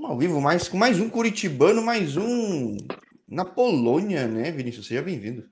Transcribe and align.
Estamos 0.00 0.14
ao 0.14 0.18
vivo, 0.18 0.40
mais, 0.40 0.66
com 0.66 0.78
mais 0.78 0.98
um 0.98 1.10
curitibano, 1.10 1.82
mais 1.82 2.16
um 2.16 2.74
na 3.28 3.44
Polônia, 3.44 4.26
né, 4.26 4.50
Vinícius? 4.50 4.86
Seja 4.86 5.02
bem-vindo. 5.02 5.46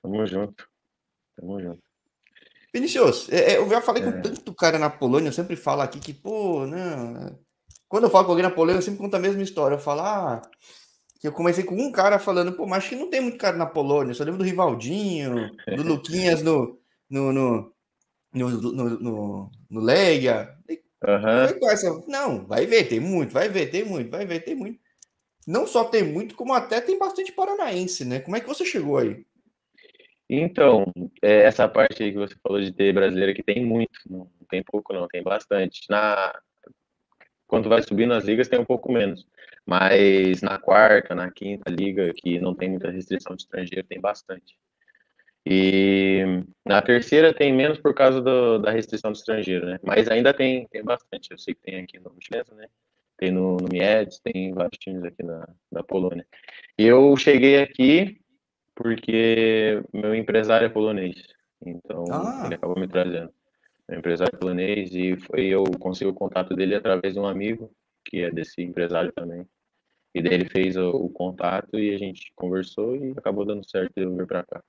Tamo 0.00 0.26
junto. 0.26 0.66
Tamo 1.36 1.60
junto. 1.60 1.82
Vinícius, 2.72 3.28
é, 3.28 3.52
é, 3.52 3.56
eu 3.58 3.68
já 3.68 3.82
falei 3.82 4.02
é. 4.02 4.06
com 4.10 4.22
tanto 4.22 4.54
cara 4.54 4.78
na 4.78 4.88
Polônia, 4.88 5.28
eu 5.28 5.32
sempre 5.34 5.56
falo 5.56 5.82
aqui 5.82 6.00
que, 6.00 6.14
pô, 6.14 6.66
não. 6.66 7.38
Quando 7.86 8.04
eu 8.04 8.10
falo 8.10 8.24
com 8.24 8.30
alguém 8.30 8.44
na 8.44 8.50
Polônia, 8.50 8.78
eu 8.78 8.82
sempre 8.82 9.00
conto 9.00 9.14
a 9.14 9.20
mesma 9.20 9.42
história. 9.42 9.74
Eu 9.74 9.78
falo, 9.78 10.00
ah, 10.00 10.40
que 11.20 11.28
eu 11.28 11.32
comecei 11.32 11.64
com 11.64 11.74
um 11.74 11.92
cara 11.92 12.18
falando, 12.18 12.54
pô, 12.54 12.66
mas 12.66 12.78
acho 12.78 12.88
que 12.88 12.96
não 12.96 13.10
tem 13.10 13.20
muito 13.20 13.36
cara 13.36 13.58
na 13.58 13.66
Polônia. 13.66 14.12
Eu 14.12 14.14
só 14.14 14.24
lembro 14.24 14.38
do 14.38 14.44
Rivaldinho, 14.44 15.50
do 15.76 15.82
Luquinhas 15.84 16.42
no, 16.42 16.80
no, 17.10 17.30
no, 17.30 17.74
no, 18.32 18.48
no, 18.48 18.90
no, 18.98 19.50
no 19.68 19.80
Legia. 19.80 20.57
Uhum. 21.04 22.04
Não, 22.08 22.46
vai 22.46 22.66
ver, 22.66 22.88
tem 22.88 22.98
muito, 22.98 23.32
vai 23.32 23.48
ver, 23.48 23.70
tem 23.70 23.84
muito, 23.84 24.10
vai 24.10 24.26
ver, 24.26 24.40
tem 24.40 24.54
muito. 24.54 24.80
Não 25.46 25.66
só 25.66 25.84
tem 25.84 26.02
muito, 26.02 26.34
como 26.34 26.52
até 26.52 26.80
tem 26.80 26.98
bastante 26.98 27.32
paranaense, 27.32 28.04
né? 28.04 28.20
Como 28.20 28.36
é 28.36 28.40
que 28.40 28.46
você 28.46 28.64
chegou 28.64 28.98
aí? 28.98 29.24
Então, 30.28 30.92
é, 31.22 31.44
essa 31.44 31.66
parte 31.66 32.02
aí 32.02 32.12
que 32.12 32.18
você 32.18 32.34
falou 32.42 32.60
de 32.60 32.70
ter 32.70 32.92
brasileiro 32.92 33.34
que 33.34 33.42
tem 33.42 33.64
muito, 33.64 33.98
não 34.10 34.28
tem 34.50 34.62
pouco 34.62 34.92
não, 34.92 35.08
tem 35.08 35.22
bastante. 35.22 35.80
Na 35.88 36.38
quando 37.46 37.68
vai 37.70 37.82
subindo 37.82 38.12
as 38.12 38.24
ligas 38.24 38.46
tem 38.46 38.60
um 38.60 38.64
pouco 38.64 38.92
menos, 38.92 39.26
mas 39.64 40.42
na 40.42 40.58
quarta, 40.58 41.14
na 41.14 41.30
quinta 41.30 41.70
liga 41.70 42.12
que 42.14 42.38
não 42.38 42.54
tem 42.54 42.68
muita 42.68 42.90
restrição 42.90 43.34
de 43.34 43.42
estrangeiro 43.42 43.86
tem 43.88 43.98
bastante. 43.98 44.58
E 45.46 46.44
na 46.64 46.82
terceira 46.82 47.32
tem 47.32 47.52
menos 47.52 47.78
por 47.78 47.94
causa 47.94 48.20
do, 48.20 48.58
da 48.58 48.70
restrição 48.70 49.12
do 49.12 49.16
estrangeiro, 49.16 49.66
né? 49.66 49.78
Mas 49.82 50.08
ainda 50.08 50.34
tem, 50.34 50.66
tem 50.68 50.84
bastante. 50.84 51.30
Eu 51.30 51.38
sei 51.38 51.54
que 51.54 51.62
tem 51.62 51.80
aqui 51.80 51.98
no 51.98 52.14
Chinesa, 52.20 52.54
né? 52.54 52.66
Tem 53.16 53.30
no, 53.30 53.56
no 53.56 53.68
Mieds, 53.68 54.20
tem 54.20 54.52
vários 54.52 54.78
times 54.78 55.02
aqui 55.04 55.22
na, 55.22 55.48
da 55.72 55.82
Polônia. 55.82 56.26
Eu 56.76 57.16
cheguei 57.16 57.60
aqui 57.60 58.20
porque 58.74 59.82
meu 59.92 60.14
empresário 60.14 60.66
é 60.66 60.68
polonês. 60.68 61.16
Então 61.64 62.04
ah. 62.12 62.42
ele 62.44 62.54
acabou 62.54 62.78
me 62.78 62.86
trazendo. 62.86 63.32
Meu 63.88 63.98
empresário 63.98 64.34
é 64.34 64.38
polonês 64.38 64.94
e 64.94 65.16
foi 65.16 65.46
eu 65.46 65.64
consegui 65.80 66.10
o 66.10 66.14
contato 66.14 66.54
dele 66.54 66.74
através 66.74 67.14
de 67.14 67.20
um 67.20 67.26
amigo 67.26 67.72
que 68.04 68.20
é 68.22 68.30
desse 68.30 68.62
empresário 68.62 69.12
também. 69.12 69.44
E 70.14 70.22
daí 70.22 70.34
ele 70.34 70.48
fez 70.48 70.76
o, 70.76 70.90
o 70.90 71.10
contato 71.10 71.78
e 71.78 71.94
a 71.94 71.98
gente 71.98 72.32
conversou 72.36 72.96
e 72.96 73.12
acabou 73.16 73.44
dando 73.44 73.68
certo 73.68 73.92
de 73.96 74.02
eu 74.02 74.16
vir 74.16 74.26
para 74.26 74.44
cá. 74.44 74.62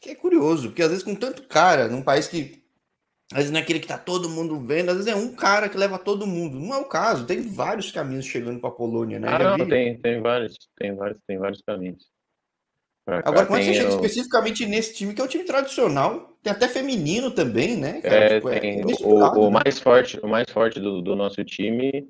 Que 0.00 0.10
é 0.10 0.14
curioso, 0.14 0.68
porque 0.68 0.82
às 0.82 0.88
vezes 0.88 1.04
com 1.04 1.14
tanto 1.14 1.42
cara, 1.42 1.88
num 1.88 2.02
país 2.02 2.26
que 2.26 2.60
às 3.32 3.38
vezes 3.38 3.50
não 3.52 3.60
é 3.60 3.62
aquele 3.62 3.78
que 3.78 3.86
tá 3.86 3.96
todo 3.96 4.28
mundo 4.28 4.58
vendo, 4.58 4.90
às 4.90 4.96
vezes 4.96 5.12
é 5.12 5.14
um 5.14 5.32
cara 5.34 5.68
que 5.68 5.76
leva 5.76 5.98
todo 5.98 6.26
mundo. 6.26 6.58
Não 6.58 6.74
é 6.74 6.78
o 6.78 6.84
caso, 6.84 7.26
tem 7.26 7.42
vários 7.42 7.92
caminhos 7.92 8.24
chegando 8.24 8.58
para 8.58 8.70
a 8.70 8.72
Polônia, 8.72 9.20
né? 9.20 9.28
Ah, 9.28 9.56
não, 9.56 9.68
tem, 9.68 9.96
tem 9.98 10.20
vários, 10.20 10.56
tem 10.76 10.96
vários, 10.96 11.20
tem 11.26 11.38
vários 11.38 11.62
caminhos. 11.62 12.08
Agora, 13.06 13.46
quando 13.46 13.62
você 13.62 13.74
chega 13.74 13.88
eu... 13.88 13.94
especificamente 13.96 14.66
nesse 14.66 14.94
time, 14.94 15.14
que 15.14 15.20
é 15.20 15.24
um 15.24 15.28
time 15.28 15.44
tradicional, 15.44 16.38
tem 16.42 16.52
até 16.52 16.68
feminino 16.68 17.30
também, 17.30 17.76
né? 17.76 18.00
Cara? 18.00 18.14
É, 18.16 18.34
tipo, 18.36 18.48
é 18.48 18.60
tem, 18.60 18.84
o, 18.84 19.14
o, 19.14 19.50
né? 19.50 19.60
mais 19.64 19.78
forte, 19.78 20.18
o 20.22 20.28
mais 20.28 20.50
forte 20.50 20.78
do, 20.80 21.00
do 21.00 21.16
nosso 21.16 21.44
time 21.44 22.08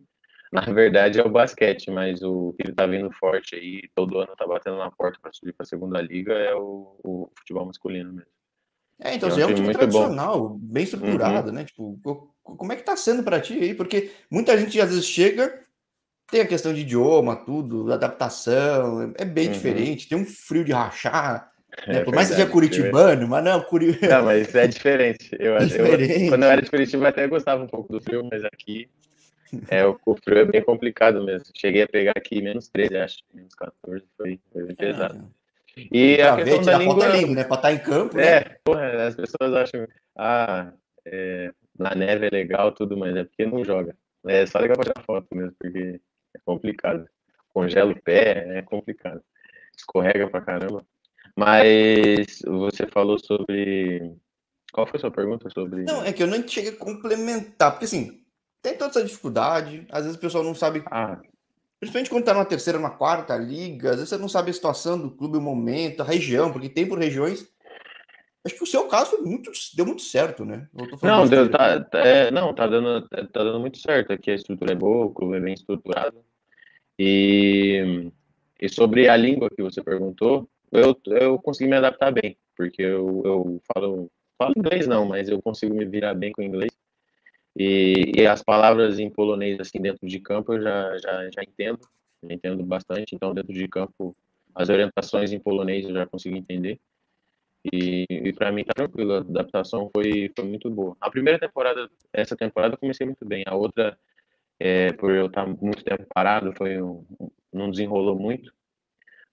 na 0.53 0.63
verdade 0.63 1.21
é 1.21 1.25
o 1.25 1.31
basquete, 1.31 1.91
mas 1.91 2.23
o 2.23 2.53
que 2.55 2.67
ele 2.67 2.75
tá 2.75 2.85
vindo 2.85 3.11
forte 3.13 3.55
aí, 3.55 3.89
todo 3.95 4.19
ano 4.19 4.35
tá 4.37 4.47
batendo 4.47 4.79
na 4.79 4.91
porta 4.91 5.19
para 5.23 5.33
subir 5.33 5.53
para 5.53 5.63
a 5.63 5.67
segunda 5.67 6.01
liga, 6.01 6.33
é 6.33 6.55
o, 6.55 6.97
o, 7.05 7.31
futebol 7.39 7.67
masculino 7.67 8.13
mesmo. 8.13 8.31
É, 9.01 9.15
então 9.15 9.29
é 9.29 9.35
um, 9.35 9.41
é 9.41 9.47
um 9.47 9.55
time 9.55 9.73
tradicional, 9.73 10.49
bom. 10.51 10.59
bem 10.61 10.83
estruturado, 10.83 11.49
uhum. 11.49 11.55
né? 11.55 11.65
Tipo, 11.65 12.35
como 12.43 12.73
é 12.73 12.77
que 12.77 12.83
tá 12.83 12.97
sendo 12.97 13.23
para 13.23 13.41
ti 13.41 13.55
aí? 13.55 13.75
Porque 13.75 14.11
muita 14.31 14.59
gente 14.59 14.79
às 14.81 14.91
vezes 14.91 15.07
chega, 15.07 15.63
tem 16.31 16.41
a 16.41 16.47
questão 16.47 16.75
de 16.75 16.81
idioma, 16.81 17.37
tudo, 17.37 17.93
adaptação, 17.93 19.15
é 19.17 19.25
bem 19.25 19.47
uhum. 19.47 19.53
diferente, 19.53 20.09
tem 20.09 20.19
um 20.19 20.27
frio 20.27 20.65
de 20.65 20.73
rachar. 20.73 21.51
Né? 21.87 22.01
É 22.01 22.05
Por 22.05 22.13
mais 22.13 22.29
que 22.29 22.35
seja 22.35 22.49
é 22.49 22.51
curitibano, 22.51 23.29
mas 23.29 23.45
não, 23.45 23.63
curi... 23.63 23.97
Não, 24.03 24.25
mas 24.25 24.53
é 24.53 24.67
diferente. 24.67 25.31
Eu, 25.39 25.55
é 25.57 25.65
diferente. 25.65 26.25
Eu, 26.25 26.29
quando 26.29 26.43
eu 26.43 26.51
era 26.51 26.61
de 26.61 26.69
Curitiba, 26.69 27.09
até 27.09 27.29
gostava 27.29 27.63
um 27.63 27.69
pouco 27.69 27.93
do 27.93 28.03
frio, 28.03 28.29
mas 28.31 28.45
aqui 28.45 28.91
é, 29.69 29.87
o, 29.87 29.99
o 30.05 30.17
frio 30.17 30.39
é 30.39 30.45
bem 30.45 30.63
complicado 30.63 31.23
mesmo. 31.25 31.47
Cheguei 31.55 31.83
a 31.83 31.89
pegar 31.89 32.13
aqui 32.17 32.41
menos 32.43 32.69
13, 32.69 32.97
acho, 32.97 33.19
menos 33.33 33.55
14, 33.55 34.05
foi, 34.17 34.41
foi 34.53 34.75
pesado. 34.75 35.31
É. 35.77 35.87
E 35.93 36.21
a 36.21 36.37
questão 36.37 36.63
da 36.63 36.79
língua... 36.79 37.09
Lindo, 37.09 37.35
né? 37.35 37.45
Para 37.45 37.57
estar 37.57 37.69
tá 37.69 37.73
em 37.73 37.79
campo, 37.79 38.17
né? 38.17 38.25
É, 38.25 38.41
porra, 38.65 39.07
as 39.07 39.15
pessoas 39.15 39.55
acham, 39.55 39.87
ah, 40.17 40.73
é, 41.07 41.53
na 41.79 41.95
neve 41.95 42.27
é 42.27 42.31
legal, 42.31 42.73
tudo, 42.73 42.97
mas 42.97 43.17
é 43.17 43.25
porque 43.25 43.47
não 43.47 43.65
joga. 43.65 43.97
É 44.27 44.45
só 44.47 44.59
legal 44.59 44.77
para 44.77 44.93
tirar 44.93 45.05
foto 45.05 45.27
mesmo, 45.35 45.55
porque 45.59 46.01
é 46.35 46.39
complicado. 46.45 47.09
Congela 47.49 47.93
o 47.93 48.03
pé, 48.03 48.59
é 48.59 48.63
complicado. 48.63 49.23
Escorrega 49.77 50.29
pra 50.29 50.41
caramba. 50.41 50.85
Mas 51.37 52.43
você 52.47 52.87
falou 52.87 53.19
sobre. 53.19 54.15
Qual 54.73 54.87
foi 54.87 54.99
a 54.99 55.01
sua 55.01 55.11
pergunta 55.11 55.49
sobre. 55.51 55.85
Não, 55.85 56.05
é 56.05 56.13
que 56.13 56.23
eu 56.23 56.27
não 56.27 56.47
cheguei 56.47 56.73
a 56.73 56.77
complementar, 56.77 57.73
porque 57.73 57.87
assim, 57.87 58.23
tem 58.63 58.77
toda 58.77 58.91
essa 58.91 59.05
dificuldade. 59.05 59.87
Às 59.91 60.05
vezes 60.05 60.17
o 60.17 60.21
pessoal 60.21 60.45
não 60.45 60.55
sabe. 60.55 60.83
Ah. 60.87 61.21
Principalmente 61.79 62.11
quando 62.11 62.21
está 62.21 62.35
numa 62.35 62.45
terceira, 62.45 62.79
numa 62.79 62.91
quarta 62.91 63.37
liga, 63.37 63.91
às 63.91 63.97
vezes 63.97 64.11
você 64.11 64.19
não 64.19 64.29
sabe 64.29 64.51
a 64.51 64.55
situação 64.55 64.99
do 64.99 65.11
clube, 65.11 65.39
o 65.39 65.41
momento, 65.41 66.03
a 66.03 66.05
região, 66.05 66.53
porque 66.53 66.69
tem 66.69 66.87
por 66.87 66.99
regiões. 66.99 67.49
Acho 68.45 68.55
que 68.55 68.65
o 68.65 68.67
seu 68.67 68.87
caso 68.89 69.11
foi 69.11 69.21
muito, 69.21 69.51
deu 69.75 69.87
muito 69.87 70.03
certo, 70.03 70.45
né? 70.45 70.67
Não, 71.03 71.27
deu, 71.27 71.51
tá, 71.51 71.81
tá, 71.81 71.99
é, 71.99 72.31
não, 72.31 72.55
tá 72.55 72.67
dando, 72.67 73.07
tá 73.09 73.45
dando 73.45 73.61
muito 73.61 73.79
certo. 73.79 74.13
Aqui 74.13 74.31
a 74.31 74.35
estrutura 74.35 74.73
é 74.73 74.75
boa, 74.75 75.07
o 75.07 75.11
clube 75.11 75.37
é 75.37 75.41
bem 75.41 75.55
estruturado. 75.55 76.23
E, 76.99 78.11
e 78.61 78.69
sobre 78.69 79.09
a 79.09 79.17
língua 79.17 79.51
que 79.51 79.63
você 79.63 79.83
perguntou, 79.83 80.49
eu, 80.73 80.99
eu 81.07 81.39
consegui 81.39 81.69
me 81.69 81.77
adaptar 81.77 82.13
bem, 82.13 82.37
porque 82.57 82.83
eu, 82.83 83.23
eu 83.25 83.63
falo, 83.75 84.11
falo 84.39 84.55
inglês 84.57 84.87
não, 84.87 85.07
mas 85.07 85.29
eu 85.29 85.41
consigo 85.43 85.75
me 85.75 85.85
virar 85.85 86.15
bem 86.15 86.33
com 86.33 86.43
inglês. 86.43 86.71
E, 87.63 88.13
e, 88.17 88.27
as 88.27 88.43
palavras 88.43 88.99
em 88.99 89.11
polonês, 89.11 89.61
assim, 89.61 89.79
dentro 89.83 90.07
de 90.09 90.19
campo, 90.19 90.55
eu 90.55 90.63
já, 90.63 90.97
já, 90.97 91.31
já 91.31 91.43
entendo, 91.43 91.79
já 92.23 92.35
entendo 92.35 92.65
bastante. 92.65 93.15
Então, 93.15 93.35
dentro 93.35 93.53
de 93.53 93.69
campo, 93.69 94.17
as 94.55 94.71
orientações 94.71 95.31
em 95.31 95.39
polonês 95.39 95.85
eu 95.85 95.93
já 95.93 96.07
consigo 96.07 96.35
entender. 96.35 96.81
E, 97.71 98.07
e 98.09 98.33
para 98.33 98.51
mim 98.51 98.65
tá 98.65 98.73
tranquilo, 98.75 99.13
a 99.13 99.19
adaptação 99.19 99.91
foi, 99.95 100.33
foi 100.35 100.47
muito 100.47 100.71
boa. 100.71 100.97
A 100.99 101.11
primeira 101.11 101.39
temporada, 101.39 101.91
essa 102.15 102.35
temporada, 102.35 102.75
eu 102.77 102.79
comecei 102.79 103.05
muito 103.05 103.27
bem. 103.27 103.45
A 103.47 103.55
outra, 103.55 103.99
é, 104.59 104.95
por 104.95 105.11
eu 105.11 105.27
estar 105.27 105.47
muito 105.47 105.85
tempo 105.85 106.07
parado, 106.15 106.55
foi 106.57 106.81
um, 106.81 107.05
não 107.53 107.71
desenrolou 107.71 108.19
muito. 108.19 108.55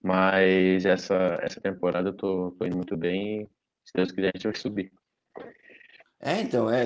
Mas 0.04 0.86
essa, 0.86 1.40
essa 1.42 1.62
temporada 1.62 2.10
eu 2.10 2.14
tô, 2.14 2.52
tô 2.60 2.66
indo 2.66 2.76
muito 2.76 2.98
bem 2.98 3.44
e, 3.44 3.48
se 3.86 3.94
Deus 3.96 4.12
quiser, 4.12 4.32
a 4.36 4.38
gente 4.38 4.48
vai 4.48 4.56
subir. 4.58 4.92
É, 6.20 6.42
então, 6.42 6.70
é. 6.70 6.86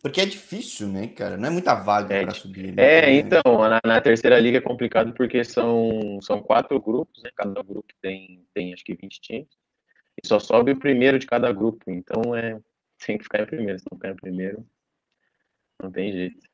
Porque 0.00 0.20
é 0.20 0.26
difícil, 0.26 0.86
né, 0.88 1.08
cara? 1.08 1.36
Não 1.36 1.48
é 1.48 1.50
muita 1.50 1.74
vaga 1.74 2.14
é, 2.14 2.22
para 2.22 2.34
subir. 2.34 2.72
Né? 2.74 2.82
É, 2.82 3.12
então, 3.12 3.42
na, 3.58 3.80
na, 3.84 4.00
terceira 4.00 4.38
liga 4.38 4.58
é 4.58 4.60
complicado 4.60 5.12
porque 5.14 5.42
são, 5.42 6.20
são 6.22 6.40
quatro 6.40 6.80
grupos, 6.80 7.22
né? 7.22 7.30
Cada 7.34 7.60
grupo 7.62 7.92
tem, 8.00 8.46
tem 8.54 8.72
acho 8.72 8.84
que 8.84 8.94
20 8.94 9.20
times. 9.20 9.48
E 10.22 10.26
só 10.26 10.38
sobe 10.38 10.72
o 10.72 10.78
primeiro 10.78 11.18
de 11.18 11.26
cada 11.26 11.52
grupo. 11.52 11.90
Então 11.90 12.36
é. 12.36 12.60
Tem 13.04 13.16
que 13.16 13.24
ficar 13.24 13.42
em 13.42 13.46
primeiro. 13.46 13.78
Se 13.78 13.84
não 13.90 13.96
ficar 13.96 14.10
em 14.10 14.16
primeiro, 14.16 14.66
não 15.82 15.90
tem 15.90 16.12
jeito. 16.12 16.48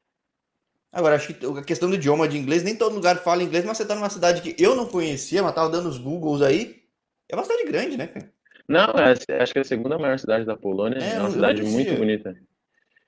Agora, 0.92 1.16
acho 1.16 1.34
que 1.34 1.44
a 1.44 1.64
questão 1.64 1.88
do 1.88 1.96
idioma 1.96 2.28
de 2.28 2.38
inglês, 2.38 2.62
nem 2.62 2.76
todo 2.76 2.94
lugar 2.94 3.16
fala 3.16 3.42
inglês, 3.42 3.64
mas 3.64 3.76
você 3.76 3.84
tá 3.84 3.94
numa 3.94 4.10
cidade 4.10 4.42
que 4.42 4.62
eu 4.62 4.76
não 4.76 4.86
conhecia, 4.86 5.42
mas 5.42 5.54
tava 5.54 5.70
dando 5.70 5.88
os 5.88 5.98
Googles 5.98 6.40
aí. 6.40 6.84
É 7.28 7.34
bastante 7.34 7.64
grande, 7.64 7.96
né, 7.96 8.06
cara? 8.06 8.32
Não, 8.68 8.92
é, 8.94 9.42
acho 9.42 9.52
que 9.52 9.58
é 9.58 9.62
a 9.62 9.64
segunda 9.64 9.98
maior 9.98 10.18
cidade 10.18 10.44
da 10.44 10.56
Polônia. 10.56 10.98
É, 10.98 11.16
é 11.16 11.20
uma 11.20 11.30
cidade 11.30 11.62
muito 11.62 11.94
bonita. 11.94 12.34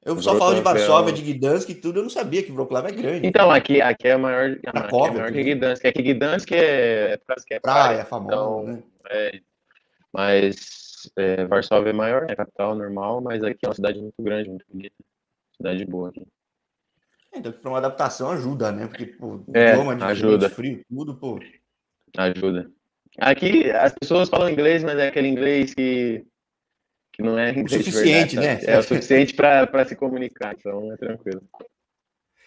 Eu 0.07 0.23
só 0.23 0.37
falo 0.37 0.55
de 0.55 0.61
Varsóvia, 0.61 1.13
de 1.13 1.21
Gdansk 1.21 1.69
e 1.69 1.75
tudo, 1.75 1.99
eu 1.99 2.05
não 2.05 2.11
sabia 2.11 2.41
que 2.41 2.53
Wrocław 2.53 2.87
é 2.87 2.93
grande. 2.93 3.27
Então, 3.27 3.51
aqui, 3.51 3.81
aqui 3.81 4.07
é 4.07 4.13
a 4.13 4.19
maior, 4.19 4.57
a, 4.65 4.79
aqui 4.79 4.95
é 4.95 5.11
maior 5.11 5.33
que 5.33 5.43
Gdansk. 5.43 5.85
Aqui 5.85 6.03
Gdansk 6.03 6.53
é, 6.53 7.15
é, 7.15 7.19
que 7.45 7.55
é 7.55 7.59
praia, 7.59 7.85
praia 7.87 8.05
famosa, 8.05 8.33
então, 8.33 8.63
né? 8.63 8.83
É, 9.11 9.41
mas 10.13 11.11
é, 11.17 11.45
Varsóvia 11.47 11.91
é 11.91 11.93
maior, 11.93 12.31
é 12.31 12.37
capital 12.37 12.77
normal, 12.77 13.21
mas 13.21 13.43
aqui 13.43 13.59
é 13.65 13.69
uma 13.69 13.75
cidade 13.75 14.01
muito 14.01 14.23
grande, 14.23 14.49
muito 14.49 14.65
bonita. 14.71 14.95
Cidade 15.57 15.85
boa 15.85 16.11
aqui. 16.11 16.25
Então, 17.35 17.51
para 17.51 17.69
uma 17.69 17.79
adaptação 17.79 18.31
ajuda, 18.31 18.71
né? 18.71 18.87
Porque, 18.87 19.07
pô, 19.07 19.41
é, 19.53 19.73
idioma 19.73 20.05
ajuda. 20.07 20.49
frio, 20.49 20.85
tudo, 20.89 21.17
pô. 21.17 21.41
Ajuda. 22.17 22.71
Aqui 23.19 23.71
as 23.71 23.95
pessoas 23.95 24.29
falam 24.29 24.51
inglês, 24.51 24.83
mas 24.83 24.99
é 24.99 25.09
aquele 25.09 25.29
inglês 25.29 25.75
que, 25.75 26.25
que 27.13 27.23
não 27.23 27.39
é 27.39 27.51
inglês 27.51 27.73
o 27.73 27.85
suficiente, 27.85 28.37
verdade, 28.37 28.67
né? 28.67 28.73
É 28.73 28.79
o 28.79 28.83
suficiente 28.83 29.35
para 29.35 29.85
se 29.87 29.97
comunicar, 29.97 30.55
então 30.59 30.93
é 30.93 30.97
tranquilo. 30.97 31.43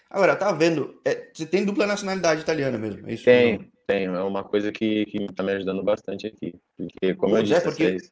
Agora, 0.10 0.36
tá 0.36 0.52
vendo? 0.52 1.00
É, 1.06 1.30
você 1.34 1.46
tem 1.46 1.66
dupla 1.66 1.86
nacionalidade 1.86 2.42
italiana 2.42 2.78
mesmo, 2.78 3.08
é 3.08 3.14
isso? 3.14 3.26
Tem, 3.26 3.72
tenho. 3.86 4.16
É 4.16 4.24
uma 4.24 4.44
coisa 4.44 4.72
que, 4.72 5.06
que 5.06 5.28
tá 5.34 5.44
me 5.44 5.52
ajudando 5.54 5.84
bastante 5.84 6.28
aqui. 6.28 6.56
Porque, 6.76 7.14
como 7.16 7.34
pois 7.34 7.50
eu 7.50 7.56
é, 7.56 7.60
disse, 7.60 7.68
é, 7.68 7.72
porque 7.72 7.84
vocês... 7.84 8.12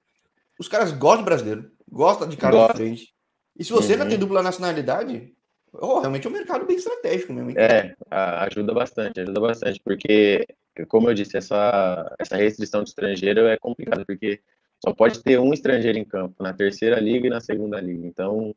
os 0.59 0.68
caras 0.68 0.92
gostam 0.92 1.19
de 1.19 1.25
brasileiro, 1.25 1.71
gostam 1.89 2.27
de 2.27 2.38
cara 2.38 2.56
Gosto. 2.56 2.77
frente. 2.77 3.13
E 3.57 3.63
se 3.63 3.71
você 3.71 3.94
uhum. 3.94 4.00
não 4.00 4.07
tem 4.07 4.19
dupla 4.19 4.44
nacionalidade, 4.44 5.33
Oh, 5.74 6.00
realmente 6.00 6.25
é 6.25 6.30
um 6.30 6.33
mercado 6.33 6.65
bem 6.65 6.77
estratégico 6.77 7.33
mesmo. 7.33 7.51
Hein? 7.51 7.56
É, 7.57 7.95
ajuda 8.09 8.74
bastante, 8.74 9.19
ajuda 9.19 9.39
bastante, 9.39 9.80
porque, 9.83 10.45
como 10.85 11.09
eu 11.09 11.13
disse, 11.13 11.38
essa, 11.38 12.15
essa 12.19 12.35
restrição 12.35 12.83
de 12.83 12.89
estrangeiro 12.89 13.47
é 13.47 13.57
complicada, 13.57 14.06
porque 14.06 14.41
só 14.83 14.94
pode 14.94 15.21
ter 15.24 15.39
um 15.39 15.53
estrangeiro 15.53 15.97
em 15.97 16.06
campo, 16.06 16.44
na 16.44 16.53
terceira 16.53 17.00
liga 17.00 17.27
e 17.27 17.29
na 17.29 17.41
segunda 17.41 17.79
liga. 17.79 18.06
Então, 18.06 18.56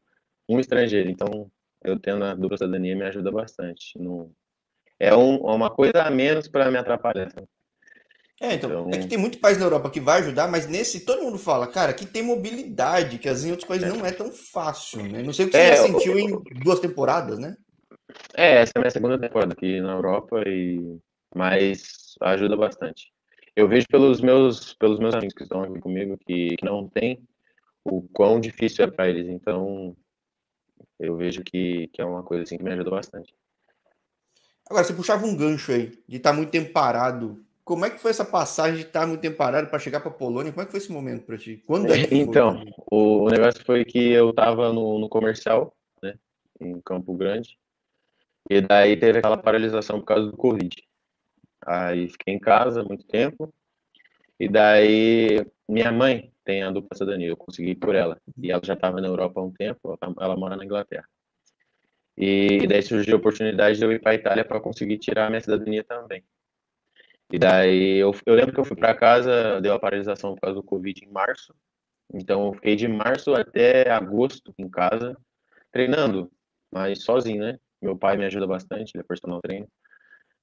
um 0.48 0.60
estrangeiro. 0.60 1.08
Então, 1.08 1.50
eu 1.82 1.98
tendo 1.98 2.24
a 2.24 2.34
dupla 2.34 2.58
cidadania 2.58 2.96
me 2.96 3.04
ajuda 3.04 3.30
bastante. 3.30 3.98
No... 3.98 4.30
É 4.98 5.14
um, 5.14 5.36
uma 5.36 5.70
coisa 5.70 6.02
a 6.02 6.10
menos 6.10 6.46
para 6.46 6.70
me 6.70 6.76
atrapalhar. 6.76 7.32
É, 8.42 8.54
então, 8.54 8.70
então, 8.70 8.90
é 8.90 8.98
que 8.98 9.06
tem 9.06 9.18
muito 9.18 9.38
país 9.38 9.58
na 9.58 9.66
Europa 9.66 9.90
que 9.90 10.00
vai 10.00 10.20
ajudar, 10.20 10.48
mas 10.48 10.66
nesse 10.66 11.00
todo 11.00 11.22
mundo 11.22 11.38
fala, 11.38 11.66
cara, 11.66 11.92
que 11.92 12.06
tem 12.06 12.22
mobilidade, 12.22 13.18
que 13.18 13.28
as 13.28 13.44
em 13.44 13.50
outros 13.50 13.68
países 13.68 13.86
é. 13.86 13.92
não 13.92 14.04
é 14.04 14.10
tão 14.12 14.32
fácil, 14.32 15.02
né? 15.02 15.22
Não 15.22 15.32
sei 15.32 15.44
o 15.44 15.50
que 15.50 15.56
é, 15.58 15.66
você 15.66 15.72
é, 15.72 15.76
já 15.76 15.82
sentiu 15.82 16.18
em 16.18 16.42
duas 16.62 16.80
temporadas, 16.80 17.38
né? 17.38 17.54
É, 18.34 18.62
essa 18.62 18.72
é 18.74 18.78
a 18.78 18.80
minha 18.80 18.90
segunda 18.90 19.18
temporada 19.18 19.52
aqui 19.52 19.78
na 19.82 19.92
Europa, 19.92 20.42
e 20.46 20.98
mas 21.34 22.14
ajuda 22.20 22.56
bastante. 22.56 23.12
Eu 23.54 23.68
vejo 23.68 23.86
pelos 23.88 24.20
meus, 24.20 24.74
pelos 24.74 24.98
meus 24.98 25.14
amigos 25.14 25.34
que 25.34 25.42
estão 25.42 25.62
aqui 25.62 25.78
comigo 25.80 26.16
que, 26.18 26.56
que 26.56 26.64
não 26.64 26.88
tem 26.88 27.22
o 27.84 28.02
quão 28.02 28.40
difícil 28.40 28.84
é 28.84 28.90
para 28.90 29.08
eles, 29.08 29.28
então 29.28 29.96
eu 30.98 31.16
vejo 31.16 31.42
que, 31.42 31.88
que 31.88 32.00
é 32.00 32.04
uma 32.04 32.22
coisa 32.22 32.42
assim 32.42 32.56
que 32.56 32.64
me 32.64 32.72
ajuda 32.72 32.90
bastante. 32.90 33.34
Agora, 34.68 34.84
você 34.84 34.92
puxava 34.92 35.26
um 35.26 35.36
gancho 35.36 35.72
aí, 35.72 35.98
de 36.06 36.18
estar 36.18 36.30
tá 36.30 36.36
muito 36.36 36.50
tempo 36.50 36.72
parado 36.72 37.44
como 37.70 37.84
é 37.84 37.90
que 37.90 38.00
foi 38.00 38.10
essa 38.10 38.24
passagem 38.24 38.78
de 38.78 38.82
estar 38.82 39.06
muito 39.06 39.20
tempo 39.20 39.36
parado 39.36 39.68
para 39.68 39.78
chegar 39.78 40.00
para 40.00 40.10
a 40.10 40.14
Polônia? 40.14 40.50
Como 40.50 40.60
é 40.60 40.64
que 40.64 40.72
foi 40.72 40.80
esse 40.80 40.90
momento 40.90 41.24
para 41.24 41.38
ti? 41.38 41.62
Quando 41.64 41.92
é 41.92 42.00
Então, 42.10 42.64
o, 42.90 43.22
o, 43.22 43.28
negócio 43.28 43.64
foi 43.64 43.84
que 43.84 44.10
eu 44.10 44.30
estava 44.30 44.72
no, 44.72 44.98
no, 44.98 45.08
comercial, 45.08 45.72
né, 46.02 46.18
em 46.60 46.80
Campo 46.80 47.14
Grande, 47.14 47.56
e 48.50 48.60
daí 48.60 48.96
teve 48.96 49.20
aquela 49.20 49.36
paralisação 49.36 50.00
por 50.00 50.06
causa 50.06 50.26
do 50.26 50.36
Covid. 50.36 50.82
Aí 51.66 52.08
fiquei 52.08 52.34
em 52.34 52.38
casa 52.38 52.82
muito 52.82 53.06
tempo, 53.06 53.52
e 54.38 54.48
daí 54.48 55.46
minha 55.68 55.92
mãe 55.92 56.32
tem 56.44 56.62
a 56.62 56.70
dupla 56.70 56.96
cidadania, 56.96 57.28
eu 57.28 57.36
consegui 57.36 57.74
por 57.74 57.94
ela, 57.94 58.20
e 58.38 58.50
ela 58.50 58.60
já 58.64 58.74
estava 58.74 59.00
na 59.00 59.06
Europa 59.06 59.40
há 59.40 59.44
um 59.44 59.52
tempo, 59.52 59.96
tá, 59.98 60.12
ela 60.18 60.36
mora 60.36 60.56
na 60.56 60.64
Inglaterra. 60.64 61.06
E 62.16 62.66
daí 62.66 62.82
surgiu 62.82 63.14
a 63.16 63.18
oportunidade 63.18 63.78
de 63.78 63.84
eu 63.84 63.92
ir 63.92 64.00
para 64.00 64.12
a 64.12 64.14
Itália 64.14 64.44
para 64.44 64.60
conseguir 64.60 64.98
tirar 64.98 65.26
a 65.26 65.30
minha 65.30 65.40
cidadania 65.40 65.84
também. 65.84 66.24
E 67.32 67.38
daí 67.38 67.98
eu, 67.98 68.12
eu 68.26 68.34
lembro 68.34 68.52
que 68.52 68.60
eu 68.60 68.64
fui 68.64 68.76
para 68.76 68.94
casa, 68.94 69.60
deu 69.60 69.72
a 69.72 69.78
paralisação 69.78 70.34
por 70.34 70.40
causa 70.40 70.56
do 70.56 70.62
Covid 70.62 71.04
em 71.04 71.10
março. 71.10 71.54
Então 72.12 72.46
eu 72.46 72.54
fiquei 72.54 72.74
de 72.74 72.88
março 72.88 73.34
até 73.34 73.88
agosto 73.90 74.52
em 74.58 74.68
casa, 74.68 75.16
treinando, 75.70 76.30
mas 76.72 77.04
sozinho, 77.04 77.40
né? 77.40 77.58
Meu 77.80 77.96
pai 77.96 78.16
me 78.16 78.24
ajuda 78.24 78.46
bastante, 78.46 78.92
ele 78.94 79.02
é 79.02 79.06
personal 79.06 79.40
trainer. 79.40 79.68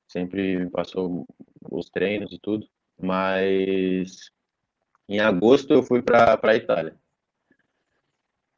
Sempre 0.08 0.70
passou 0.70 1.26
os 1.70 1.90
treinos 1.90 2.32
e 2.32 2.40
tudo. 2.40 2.68
Mas 3.00 4.32
em 5.08 5.20
agosto 5.20 5.74
eu 5.74 5.84
fui 5.84 6.02
para 6.02 6.40
a 6.42 6.56
Itália. 6.56 6.96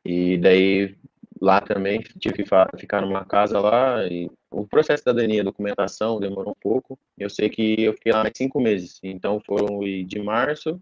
E 0.06 0.38
daí 0.38 0.96
lá 1.42 1.62
também 1.62 2.02
tive 2.20 2.44
que 2.44 2.50
ficar 2.78 3.02
numa 3.02 3.26
casa 3.26 3.60
lá 3.60 4.06
e 4.06 4.30
o 4.52 4.66
processo 4.68 5.06
da 5.06 5.12
cidadania, 5.12 5.44
documentação 5.44 6.20
demorou 6.20 6.52
um 6.52 6.60
pouco. 6.60 6.98
Eu 7.18 7.30
sei 7.30 7.50
que 7.50 7.84
eu 7.84 7.94
fiquei 7.94 8.12
lá 8.12 8.24
mais 8.24 8.34
cinco 8.36 8.60
meses, 8.60 9.00
então 9.04 9.40
foram 9.46 9.80
de 9.80 10.20
março 10.20 10.82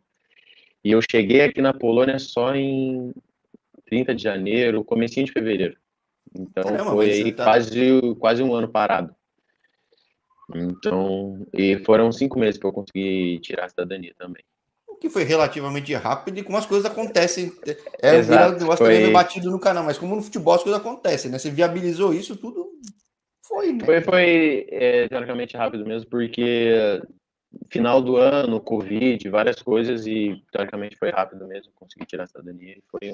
e 0.84 0.92
eu 0.92 1.00
cheguei 1.02 1.42
aqui 1.42 1.62
na 1.62 1.74
Polônia 1.74 2.18
só 2.18 2.56
em 2.56 3.14
30 3.86 4.16
de 4.16 4.24
janeiro, 4.24 4.84
comecinho 4.84 5.26
de 5.26 5.32
fevereiro. 5.32 5.78
Então 6.34 6.64
Caramba, 6.64 6.92
foi 6.92 7.12
aí 7.12 7.32
tá... 7.32 7.44
quase, 7.44 8.16
quase 8.20 8.44
um 8.44 8.54
ano 8.54 8.70
parado. 8.70 9.16
Então, 10.56 11.46
e 11.54 11.78
foram 11.80 12.12
cinco 12.12 12.40
meses 12.40 12.60
que 12.60 12.66
eu 12.66 12.72
consegui 12.72 13.40
tirar 13.40 13.66
a 13.66 13.70
cidadania 13.70 14.14
também 14.18 14.44
que 15.00 15.12
foi 15.12 15.24
relativamente 15.24 15.94
rápido 15.94 16.40
e 16.40 16.44
como 16.44 16.58
as 16.58 16.66
coisas 16.66 16.90
acontecem. 16.90 17.54
É 18.02 18.16
Exato, 18.16 18.56
um 18.56 18.60
negócio 18.60 18.84
foi... 18.84 19.12
batido 19.12 19.52
no 19.52 19.60
canal, 19.60 19.84
mas 19.84 19.98
como 19.98 20.16
no 20.16 20.24
futebol 20.24 20.56
as 20.56 20.64
coisas 20.64 20.82
acontecem, 20.82 21.30
né? 21.30 21.38
Você 21.38 21.52
viabilizou 21.52 22.16
isso 22.16 22.36
tudo, 22.36 22.72
foi, 23.48 23.72
né? 23.72 23.86
Foi, 23.86 24.02
foi 24.02 24.68
é, 24.70 25.08
teoricamente 25.08 25.56
rápido 25.56 25.86
mesmo, 25.86 26.10
porque 26.10 27.02
final 27.70 28.02
do 28.02 28.18
ano, 28.18 28.60
Covid, 28.60 29.30
várias 29.30 29.62
coisas, 29.62 30.06
e 30.06 30.44
teoricamente 30.52 30.98
foi 30.98 31.10
rápido 31.12 31.48
mesmo, 31.48 31.72
consegui 31.76 32.06
tirar 32.06 32.26
a 32.26 32.28
cidadania 32.28 32.78
e 32.78 32.84
foi 32.90 33.12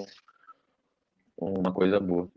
um, 1.40 1.60
uma 1.60 1.72
coisa 1.72 2.00
boa. 2.00 2.28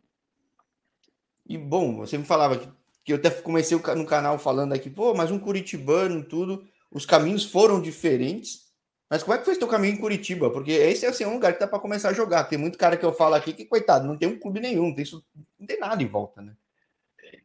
E 1.49 1.56
bom, 1.56 1.96
você 1.96 2.19
me 2.19 2.25
falava 2.25 2.58
que, 2.58 2.69
que 3.06 3.12
eu 3.12 3.16
até 3.16 3.30
comecei 3.30 3.78
no 3.96 4.04
canal 4.04 4.36
falando 4.36 4.72
aqui, 4.72 4.90
pô, 4.90 5.14
mas 5.14 5.30
um 5.30 5.38
curitibano, 5.38 6.24
tudo, 6.24 6.66
os 6.90 7.06
caminhos 7.06 7.44
foram 7.44 7.80
diferentes, 7.80 8.66
mas 9.08 9.22
como 9.22 9.34
é 9.34 9.38
que 9.38 9.44
foi 9.44 9.54
teu 9.54 9.68
caminho 9.68 9.94
em 9.94 10.00
Curitiba? 10.00 10.50
Porque 10.50 10.72
esse 10.72 11.06
assim, 11.06 11.22
é 11.22 11.28
um 11.28 11.34
lugar 11.34 11.52
que 11.54 11.60
dá 11.60 11.68
para 11.68 11.78
começar 11.78 12.08
a 12.08 12.12
jogar. 12.12 12.42
Tem 12.44 12.58
muito 12.58 12.76
cara 12.76 12.96
que 12.96 13.06
eu 13.06 13.12
falo 13.12 13.36
aqui 13.36 13.52
que, 13.52 13.64
coitado, 13.64 14.08
não 14.08 14.16
tem 14.16 14.28
um 14.28 14.40
clube 14.40 14.58
nenhum, 14.58 14.92
tem 14.92 15.04
isso, 15.04 15.24
não 15.56 15.64
tem 15.68 15.78
nada 15.78 16.02
em 16.02 16.06
volta, 16.08 16.42
né? 16.42 16.52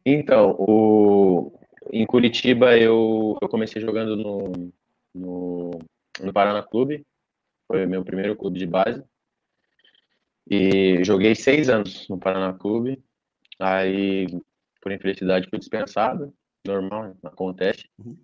Então, 0.04 0.56
o... 0.58 1.52
em 1.92 2.04
Curitiba 2.06 2.76
eu, 2.76 3.38
eu 3.40 3.48
comecei 3.48 3.80
jogando 3.80 4.16
no, 4.16 4.72
no, 5.14 5.70
no 6.20 6.32
Paraná 6.32 6.64
Clube, 6.64 7.06
foi 7.68 7.86
meu 7.86 8.04
primeiro 8.04 8.34
clube 8.34 8.58
de 8.58 8.66
base. 8.66 9.00
E 10.50 11.04
joguei 11.04 11.36
seis 11.36 11.68
anos 11.68 12.08
no 12.08 12.18
Paraná 12.18 12.52
Clube. 12.52 13.00
Aí, 13.60 14.26
por 14.82 14.92
infelicidade, 14.92 15.48
fui 15.48 15.58
dispensado. 15.58 16.34
Normal, 16.66 17.16
acontece. 17.22 17.88
Uhum. 17.98 18.16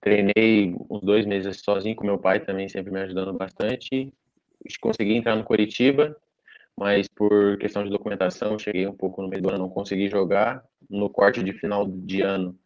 Treinei 0.00 0.74
uns 0.88 1.00
dois 1.00 1.26
meses 1.26 1.60
sozinho 1.60 1.96
com 1.96 2.06
meu 2.06 2.18
pai 2.18 2.40
também, 2.40 2.68
sempre 2.68 2.92
me 2.92 3.00
ajudando 3.00 3.36
bastante. 3.36 4.12
Consegui 4.80 5.14
entrar 5.14 5.36
no 5.36 5.44
Curitiba, 5.44 6.16
mas 6.76 7.08
por 7.08 7.58
questão 7.58 7.82
de 7.84 7.90
documentação, 7.90 8.58
cheguei 8.58 8.86
um 8.86 8.96
pouco 8.96 9.20
no 9.20 9.28
meio 9.28 9.42
do 9.42 9.48
ano, 9.50 9.58
não 9.58 9.68
consegui 9.68 10.08
jogar. 10.08 10.64
No 10.88 11.10
corte 11.10 11.42
de 11.42 11.52
final 11.52 11.86
de 11.86 12.22
ano, 12.22 12.58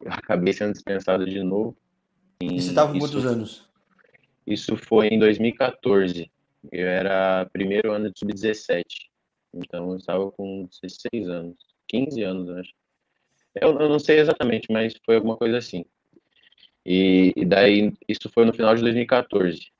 eu 0.00 0.12
acabei 0.12 0.52
sendo 0.52 0.72
dispensado 0.72 1.26
de 1.26 1.42
novo. 1.42 1.76
E 2.40 2.60
você 2.60 2.68
estava 2.68 2.92
com 2.92 2.98
quantos 2.98 3.26
anos? 3.26 3.68
Isso 4.46 4.76
foi 4.76 5.08
em 5.08 5.18
2014. 5.18 6.30
Eu 6.72 6.86
era 6.86 7.48
primeiro 7.52 7.92
ano 7.92 8.10
de 8.10 8.18
sub-17. 8.18 8.84
Então 9.54 9.90
eu 9.90 9.96
estava 9.96 10.30
com 10.30 10.68
16 10.82 11.28
anos. 11.28 11.56
15 11.88 12.22
anos, 12.22 12.50
acho. 12.50 12.72
Eu, 13.54 13.78
eu 13.80 13.88
não 13.88 13.98
sei 13.98 14.18
exatamente, 14.18 14.70
mas 14.70 14.94
foi 15.04 15.16
alguma 15.16 15.36
coisa 15.36 15.58
assim. 15.58 15.84
E, 16.84 17.32
e 17.36 17.44
daí, 17.44 17.92
isso 18.08 18.30
foi 18.32 18.44
no 18.44 18.52
final 18.52 18.74
de 18.74 18.82
2014. 18.82 19.70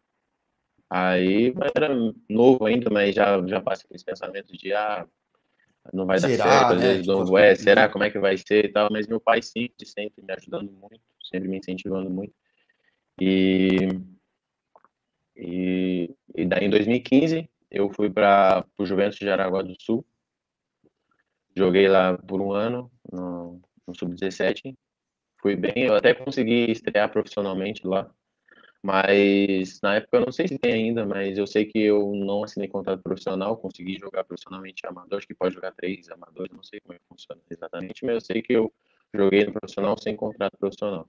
Aí, 0.91 1.55
era 1.77 1.89
novo 2.29 2.67
ainda, 2.67 2.91
mas 2.91 3.15
já, 3.15 3.47
já 3.47 3.61
passa 3.61 3.85
aqueles 3.85 4.03
pensamentos 4.03 4.59
de, 4.59 4.73
ah, 4.73 5.07
não 5.93 6.07
vai 6.07 6.19
será, 6.19 6.45
dar 6.45 6.51
certo, 6.51 6.73
às 6.73 6.79
né? 6.79 6.87
vezes 6.89 7.07
tipo, 7.07 7.25
não 7.25 7.39
é, 7.39 7.55
será, 7.55 7.89
como 7.89 8.05
é 8.05 8.11
que 8.11 8.19
vai 8.19 8.37
ser 8.37 8.65
e 8.67 8.69
tal, 8.69 8.89
mas 8.91 9.07
meu 9.07 9.21
pai 9.21 9.43
sempre, 9.43 9.87
sempre 9.87 10.25
me 10.25 10.33
ajudando 10.33 10.71
muito, 10.71 11.01
sempre 11.31 11.49
me 11.49 11.59
incentivando 11.59 12.11
muito. 12.11 12.35
E, 13.21 13.89
e, 15.37 16.11
e 16.37 16.45
daí 16.45 16.67
em 16.67 16.71
2015 16.71 17.49
eu 17.71 17.91
fui 17.91 18.11
para 18.11 18.65
o 18.79 18.87
Juventus 18.87 19.19
de 19.19 19.27
Jaraguá 19.27 19.63
do 19.63 19.75
Sul, 19.81 20.05
joguei 21.59 21.89
lá 21.89 22.17
por 22.17 22.41
um 22.41 22.53
ano 22.53 22.91
no, 23.13 23.61
no 23.87 23.95
Sub-17 23.95 24.75
fui 25.41 25.57
bem, 25.57 25.85
eu 25.85 25.95
até 25.95 26.15
consegui 26.15 26.71
estrear 26.71 27.11
profissionalmente 27.11 27.87
lá, 27.87 28.11
mas 28.83 29.81
na 29.83 29.97
época 29.97 30.19
eu 30.19 30.25
não 30.25 30.33
sei 30.33 30.49
se 30.49 30.59
tem 30.59 30.73
ainda, 30.73 31.05
mas 31.07 31.37
eu 31.39 31.47
sei 31.47 31.65
que 31.65 31.79
eu 31.79 32.13
não 32.15 32.45
assinei 32.45 32.69
contrato 32.69 33.03
profissional, 33.03 33.57
consegui 33.57 33.99
jogar 33.99 34.25
profissionalmente 34.25 34.87
amador, 34.87 35.19
acho 35.19 35.27
que 35.27 35.35
pode 35.35 35.55
jogar 35.55 35.73
três 35.73 36.09
amadores, 36.11 36.53
não 36.55 36.63
sei 36.63 36.81
como 36.81 36.95
é 36.95 36.99
que 36.99 37.05
funciona 37.09 37.41
exatamente, 37.51 38.05
mas 38.05 38.15
eu 38.15 38.21
sei 38.21 38.43
que 38.43 38.53
eu 38.53 38.73
joguei 39.15 39.45
no 39.45 39.53
profissional 39.53 39.97
sem 39.99 40.17
contrato 40.17 40.57
profissional. 40.59 41.09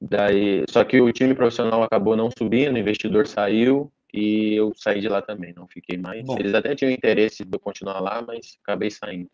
Daí, 0.00 0.64
só 0.68 0.84
que 0.84 1.00
o 1.00 1.12
time 1.12 1.34
profissional 1.34 1.82
acabou 1.82 2.16
não 2.16 2.28
subindo, 2.36 2.74
o 2.74 2.78
investidor 2.78 3.26
saiu 3.26 3.92
e 4.16 4.54
eu 4.54 4.72
saí 4.76 5.00
de 5.00 5.08
lá 5.08 5.20
também, 5.20 5.52
não 5.52 5.66
fiquei 5.66 5.98
mais. 5.98 6.24
Bom. 6.24 6.36
Eles 6.38 6.54
até 6.54 6.72
tinham 6.72 6.92
interesse 6.92 7.44
de 7.44 7.52
eu 7.52 7.58
continuar 7.58 7.98
lá, 7.98 8.22
mas 8.22 8.56
acabei 8.62 8.88
saindo. 8.88 9.28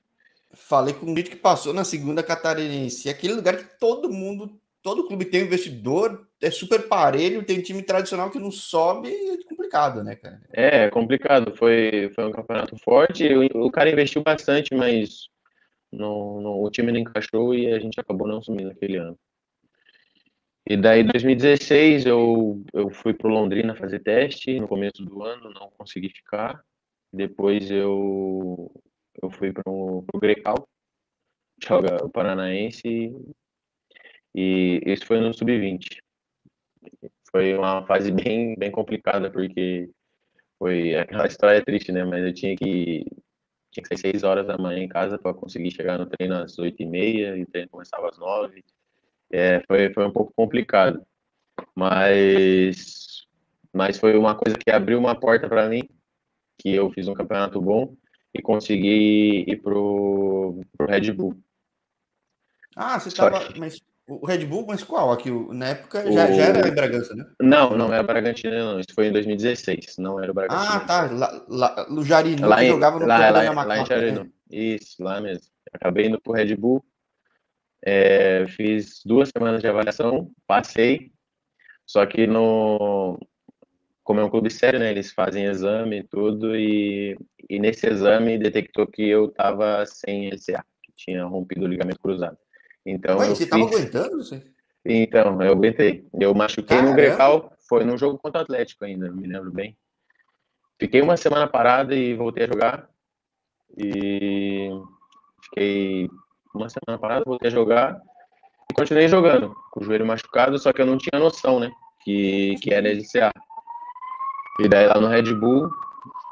Falei 0.55 0.95
com 0.95 1.05
um 1.05 1.15
gente 1.15 1.29
que 1.29 1.37
passou 1.37 1.75
na 1.75 1.85
segunda 1.85 2.23
catarinense. 2.23 3.07
É 3.07 3.13
aquele 3.13 3.35
lugar 3.35 3.59
que 3.59 3.79
todo 3.79 4.11
mundo, 4.11 4.59
todo 4.83 5.07
clube 5.07 5.27
tem 5.27 5.43
investidor, 5.43 6.27
é 6.41 6.51
super 6.51 6.89
parelho, 6.89 7.45
tem 7.45 7.61
time 7.61 7.83
tradicional 7.83 8.31
que 8.31 8.39
não 8.39 8.51
sobe, 8.51 9.11
é 9.11 9.37
complicado, 9.47 10.03
né, 10.03 10.17
cara? 10.17 10.41
É, 10.51 10.85
é 10.85 10.91
complicado. 10.91 11.55
Foi, 11.55 12.11
foi 12.15 12.25
um 12.25 12.33
campeonato 12.33 12.75
forte. 12.79 13.29
O, 13.55 13.67
o 13.67 13.71
cara 13.71 13.91
investiu 13.91 14.23
bastante, 14.23 14.75
mas 14.75 15.29
não, 15.93 16.41
não, 16.41 16.63
o 16.63 16.71
time 16.71 16.91
não 16.91 17.01
encaixou 17.01 17.55
e 17.55 17.71
a 17.71 17.79
gente 17.79 18.01
acabou 18.01 18.27
não 18.27 18.43
sumindo 18.43 18.71
aquele 18.71 18.97
ano. 18.97 19.19
E 20.71 20.77
daí, 20.77 21.01
em 21.01 21.07
2016, 21.07 22.07
eu, 22.07 22.63
eu 22.73 22.91
fui 22.91 23.13
para 23.13 23.29
Londrina 23.29 23.75
fazer 23.75 23.99
teste. 23.99 24.61
No 24.61 24.69
começo 24.69 25.05
do 25.05 25.25
ano, 25.25 25.51
não 25.51 25.69
consegui 25.71 26.09
ficar. 26.11 26.63
Depois 27.13 27.69
eu 27.73 28.71
eu 29.21 29.31
fui 29.33 29.53
para 29.53 29.65
o 29.67 30.05
Grecal, 30.21 30.69
joga 31.61 32.05
o 32.05 32.09
Paranaense, 32.09 33.13
e 34.33 34.81
isso 34.87 35.07
foi 35.07 35.19
no 35.19 35.35
Sub-20. 35.35 35.99
Foi 37.33 37.53
uma 37.57 37.85
fase 37.85 38.13
bem, 38.15 38.55
bem 38.57 38.71
complicada, 38.71 39.29
porque 39.29 39.91
foi 40.57 40.95
aquela 40.95 41.27
história 41.27 41.65
triste, 41.65 41.91
né? 41.91 42.05
Mas 42.05 42.25
eu 42.25 42.33
tinha 42.33 42.55
que, 42.57 43.05
tinha 43.73 43.83
que 43.83 43.89
sair 43.89 43.99
seis 43.99 44.23
horas 44.23 44.47
da 44.47 44.57
manhã 44.57 44.85
em 44.85 44.89
casa 44.89 45.19
para 45.19 45.35
conseguir 45.35 45.73
chegar 45.73 45.99
no 45.99 46.07
treino 46.07 46.37
às 46.37 46.57
oito 46.61 46.81
e 46.81 46.87
meia, 46.87 47.37
e 47.37 47.43
o 47.43 47.47
treino 47.49 47.69
começava 47.71 48.09
às 48.09 48.17
nove. 48.17 48.65
É, 49.33 49.63
foi, 49.67 49.93
foi 49.93 50.07
um 50.07 50.13
pouco 50.13 50.33
complicado. 50.35 51.05
Mas, 51.75 53.27
mas 53.73 53.99
foi 53.99 54.17
uma 54.17 54.35
coisa 54.35 54.59
que 54.59 54.71
abriu 54.71 54.99
uma 54.99 55.19
porta 55.19 55.49
para 55.49 55.69
mim, 55.69 55.89
que 56.59 56.75
eu 56.75 56.91
fiz 56.91 57.07
um 57.09 57.15
campeonato 57.15 57.61
bom 57.61 57.95
e 58.35 58.43
consegui 58.43 59.45
ir 59.47 59.57
pro, 59.63 60.61
pro 60.77 60.87
Red 60.87 61.13
Bull. 61.13 61.37
Ah, 62.77 62.99
você 62.99 63.09
estava. 63.09 63.49
Mas 63.57 63.81
o 64.11 64.27
Red 64.27 64.45
Bull, 64.45 64.65
mas 64.67 64.83
qual? 64.83 65.13
Aqui, 65.13 65.31
na 65.31 65.69
época 65.69 66.03
já, 66.11 66.29
o... 66.29 66.35
já 66.35 66.43
era 66.43 66.69
em 66.69 66.75
Bragança, 66.75 67.15
né? 67.15 67.25
Não, 67.41 67.77
não 67.77 67.93
era 67.93 68.03
Bragantina, 68.03 68.59
não. 68.59 68.81
Isso 68.81 68.93
foi 68.93 69.07
em 69.07 69.13
2016, 69.13 69.97
não 69.99 70.21
era 70.21 70.33
o 70.33 70.35
Bragança. 70.35 70.77
Ah, 70.77 70.81
tá. 70.81 71.11
Lá, 71.11 71.45
lá, 71.49 71.87
no 71.89 72.05
Jarinu, 72.05 72.49
lá 72.49 72.65
em, 72.65 72.69
jogava 72.69 72.99
no 72.99 73.07
lá, 73.07 73.31
lá, 73.31 73.65
lá 73.65 73.79
em 73.79 73.87
Jarinu. 73.87 74.25
Né? 74.25 74.31
Isso, 74.51 75.03
lá 75.03 75.21
mesmo. 75.21 75.45
Acabei 75.73 76.07
indo 76.07 76.21
pro 76.21 76.33
Red 76.33 76.57
Bull. 76.57 76.85
É, 77.85 78.47
fiz 78.49 79.01
duas 79.05 79.31
semanas 79.31 79.61
de 79.61 79.69
avaliação, 79.69 80.31
passei. 80.47 81.11
Só 81.87 82.05
que 82.07 82.27
no, 82.27 83.19
como 84.11 84.21
é 84.21 84.25
um 84.25 84.31
clube 84.31 84.51
sério, 84.51 84.79
né? 84.79 84.91
Eles 84.91 85.13
fazem 85.13 85.45
exame 85.45 86.01
e 86.01 86.03
tudo, 86.03 86.57
e, 86.57 87.17
e 87.49 87.59
nesse 87.59 87.87
exame 87.87 88.39
detectou 88.39 88.87
que 88.87 89.09
eu 89.09 89.29
tava 89.29 89.85
sem 89.87 90.29
LCA, 90.29 90.65
que 90.83 90.93
tinha 90.97 91.25
rompido 91.25 91.65
o 91.65 91.69
ligamento 91.69 92.01
cruzado. 92.01 92.37
Então, 92.85 93.19
Ué, 93.19 93.29
você 93.29 93.45
estava 93.45 93.65
aguentando? 93.65 94.19
Então, 94.85 95.41
eu 95.43 95.53
aguentei. 95.53 96.09
Eu 96.19 96.35
machuquei 96.35 96.77
Caramba. 96.77 96.91
no 96.91 96.97
Grecal, 96.97 97.53
foi 97.69 97.85
num 97.85 97.99
jogo 97.99 98.19
contra 98.19 98.41
o 98.41 98.43
Atlético 98.43 98.85
ainda, 98.85 99.11
me 99.11 99.27
lembro 99.27 99.53
bem. 99.53 99.77
Fiquei 100.79 101.03
uma 101.03 101.17
semana 101.17 101.47
parada 101.47 101.95
e 101.95 102.15
voltei 102.15 102.45
a 102.45 102.49
jogar. 102.49 102.91
E 103.77 104.71
fiquei 105.45 106.09
uma 106.55 106.69
semana 106.69 106.99
parada, 106.99 107.25
voltei 107.25 107.49
a 107.49 107.53
jogar 107.53 108.01
e 108.71 108.75
continuei 108.75 109.09
jogando, 109.09 109.55
com 109.71 109.81
o 109.81 109.85
joelho 109.85 110.07
machucado, 110.07 110.59
só 110.59 110.73
que 110.73 110.81
eu 110.81 110.87
não 110.87 110.99
tinha 110.99 111.21
noção, 111.21 111.61
né? 111.61 111.71
Que, 112.03 112.55
que 112.63 112.73
era 112.73 112.89
LCA. 112.89 113.33
E 114.61 114.69
daí 114.69 114.87
lá 114.87 115.01
no 115.01 115.09
Red 115.09 115.35
Bull, 115.35 115.71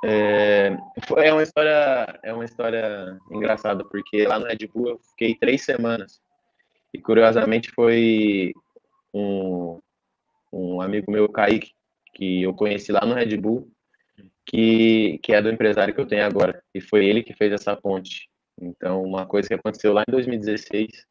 é, 0.04 0.76
foi, 1.06 1.26
é 1.26 1.32
uma 1.32 1.42
história 1.42 2.20
é 2.22 2.32
uma 2.32 2.44
história 2.44 3.18
engraçada, 3.30 3.84
porque 3.84 4.26
lá 4.26 4.38
no 4.38 4.46
Red 4.46 4.66
Bull 4.72 4.88
eu 4.88 4.98
fiquei 5.10 5.34
três 5.34 5.64
semanas 5.64 6.20
e 6.92 7.00
curiosamente 7.00 7.70
foi 7.70 8.52
um, 9.12 9.80
um 10.52 10.80
amigo 10.80 11.10
meu, 11.10 11.28
Kaique, 11.28 11.72
que 12.14 12.42
eu 12.42 12.54
conheci 12.54 12.92
lá 12.92 13.04
no 13.04 13.14
Red 13.14 13.36
Bull, 13.36 13.70
que, 14.46 15.18
que 15.22 15.32
é 15.32 15.42
do 15.42 15.50
empresário 15.50 15.94
que 15.94 16.00
eu 16.00 16.06
tenho 16.06 16.24
agora. 16.24 16.62
E 16.74 16.80
foi 16.80 17.06
ele 17.06 17.22
que 17.22 17.34
fez 17.34 17.52
essa 17.52 17.76
ponte. 17.76 18.28
Então, 18.60 19.02
uma 19.02 19.26
coisa 19.26 19.48
que 19.48 19.54
aconteceu 19.54 19.92
lá 19.92 20.02
em 20.06 20.10
2016, 20.10 21.06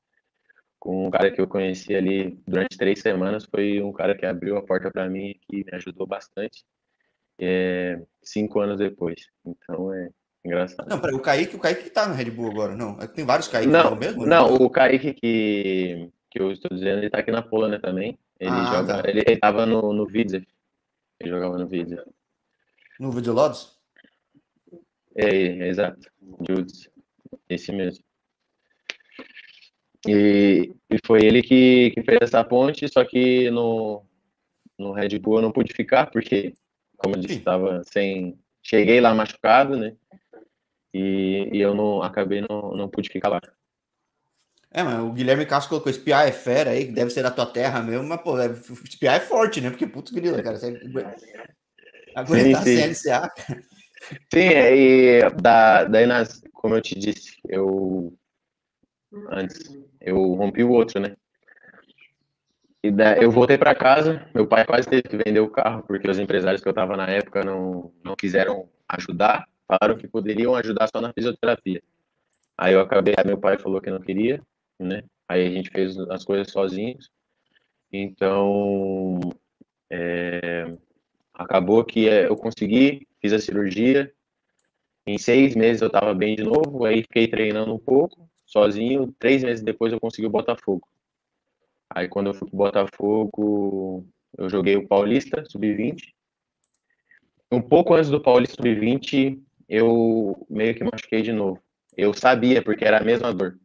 com 0.80 1.08
um 1.08 1.12
cara 1.12 1.32
que 1.32 1.42
eu 1.42 1.48
conheci 1.48 1.96
ali 1.96 2.40
durante 2.48 2.78
três 2.78 3.00
semanas, 3.00 3.46
foi 3.46 3.82
um 3.82 3.92
cara 3.92 4.16
que 4.16 4.26
abriu 4.26 4.58
a 4.58 4.64
porta 4.64 4.92
para 4.92 5.10
mim 5.10 5.30
e 5.30 5.36
que 5.36 5.66
me 5.66 5.78
ajudou 5.78 6.06
bastante. 6.06 6.66
É, 7.40 8.02
cinco 8.22 8.60
anos 8.60 8.78
depois. 8.78 9.28
Então, 9.46 9.94
é, 9.94 10.10
Engraçado. 10.48 10.88
Não, 10.88 11.00
peraí, 11.02 11.14
o 11.14 11.20
Kaique, 11.20 11.56
o 11.58 11.60
Kaique 11.60 11.84
que 11.84 11.90
tá 11.90 12.08
no 12.08 12.14
Red 12.16 12.32
Bull 12.32 12.52
agora, 12.52 12.74
não. 12.74 12.98
É 13.02 13.08
tem 13.08 13.26
vários 13.26 13.50
Kaique 13.50 13.70
não, 13.70 13.96
mesmo? 13.98 14.26
Não, 14.26 14.56
o 14.56 14.70
Kaique 14.70 15.14
que, 15.14 16.10
que 16.32 16.40
eu 16.40 16.54
estou 16.54 16.70
dizendo, 16.74 17.00
ele 17.00 17.10
tá 17.10 17.20
aqui 17.20 17.32
na 17.32 17.42
Polônia 17.42 17.82
também. 17.82 18.18
Ele 18.40 18.52
ah, 18.52 18.64
joga. 18.64 19.04
Tá. 19.04 19.10
Ele, 19.10 19.24
ele 19.28 19.38
tava 19.38 19.66
no, 19.66 19.92
no 19.92 20.06
Widzew. 20.06 20.42
Ele 21.20 21.30
jogava 21.30 21.58
no 21.58 21.68
Widzew. 21.68 22.02
No 22.98 23.10
Widzew 23.10 23.34
Lodz? 23.34 23.78
É, 25.16 25.28
é, 25.28 25.68
exato. 25.68 26.10
Judes. 26.48 26.90
Esse 27.50 27.72
mesmo. 27.72 28.04
E, 30.08 30.74
e 30.90 30.98
foi 31.06 31.24
ele 31.26 31.42
que, 31.42 31.92
que 31.92 32.04
fez 32.04 32.20
essa 32.22 32.44
ponte, 32.44 32.88
só 32.88 33.04
que 33.04 33.50
no, 33.50 34.04
no 34.78 34.94
Red 34.94 35.20
Bull 35.20 35.38
eu 35.38 35.42
não 35.42 35.52
pude 35.52 35.74
ficar, 35.74 36.10
porque, 36.10 36.54
como 36.98 37.16
eu 37.16 37.20
disse, 37.20 37.40
estava 37.40 37.82
sem. 37.84 38.38
Cheguei 38.64 39.00
lá 39.00 39.14
machucado, 39.14 39.78
né? 39.78 39.96
E, 40.94 41.50
e 41.54 41.62
eu 41.62 41.74
não 41.74 42.02
acabei 42.02 42.42
não, 42.42 42.74
não 42.76 42.90
pude 42.90 43.10
ficar 43.10 43.30
lá. 43.30 43.42
É, 44.72 44.84
mas 44.84 45.00
o 45.00 45.12
Guilherme 45.12 45.46
Castro 45.46 45.70
colocou 45.70 45.90
espiar 45.90 46.28
é 46.28 46.32
fera 46.32 46.72
aí, 46.72 46.86
que 46.86 46.92
deve 46.92 47.10
ser 47.10 47.24
da 47.24 47.32
tua 47.32 47.46
terra 47.46 47.82
mesmo, 47.82 48.08
mas, 48.08 48.22
pô, 48.22 48.38
é, 48.40 48.48
espiar 48.84 49.16
é 49.16 49.20
forte, 49.20 49.62
né? 49.62 49.70
Porque, 49.70 49.88
putz, 49.88 50.12
grila, 50.12 50.42
cara, 50.44 50.58
você 50.58 50.80
aguentar 52.14 52.64
sim, 52.64 52.94
sim. 52.94 52.94
CLCA, 52.94 53.30
cara. 53.30 53.64
Sim, 54.34 54.40
é, 54.40 54.76
e 54.76 55.30
da, 55.42 55.86
daí, 55.86 56.06
nas, 56.06 56.42
como 56.68 56.76
eu 56.76 56.82
te 56.82 57.00
disse, 57.00 57.40
eu 57.48 58.14
antes, 59.30 59.74
eu 60.02 60.34
rompi 60.34 60.66
o 60.66 60.72
outro, 60.72 61.00
né? 61.00 61.16
E 62.84 62.92
daí, 62.92 63.24
eu 63.24 63.32
voltei 63.32 63.58
para 63.58 63.74
casa, 63.74 64.30
meu 64.36 64.46
pai 64.46 64.66
quase 64.66 64.86
teve 64.86 65.04
que 65.04 65.16
vender 65.16 65.40
o 65.40 65.50
carro, 65.50 65.82
porque 65.84 66.12
os 66.12 66.20
empresários 66.20 66.62
que 66.62 66.68
eu 66.68 66.74
tava 66.74 66.98
na 66.98 67.08
época 67.08 67.42
não, 67.42 67.94
não 68.04 68.18
quiseram 68.18 68.68
ajudar, 68.90 69.48
falaram 69.66 69.98
que 69.98 70.10
poderiam 70.10 70.56
ajudar 70.56 70.90
só 70.94 71.00
na 71.00 71.14
fisioterapia. 71.14 71.82
Aí 72.58 72.74
eu 72.74 72.82
acabei, 72.82 73.14
aí 73.18 73.26
meu 73.26 73.38
pai 73.38 73.58
falou 73.58 73.80
que 73.80 73.90
não 73.90 74.02
queria, 74.02 74.42
né? 74.78 75.04
Aí 75.26 75.48
a 75.48 75.50
gente 75.50 75.70
fez 75.70 75.98
as 75.98 76.26
coisas 76.26 76.52
sozinhos. 76.52 77.10
Então, 77.94 79.22
é, 79.90 80.66
acabou 81.34 81.86
que 81.86 82.10
é, 82.10 82.28
eu 82.28 82.36
consegui, 82.36 83.08
fiz 83.22 83.32
a 83.32 83.40
cirurgia. 83.40 84.14
Em 85.08 85.18
seis 85.18 85.56
meses 85.56 85.82
eu 85.82 85.88
estava 85.88 86.14
bem 86.14 86.36
de 86.36 86.44
novo, 86.44 86.84
aí 86.84 87.02
fiquei 87.02 87.30
treinando 87.30 87.74
um 87.74 87.80
pouco, 87.80 88.30
sozinho. 88.46 89.16
Três 89.18 89.42
meses 89.42 89.64
depois 89.64 89.94
eu 89.94 90.02
consegui 90.02 90.28
o 90.28 90.30
Botafogo. 90.30 90.86
Aí 91.90 92.10
quando 92.10 92.28
eu 92.28 92.34
fui 92.34 92.50
pro 92.50 92.58
Botafogo, 92.58 94.06
eu 94.38 94.50
joguei 94.50 94.76
o 94.76 94.86
Paulista, 94.86 95.46
sub-20. 95.48 96.14
Um 97.50 97.62
pouco 97.62 97.94
antes 97.94 98.10
do 98.10 98.22
Paulista 98.22 98.56
sub-20, 98.58 99.40
eu 99.70 100.46
meio 100.50 100.76
que 100.76 100.84
machuquei 100.84 101.22
de 101.22 101.32
novo. 101.32 101.64
Eu 101.96 102.14
sabia, 102.14 102.62
porque 102.62 102.84
era 102.84 102.98
a 102.98 103.04
mesma 103.04 103.34
dor. 103.34 103.58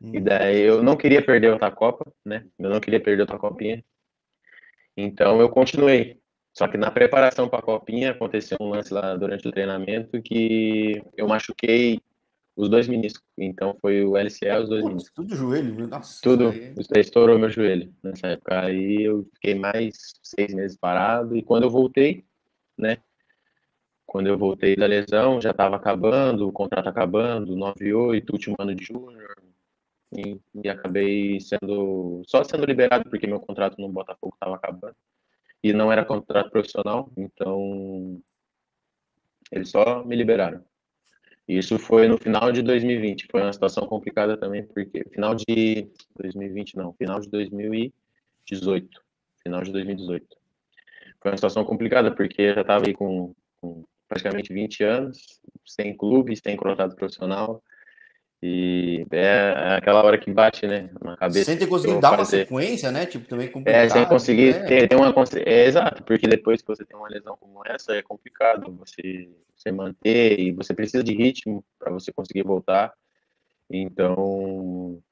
Hum. 0.00 0.12
E 0.14 0.20
daí 0.20 0.60
eu 0.60 0.80
não 0.80 0.96
queria 0.96 1.20
perder 1.20 1.50
outra 1.50 1.72
Copa, 1.72 2.06
né? 2.24 2.46
Eu 2.56 2.70
não 2.70 2.78
queria 2.78 3.00
perder 3.00 3.22
outra 3.22 3.36
Copinha. 3.36 3.84
Então 4.96 5.40
eu 5.40 5.48
continuei. 5.48 6.20
Só 6.58 6.66
que 6.66 6.76
na 6.76 6.90
preparação 6.90 7.48
para 7.48 7.60
a 7.60 7.62
Copinha 7.62 8.10
aconteceu 8.10 8.58
um 8.60 8.70
lance 8.70 8.92
lá 8.92 9.14
durante 9.14 9.46
o 9.46 9.52
treinamento 9.52 10.20
que 10.20 11.00
eu 11.16 11.28
machuquei 11.28 12.00
os 12.56 12.68
dois 12.68 12.88
meniscos. 12.88 13.22
Então 13.38 13.76
foi 13.80 14.04
o 14.04 14.16
LCL 14.16 14.64
os 14.64 14.68
dois 14.68 14.82
Putz, 14.82 14.88
meniscos. 14.88 15.14
Tudo 15.14 15.36
joelho, 15.36 15.86
nossa. 15.86 16.20
Tudo. 16.20 16.48
Aí... 16.48 16.74
Estourou 16.96 17.38
meu 17.38 17.48
joelho 17.48 17.94
nessa 18.02 18.26
época. 18.26 18.60
Aí 18.62 19.04
eu 19.04 19.24
fiquei 19.34 19.54
mais 19.54 19.94
seis 20.20 20.52
meses 20.52 20.76
parado. 20.76 21.36
E 21.36 21.44
quando 21.44 21.62
eu 21.62 21.70
voltei, 21.70 22.24
né? 22.76 22.96
Quando 24.04 24.26
eu 24.26 24.36
voltei 24.36 24.74
da 24.74 24.86
lesão, 24.86 25.40
já 25.40 25.52
estava 25.52 25.76
acabando, 25.76 26.48
o 26.48 26.52
contrato 26.52 26.88
acabando, 26.88 27.54
9-8, 27.54 28.32
último 28.32 28.56
ano 28.58 28.74
de 28.74 28.84
júnior, 28.84 29.36
e, 30.12 30.40
e, 30.64 30.68
acabei 30.68 31.38
sendo 31.40 32.22
só 32.26 32.42
sendo 32.42 32.64
liberado 32.64 33.08
porque 33.08 33.28
meu 33.28 33.38
contrato 33.38 33.78
no 33.78 33.88
Botafogo 33.90 34.34
estava 34.34 34.56
acabando 34.56 34.96
e 35.62 35.72
não 35.72 35.90
era 35.92 36.04
contrato 36.04 36.50
profissional, 36.50 37.10
então 37.16 38.20
eles 39.50 39.70
só 39.70 40.04
me 40.04 40.14
liberaram. 40.16 40.64
Isso 41.46 41.78
foi 41.78 42.06
no 42.06 42.18
final 42.18 42.52
de 42.52 42.60
2020, 42.62 43.26
foi 43.30 43.40
uma 43.40 43.52
situação 43.52 43.86
complicada 43.86 44.36
também 44.36 44.66
porque 44.66 45.02
final 45.10 45.34
de 45.34 45.90
2020 46.16 46.76
não, 46.76 46.92
final 46.92 47.18
de 47.20 47.28
2018, 47.30 49.02
final 49.42 49.62
de 49.62 49.72
2018. 49.72 50.36
Foi 51.20 51.30
uma 51.30 51.36
situação 51.36 51.64
complicada 51.64 52.14
porque 52.14 52.42
eu 52.42 52.54
já 52.54 52.60
estava 52.60 52.86
aí 52.86 52.94
com, 52.94 53.34
com 53.60 53.84
praticamente 54.06 54.52
20 54.52 54.84
anos, 54.84 55.40
sem 55.64 55.96
clube, 55.96 56.36
sem 56.36 56.56
contrato 56.56 56.94
profissional. 56.94 57.62
E 58.40 59.04
é 59.10 59.76
aquela 59.76 60.04
hora 60.04 60.16
que 60.16 60.30
bate, 60.30 60.64
né, 60.64 60.90
na 61.02 61.16
cabeça. 61.16 61.46
Sem 61.46 61.58
ter 61.58 61.66
conseguido 61.66 62.00
dar 62.00 62.10
fazer. 62.10 62.20
uma 62.20 62.44
sequência, 62.44 62.92
né? 62.92 63.04
Tipo, 63.04 63.26
também 63.26 63.50
complicado. 63.50 63.84
É, 63.84 63.88
sem 63.88 64.04
conseguir 64.04 64.54
né? 64.54 64.66
ter, 64.66 64.88
ter, 64.88 64.94
uma. 64.94 65.12
É, 65.44 65.66
exato, 65.66 66.04
porque 66.04 66.28
depois 66.28 66.62
que 66.62 66.68
você 66.68 66.84
tem 66.84 66.96
uma 66.96 67.08
lesão 67.08 67.36
como 67.36 67.62
essa, 67.66 67.94
é 67.94 68.02
complicado 68.02 68.72
você, 68.78 69.28
você 69.56 69.72
manter 69.72 70.38
e 70.38 70.52
você 70.52 70.72
precisa 70.72 71.02
de 71.02 71.12
ritmo 71.14 71.64
para 71.78 71.90
você 71.90 72.12
conseguir 72.12 72.44
voltar. 72.44 72.92
Então. 73.68 75.02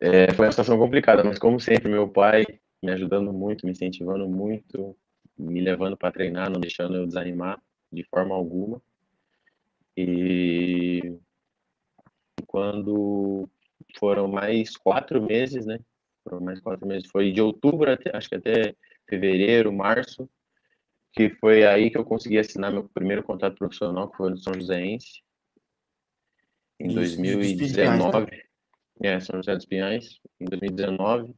É, 0.00 0.32
foi 0.34 0.46
uma 0.46 0.52
situação 0.52 0.78
complicada, 0.78 1.24
mas 1.24 1.38
como 1.38 1.58
sempre, 1.58 1.90
meu 1.90 2.06
pai 2.06 2.44
me 2.82 2.92
ajudando 2.92 3.32
muito, 3.32 3.66
me 3.66 3.72
incentivando 3.72 4.28
muito, 4.28 4.96
me 5.36 5.60
levando 5.60 5.96
para 5.96 6.12
treinar, 6.12 6.50
não 6.50 6.60
deixando 6.60 6.96
eu 6.96 7.06
desanimar 7.06 7.60
de 7.90 8.04
forma 8.04 8.34
alguma. 8.34 8.80
E 9.96 11.18
quando 12.48 13.48
foram 13.98 14.26
mais 14.26 14.76
quatro 14.76 15.22
meses, 15.22 15.64
né? 15.64 15.78
Foram 16.24 16.40
mais 16.40 16.60
quatro 16.60 16.86
meses. 16.86 17.08
Foi 17.08 17.30
de 17.30 17.40
outubro 17.40 17.92
até, 17.92 18.10
acho 18.16 18.28
que 18.28 18.34
até 18.34 18.74
fevereiro, 19.08 19.72
março, 19.72 20.28
que 21.12 21.30
foi 21.30 21.64
aí 21.64 21.90
que 21.90 21.98
eu 21.98 22.04
consegui 22.04 22.38
assinar 22.38 22.72
meu 22.72 22.88
primeiro 22.88 23.22
contrato 23.22 23.56
profissional, 23.56 24.10
que 24.10 24.16
foi 24.16 24.30
no 24.30 24.38
São 24.38 24.54
Joséense, 24.54 25.22
em 26.80 26.92
2019. 26.94 28.26
É, 29.02 29.20
São 29.20 29.36
José 29.36 29.54
dos 29.54 29.66
Pinhais, 29.66 30.18
em 30.40 30.46
2019. 30.46 31.34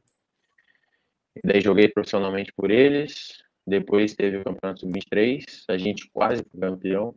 E 1.35 1.41
daí 1.43 1.61
joguei 1.61 1.87
profissionalmente 1.87 2.51
por 2.53 2.71
eles. 2.71 3.43
Depois 3.65 4.15
teve 4.15 4.37
o 4.37 4.43
Campeonato 4.43 4.81
Sub-23, 4.81 5.65
a 5.67 5.77
gente 5.77 6.09
quase 6.09 6.43
foi 6.49 6.59
campeão. 6.59 7.15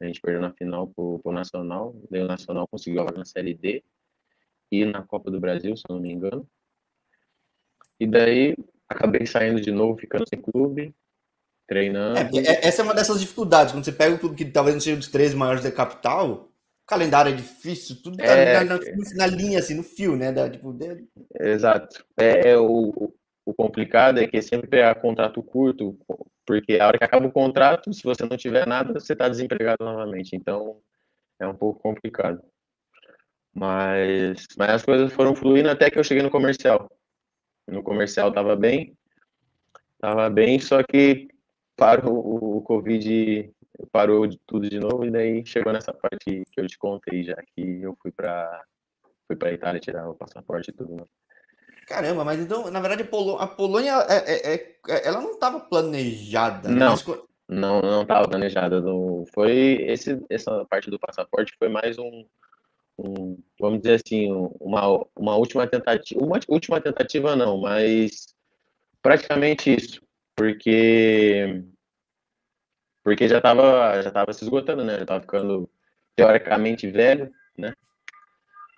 A 0.00 0.06
gente 0.06 0.20
perdeu 0.20 0.40
na 0.40 0.52
final 0.52 0.86
pro, 0.88 1.18
pro 1.18 1.32
Nacional. 1.32 1.94
Daí 2.10 2.22
o 2.22 2.26
Nacional 2.26 2.66
conseguiu 2.68 3.04
na 3.04 3.24
Série 3.24 3.54
D 3.54 3.84
e 4.70 4.84
na 4.84 5.02
Copa 5.02 5.30
do 5.30 5.40
Brasil, 5.40 5.76
se 5.76 5.84
não 5.88 6.00
me 6.00 6.10
engano. 6.10 6.48
E 7.98 8.06
daí 8.06 8.56
acabei 8.88 9.26
saindo 9.26 9.60
de 9.60 9.70
novo, 9.70 9.98
ficando 9.98 10.24
sem 10.28 10.40
clube, 10.40 10.94
treinando. 11.68 12.38
É, 12.38 12.40
é, 12.40 12.66
essa 12.66 12.80
é 12.80 12.84
uma 12.84 12.94
dessas 12.94 13.20
dificuldades. 13.20 13.72
Quando 13.72 13.84
você 13.84 13.92
pega 13.92 14.14
um 14.14 14.18
clube 14.18 14.36
que 14.36 14.44
talvez 14.46 14.74
não 14.74 14.80
seja 14.80 14.96
dos 14.96 15.08
três 15.08 15.34
maiores 15.34 15.62
da 15.62 15.70
capital, 15.70 16.32
o 16.32 16.86
calendário 16.86 17.32
é 17.32 17.36
difícil, 17.36 17.96
tudo 18.02 18.16
tá 18.16 18.24
é, 18.24 18.64
na, 18.64 18.76
na, 18.76 18.80
na, 19.16 19.26
linha, 19.26 19.58
assim, 19.58 19.74
no 19.74 19.82
fio, 19.82 20.16
né? 20.16 20.32
Da, 20.32 20.48
tipo, 20.48 20.72
de... 20.72 21.06
Exato. 21.38 22.04
É, 22.18 22.50
é 22.52 22.58
o, 22.58 23.12
o 23.44 23.54
complicado 23.54 24.18
é 24.18 24.26
que 24.26 24.40
sempre 24.40 24.80
é 24.80 24.94
contrato 24.94 25.42
curto, 25.42 25.96
porque 26.50 26.80
a 26.80 26.88
hora 26.88 26.98
que 26.98 27.04
acaba 27.04 27.28
o 27.28 27.32
contrato, 27.32 27.94
se 27.94 28.02
você 28.02 28.26
não 28.26 28.36
tiver 28.36 28.66
nada, 28.66 28.98
você 28.98 29.12
está 29.12 29.28
desempregado 29.28 29.84
novamente. 29.84 30.34
Então, 30.34 30.82
é 31.38 31.46
um 31.46 31.54
pouco 31.54 31.80
complicado. 31.80 32.42
Mas, 33.54 34.48
mas 34.58 34.70
as 34.70 34.84
coisas 34.84 35.12
foram 35.12 35.32
fluindo 35.32 35.70
até 35.70 35.88
que 35.88 35.96
eu 35.96 36.02
cheguei 36.02 36.24
no 36.24 36.30
comercial. 36.30 36.90
No 37.68 37.84
comercial 37.84 38.30
estava 38.30 38.56
bem, 38.56 38.98
estava 39.94 40.28
bem, 40.28 40.58
só 40.58 40.82
que 40.82 41.28
parou 41.76 42.18
o, 42.18 42.60
Covid, 42.62 43.54
parou 43.92 44.26
de 44.26 44.36
tudo 44.44 44.68
de 44.68 44.80
novo, 44.80 45.04
e 45.04 45.10
daí 45.12 45.46
chegou 45.46 45.72
nessa 45.72 45.94
parte 45.94 46.42
que 46.50 46.60
eu 46.60 46.66
te 46.66 46.76
contei 46.76 47.22
já, 47.22 47.36
que 47.54 47.80
eu 47.80 47.96
fui 48.02 48.10
para 48.10 48.64
fui 49.28 49.36
para 49.36 49.52
Itália 49.52 49.80
tirar 49.80 50.10
o 50.10 50.16
passaporte 50.16 50.70
e 50.70 50.72
tudo. 50.72 51.08
Caramba, 51.90 52.24
mas 52.24 52.38
então, 52.38 52.70
na 52.70 52.78
verdade, 52.78 53.02
a 53.02 53.46
Polônia, 53.48 53.94
é, 54.08 54.14
é, 54.14 54.54
é, 54.54 54.76
é 54.88 55.08
ela 55.08 55.20
não 55.20 55.32
estava 55.32 55.58
planejada. 55.58 56.68
Né? 56.68 56.76
Não, 56.76 56.90
mas... 56.92 57.04
não, 57.48 57.82
não 57.82 58.02
estava 58.02 58.28
planejada. 58.28 58.80
Não, 58.80 59.24
foi 59.34 59.82
esse, 59.88 60.24
essa 60.30 60.64
parte 60.66 60.88
do 60.88 61.00
passaporte 61.00 61.52
foi 61.58 61.68
mais 61.68 61.98
um, 61.98 62.24
um, 62.96 63.36
vamos 63.58 63.80
dizer 63.80 63.94
assim, 63.94 64.30
uma, 64.60 65.04
uma 65.16 65.34
última 65.34 65.66
tentativa, 65.66 66.22
uma 66.22 66.38
última 66.46 66.80
tentativa 66.80 67.34
não, 67.34 67.60
mas 67.60 68.36
praticamente 69.02 69.74
isso, 69.74 70.00
porque 70.36 71.64
porque 73.02 73.26
já 73.26 73.38
estava 73.38 74.00
já 74.00 74.12
tava 74.12 74.32
se 74.32 74.44
esgotando, 74.44 74.84
né? 74.84 74.94
Já 74.94 75.02
estava 75.02 75.20
ficando 75.22 75.68
teoricamente 76.14 76.88
velho, 76.88 77.32
né? 77.58 77.72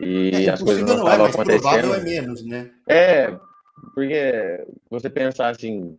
E 0.03 0.47
é, 0.47 0.51
as 0.51 0.61
coisas 0.61 0.83
não 0.85 0.97
estavam 0.97 1.27
é, 1.27 1.31
acontecendo. 1.31 1.95
É 1.95 2.01
menos, 2.01 2.45
né? 2.45 2.73
É, 2.89 3.39
porque 3.95 4.67
você 4.91 5.09
pensar 5.09 5.51
assim, 5.51 5.97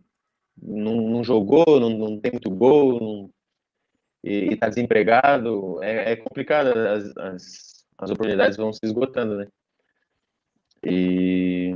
não, 0.62 0.96
não 0.96 1.24
jogou, 1.24 1.80
não, 1.80 1.88
não, 1.88 2.20
tem 2.20 2.32
muito 2.32 2.50
gol, 2.50 3.00
não, 3.00 3.30
e 4.22 4.52
está 4.52 4.68
desempregado, 4.68 5.82
é, 5.82 6.12
é 6.12 6.16
complicado, 6.16 6.68
as, 6.68 7.16
as, 7.16 7.86
as, 7.98 8.10
oportunidades 8.10 8.58
vão 8.58 8.72
se 8.72 8.80
esgotando, 8.82 9.36
né? 9.36 9.48
E, 10.86 11.74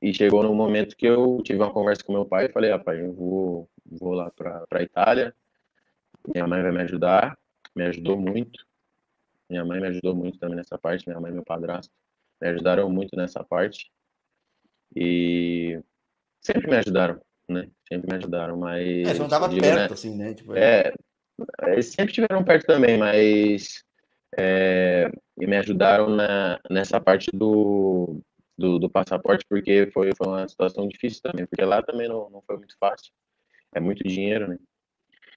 e 0.00 0.14
chegou 0.14 0.44
no 0.44 0.54
momento 0.54 0.96
que 0.96 1.06
eu 1.06 1.40
tive 1.42 1.58
uma 1.58 1.72
conversa 1.72 2.04
com 2.04 2.12
meu 2.12 2.24
pai 2.24 2.46
e 2.46 2.52
falei, 2.52 2.70
rapaz, 2.70 3.00
eu 3.00 3.12
vou, 3.12 3.68
vou 3.84 4.12
lá 4.12 4.30
para 4.30 4.64
a 4.70 4.82
Itália, 4.82 5.34
minha 6.32 6.46
mãe 6.46 6.62
vai 6.62 6.70
me 6.70 6.82
ajudar, 6.82 7.36
me 7.74 7.84
ajudou 7.84 8.16
muito, 8.16 8.67
minha 9.48 9.64
mãe 9.64 9.80
me 9.80 9.88
ajudou 9.88 10.14
muito 10.14 10.38
também 10.38 10.56
nessa 10.56 10.78
parte, 10.78 11.06
minha 11.08 11.20
mãe 11.20 11.30
e 11.30 11.34
meu 11.34 11.44
padrasto 11.44 11.92
me 12.40 12.48
ajudaram 12.48 12.88
muito 12.90 13.16
nessa 13.16 13.42
parte. 13.44 13.90
E 14.94 15.80
sempre 16.40 16.68
me 16.68 16.76
ajudaram, 16.76 17.20
né? 17.48 17.68
Sempre 17.88 18.10
me 18.10 18.16
ajudaram, 18.18 18.56
mas. 18.56 19.08
É, 19.08 19.14
não 19.14 19.28
tava 19.28 19.48
digo, 19.48 19.60
perto, 19.60 19.78
né? 19.78 19.84
assim, 19.92 20.16
né? 20.16 20.34
Tipo, 20.34 20.56
é, 20.56 20.92
eles 21.66 21.86
sempre 21.86 22.10
estiveram 22.10 22.44
perto 22.44 22.66
também, 22.66 22.98
mas. 22.98 23.84
É, 24.38 25.10
e 25.40 25.46
me 25.46 25.56
ajudaram 25.56 26.10
na, 26.10 26.60
nessa 26.70 27.00
parte 27.00 27.30
do, 27.32 28.20
do, 28.56 28.78
do, 28.78 28.90
passaporte, 28.90 29.44
porque 29.48 29.90
foi, 29.92 30.10
foi 30.14 30.26
uma 30.26 30.46
situação 30.46 30.86
difícil 30.86 31.22
também, 31.22 31.46
porque 31.46 31.64
lá 31.64 31.82
também 31.82 32.08
não, 32.08 32.28
não 32.28 32.42
foi 32.42 32.56
muito 32.58 32.76
fácil. 32.78 33.10
É 33.74 33.80
muito 33.80 34.04
dinheiro, 34.04 34.48
né? 34.48 34.58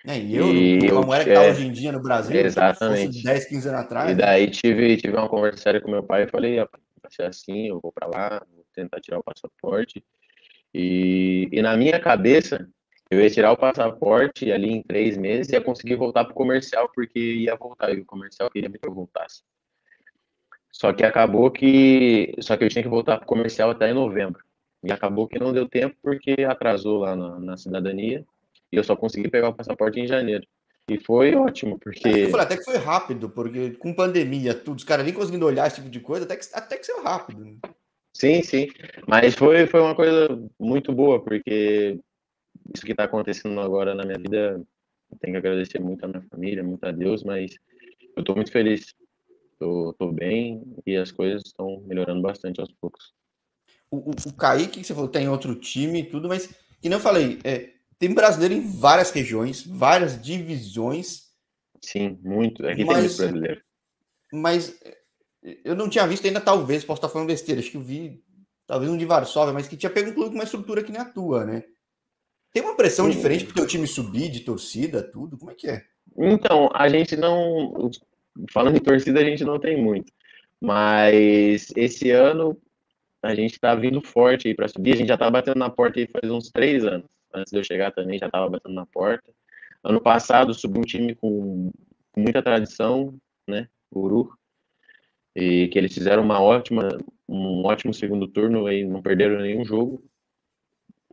É, 0.05 0.17
e 0.17 0.35
eu, 0.35 0.51
e 0.51 0.91
uma 0.91 1.01
moeda 1.01 1.23
que 1.23 1.33
tá 1.33 1.41
hoje 1.43 1.67
em 1.67 1.71
dia 1.71 1.91
no 1.91 2.01
Brasil, 2.01 2.35
exatamente. 2.35 3.23
10, 3.23 3.45
15 3.45 3.69
anos 3.69 3.81
atrás. 3.81 4.11
E 4.11 4.15
daí 4.15 4.49
tive, 4.49 4.97
tive 4.97 5.15
uma 5.15 5.29
conversa 5.29 5.61
séria 5.61 5.81
com 5.81 5.91
meu 5.91 6.03
pai 6.03 6.23
e 6.23 6.27
falei, 6.27 6.55
vai 6.57 7.11
ser 7.11 7.23
assim, 7.23 7.67
eu 7.67 7.79
vou 7.79 7.91
para 7.91 8.07
lá, 8.07 8.45
vou 8.51 8.65
tentar 8.73 8.99
tirar 8.99 9.19
o 9.19 9.23
passaporte. 9.23 10.03
E, 10.73 11.47
e 11.51 11.61
na 11.61 11.77
minha 11.77 11.99
cabeça, 11.99 12.67
eu 13.11 13.19
ia 13.19 13.29
tirar 13.29 13.51
o 13.51 13.57
passaporte 13.57 14.51
ali 14.51 14.71
em 14.71 14.81
três 14.81 15.17
meses 15.17 15.51
e 15.51 15.55
ia 15.55 15.61
conseguir 15.61 15.95
voltar 15.95 16.25
pro 16.25 16.33
comercial, 16.33 16.89
porque 16.95 17.19
ia 17.19 17.55
voltar, 17.55 17.93
e 17.93 17.99
o 17.99 18.05
comercial 18.05 18.49
queria 18.49 18.69
que 18.69 18.87
eu 18.87 18.93
voltasse. 18.93 19.43
Só 20.71 20.93
que 20.93 21.03
acabou 21.03 21.51
que. 21.51 22.33
Só 22.39 22.55
que 22.55 22.63
eu 22.63 22.69
tinha 22.69 22.81
que 22.81 22.89
voltar 22.89 23.17
pro 23.17 23.27
comercial 23.27 23.69
até 23.69 23.91
em 23.91 23.93
novembro. 23.93 24.41
E 24.83 24.91
acabou 24.91 25.27
que 25.27 25.37
não 25.37 25.51
deu 25.51 25.67
tempo 25.67 25.95
porque 26.01 26.37
atrasou 26.47 26.99
lá 26.99 27.15
na, 27.15 27.39
na 27.39 27.57
cidadania. 27.57 28.25
E 28.71 28.77
eu 28.77 28.83
só 28.83 28.95
consegui 28.95 29.29
pegar 29.29 29.49
o 29.49 29.53
passaporte 29.53 29.99
em 29.99 30.07
janeiro. 30.07 30.45
E 30.89 30.99
foi 30.99 31.35
ótimo, 31.35 31.77
porque. 31.79 32.07
É, 32.07 32.29
falei, 32.29 32.45
até 32.45 32.57
que 32.57 32.63
foi 32.63 32.77
rápido, 32.77 33.29
porque 33.29 33.71
com 33.71 33.93
pandemia, 33.93 34.53
tudo, 34.53 34.77
os 34.77 34.83
caras 34.83 35.05
nem 35.05 35.13
conseguindo 35.13 35.45
olhar 35.45 35.67
esse 35.67 35.77
tipo 35.77 35.89
de 35.89 35.99
coisa, 35.99 36.25
até 36.25 36.35
que, 36.35 36.45
até 36.53 36.77
que 36.77 36.85
saiu 36.85 37.03
rápido. 37.03 37.45
Né? 37.45 37.55
Sim, 38.13 38.41
sim. 38.43 38.67
Mas 39.07 39.35
foi, 39.35 39.67
foi 39.67 39.79
uma 39.79 39.95
coisa 39.95 40.27
muito 40.59 40.91
boa, 40.91 41.23
porque 41.23 41.97
isso 42.73 42.85
que 42.85 42.91
está 42.91 43.05
acontecendo 43.05 43.59
agora 43.59 43.95
na 43.95 44.03
minha 44.03 44.17
vida, 44.17 44.61
eu 45.11 45.17
tenho 45.19 45.33
que 45.33 45.37
agradecer 45.37 45.79
muito 45.79 46.03
a 46.03 46.07
minha 46.07 46.23
família, 46.29 46.63
muito 46.63 46.83
a 46.83 46.91
Deus, 46.91 47.23
mas 47.23 47.55
eu 48.15 48.21
estou 48.21 48.35
muito 48.35 48.51
feliz. 48.51 48.93
Estou 49.53 50.11
bem 50.11 50.63
e 50.87 50.97
as 50.97 51.11
coisas 51.11 51.43
estão 51.45 51.83
melhorando 51.85 52.21
bastante 52.21 52.59
aos 52.59 52.71
poucos. 52.71 53.13
O, 53.91 53.97
o, 53.97 54.11
o 54.11 54.33
Kaique, 54.33 54.79
que 54.79 54.87
você 54.87 54.93
falou, 54.93 55.07
tem 55.07 55.29
outro 55.29 55.53
time 55.53 55.99
e 55.99 56.03
tudo, 56.03 56.27
mas 56.27 56.49
que 56.81 56.89
não 56.89 56.99
falei, 56.99 57.39
é, 57.43 57.69
tem 58.01 58.11
brasileiro 58.11 58.55
em 58.55 58.61
várias 58.61 59.11
regiões, 59.11 59.63
várias 59.63 60.19
divisões. 60.19 61.27
Sim, 61.79 62.17
muito. 62.23 62.65
Aqui 62.65 62.83
mas, 62.83 62.95
tem 62.95 63.05
muito 63.05 63.17
brasileiro. 63.17 63.61
Mas 64.33 64.79
eu 65.63 65.75
não 65.75 65.87
tinha 65.87 66.07
visto 66.07 66.25
ainda, 66.25 66.41
talvez, 66.41 66.83
posso 66.83 66.97
estar 66.97 67.09
falando 67.09 67.27
besteira, 67.27 67.61
acho 67.61 67.69
que 67.69 67.77
eu 67.77 67.81
vi, 67.81 68.23
talvez 68.65 68.91
um 68.91 68.97
de 68.97 69.05
Varsóvia, 69.05 69.53
mas 69.53 69.67
que 69.67 69.77
tinha 69.77 69.91
pego 69.91 70.09
um 70.09 70.13
clube 70.15 70.31
com 70.31 70.35
uma 70.35 70.43
estrutura 70.43 70.81
que 70.81 70.91
nem 70.91 70.99
a 70.99 71.05
tua, 71.05 71.45
né? 71.45 71.63
Tem 72.51 72.63
uma 72.63 72.75
pressão 72.75 73.05
Sim. 73.05 73.11
diferente 73.11 73.45
pro 73.45 73.53
teu 73.53 73.67
time 73.67 73.85
subir, 73.85 74.31
de 74.31 74.39
torcida, 74.39 75.03
tudo? 75.03 75.37
Como 75.37 75.51
é 75.51 75.53
que 75.53 75.69
é? 75.69 75.85
Então, 76.17 76.71
a 76.73 76.89
gente 76.89 77.15
não. 77.15 77.91
Falando 78.51 78.77
em 78.77 78.81
torcida, 78.81 79.19
a 79.19 79.23
gente 79.23 79.43
não 79.43 79.59
tem 79.59 79.79
muito. 79.79 80.11
Mas 80.59 81.71
esse 81.75 82.09
ano 82.09 82.59
a 83.21 83.35
gente 83.35 83.59
tá 83.59 83.75
vindo 83.75 84.01
forte 84.01 84.47
aí 84.47 84.55
para 84.55 84.67
subir. 84.67 84.93
A 84.93 84.97
gente 84.97 85.07
já 85.09 85.17
tá 85.17 85.29
batendo 85.29 85.59
na 85.59 85.69
porta 85.69 85.99
aí 85.99 86.07
faz 86.07 86.31
uns 86.31 86.49
três 86.49 86.83
anos 86.83 87.10
antes 87.33 87.51
de 87.51 87.59
eu 87.59 87.63
chegar 87.63 87.91
também 87.91 88.19
já 88.19 88.27
estava 88.27 88.49
batendo 88.49 88.75
na 88.75 88.85
porta. 88.85 89.31
Ano 89.83 90.01
passado 90.01 90.53
subiu 90.53 90.81
um 90.81 90.85
time 90.85 91.15
com, 91.15 91.71
muita 92.15 92.41
tradição, 92.41 93.17
né, 93.47 93.67
Uru, 93.91 94.37
e 95.35 95.67
que 95.69 95.77
eles 95.77 95.93
fizeram 95.93 96.23
uma 96.23 96.41
ótima, 96.41 96.89
um 97.27 97.65
ótimo 97.65 97.93
segundo 97.93 98.27
turno 98.27 98.67
aí, 98.67 98.83
não 98.83 99.01
perderam 99.01 99.41
nenhum 99.41 99.63
jogo. 99.65 100.03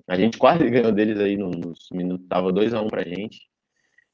A 0.06 0.16
gente 0.16 0.38
quase 0.38 0.68
ganhou 0.70 0.92
deles 0.92 1.18
aí 1.18 1.36
nos 1.36 1.88
minutos, 1.92 2.26
tava 2.28 2.52
2 2.52 2.74
a 2.74 2.82
1 2.82 2.84
um 2.84 2.88
pra 2.88 3.04
gente. 3.04 3.48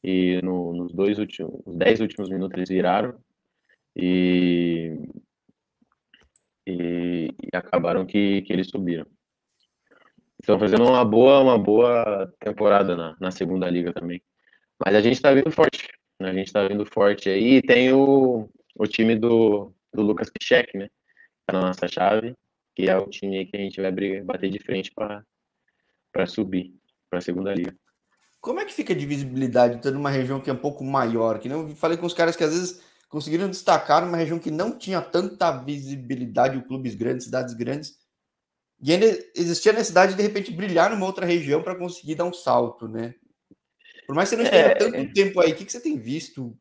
E 0.02 0.40
no, 0.42 0.74
nos 0.74 0.92
dois 0.92 1.18
últimos, 1.18 1.62
os 1.64 1.76
10 1.76 2.00
últimos 2.00 2.28
minutos 2.28 2.56
eles 2.58 2.68
viraram. 2.68 3.18
E, 3.96 4.98
e, 6.66 7.30
e 7.42 7.56
acabaram 7.56 8.04
que, 8.04 8.42
que 8.42 8.52
eles 8.52 8.68
subiram. 8.68 9.06
Estão 10.44 10.58
fazendo 10.58 10.84
uma 10.84 11.02
boa, 11.06 11.40
uma 11.40 11.58
boa 11.58 12.30
temporada 12.38 12.94
na, 12.94 13.16
na 13.18 13.30
segunda 13.30 13.66
liga 13.70 13.94
também. 13.94 14.22
Mas 14.78 14.94
a 14.94 15.00
gente 15.00 15.14
está 15.14 15.32
vindo 15.32 15.50
forte. 15.50 15.88
Né? 16.20 16.28
A 16.28 16.34
gente 16.34 16.48
está 16.48 16.68
vindo 16.68 16.84
forte 16.84 17.30
aí. 17.30 17.54
E 17.54 17.62
tem 17.62 17.90
o, 17.94 18.46
o 18.76 18.86
time 18.86 19.16
do, 19.16 19.72
do 19.90 20.02
Lucas 20.02 20.28
Pichek, 20.28 20.76
né? 20.76 20.90
Tá 21.46 21.54
na 21.54 21.68
nossa 21.68 21.88
chave, 21.88 22.36
que 22.76 22.90
é 22.90 22.98
o 22.98 23.08
time 23.08 23.46
que 23.46 23.56
a 23.56 23.60
gente 23.60 23.80
vai 23.80 23.90
bater 24.22 24.50
de 24.50 24.58
frente 24.58 24.92
para 24.92 26.26
subir 26.26 26.74
para 27.08 27.20
a 27.20 27.22
segunda 27.22 27.54
liga. 27.54 27.74
como 28.38 28.60
é 28.60 28.66
que 28.66 28.72
fica 28.74 28.94
de 28.94 29.06
visibilidade 29.06 29.80
tendo 29.80 29.98
uma 29.98 30.10
região 30.10 30.42
que 30.42 30.50
é 30.50 30.52
um 30.52 30.58
pouco 30.58 30.84
maior? 30.84 31.38
Que 31.38 31.48
não 31.48 31.74
falei 31.74 31.96
com 31.96 32.04
os 32.04 32.12
caras 32.12 32.36
que 32.36 32.44
às 32.44 32.52
vezes 32.52 32.82
conseguiram 33.08 33.48
destacar 33.48 34.04
numa 34.04 34.18
região 34.18 34.38
que 34.38 34.50
não 34.50 34.76
tinha 34.76 35.00
tanta 35.00 35.50
visibilidade, 35.52 36.60
clubes 36.66 36.94
grandes, 36.94 37.24
cidades 37.24 37.54
grandes, 37.54 38.03
e 38.82 38.92
ainda 38.92 39.06
existia 39.34 39.72
a 39.72 39.74
necessidade 39.74 40.12
de 40.12 40.18
de 40.18 40.22
repente 40.22 40.52
brilhar 40.52 40.90
numa 40.90 41.06
outra 41.06 41.26
região 41.26 41.62
para 41.62 41.76
conseguir 41.76 42.14
dar 42.14 42.24
um 42.24 42.32
salto, 42.32 42.88
né? 42.88 43.14
Por 44.06 44.14
mais 44.14 44.28
que 44.28 44.36
você 44.36 44.42
não 44.42 44.44
esteja 44.44 44.70
é... 44.70 44.74
tanto 44.74 44.96
é. 44.96 45.04
tempo 45.06 45.40
aí, 45.40 45.52
o 45.52 45.54
que, 45.54 45.64
que 45.64 45.72
você 45.72 45.80
tem 45.80 45.98
visto 45.98 46.56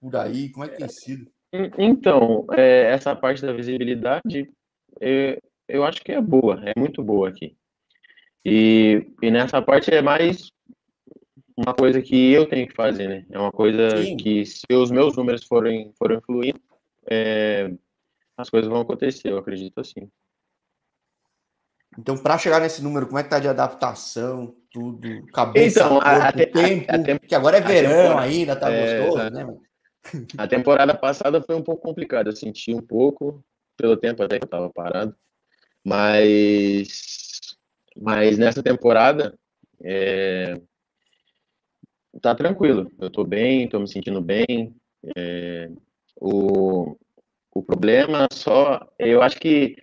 por 0.00 0.16
aí? 0.16 0.48
Como 0.50 0.64
é 0.64 0.68
que 0.68 0.76
tem 0.76 0.88
sido? 0.88 1.30
Então, 1.78 2.46
é, 2.52 2.92
essa 2.92 3.14
parte 3.14 3.42
da 3.42 3.52
visibilidade, 3.52 4.50
é, 5.00 5.40
eu 5.68 5.84
acho 5.84 6.02
que 6.02 6.12
é 6.12 6.20
boa, 6.20 6.60
é 6.64 6.78
muito 6.78 7.02
boa 7.02 7.28
aqui. 7.28 7.56
E, 8.44 9.06
e 9.20 9.30
nessa 9.30 9.60
parte 9.60 9.92
é 9.92 10.00
mais 10.00 10.50
uma 11.56 11.74
coisa 11.74 12.00
que 12.00 12.32
eu 12.32 12.46
tenho 12.46 12.66
que 12.66 12.74
fazer, 12.74 13.08
né? 13.08 13.26
É 13.30 13.38
uma 13.38 13.52
coisa 13.52 14.02
Sim. 14.02 14.16
que 14.16 14.46
se 14.46 14.64
os 14.72 14.90
meus 14.90 15.16
números 15.16 15.44
forem, 15.44 15.92
forem 15.98 16.20
fluir, 16.20 16.54
é, 17.08 17.70
as 18.36 18.48
coisas 18.48 18.68
vão 18.70 18.80
acontecer, 18.80 19.30
eu 19.30 19.38
acredito 19.38 19.78
assim. 19.80 20.10
Então, 21.98 22.16
para 22.16 22.38
chegar 22.38 22.60
nesse 22.60 22.82
número, 22.82 23.06
como 23.06 23.18
é 23.18 23.22
que 23.22 23.30
tá 23.30 23.38
de 23.38 23.48
adaptação, 23.48 24.54
tudo, 24.72 25.26
cabeça, 25.26 25.80
então, 25.80 25.90
corpo, 25.90 26.06
a, 26.06 26.28
a, 26.28 26.32
tempo, 26.32 26.86
a, 26.88 26.98
tempo, 26.98 27.26
que 27.26 27.34
agora 27.34 27.58
é 27.58 27.60
verão 27.60 28.18
ainda, 28.18 28.54
tá 28.54 28.70
é, 28.70 29.00
gostoso, 29.00 29.30
né? 29.30 29.56
A 30.38 30.46
temporada 30.46 30.94
passada 30.94 31.42
foi 31.42 31.56
um 31.56 31.62
pouco 31.62 31.82
complicada, 31.82 32.30
eu 32.30 32.36
senti 32.36 32.72
um 32.72 32.80
pouco, 32.80 33.44
pelo 33.76 33.96
tempo 33.96 34.22
até 34.22 34.38
que 34.38 34.44
eu 34.44 34.48
tava 34.48 34.70
parado, 34.70 35.14
mas, 35.84 37.56
mas 37.96 38.38
nessa 38.38 38.62
temporada, 38.62 39.36
é, 39.82 40.60
tá 42.20 42.34
tranquilo. 42.34 42.90
Eu 42.98 43.10
tô 43.10 43.24
bem, 43.24 43.68
tô 43.68 43.80
me 43.80 43.88
sentindo 43.88 44.20
bem. 44.20 44.74
É, 45.16 45.70
o, 46.16 46.96
o 47.52 47.62
problema 47.62 48.28
só, 48.32 48.86
eu 48.98 49.22
acho 49.22 49.38
que 49.38 49.76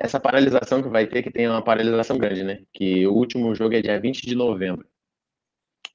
essa 0.00 0.18
paralisação 0.18 0.82
que 0.82 0.88
vai 0.88 1.06
ter, 1.06 1.22
que 1.22 1.30
tem 1.30 1.46
uma 1.46 1.62
paralisação 1.62 2.16
grande, 2.16 2.42
né? 2.42 2.62
Que 2.72 3.06
o 3.06 3.12
último 3.12 3.54
jogo 3.54 3.74
é 3.74 3.82
dia 3.82 4.00
20 4.00 4.26
de 4.26 4.34
novembro. 4.34 4.86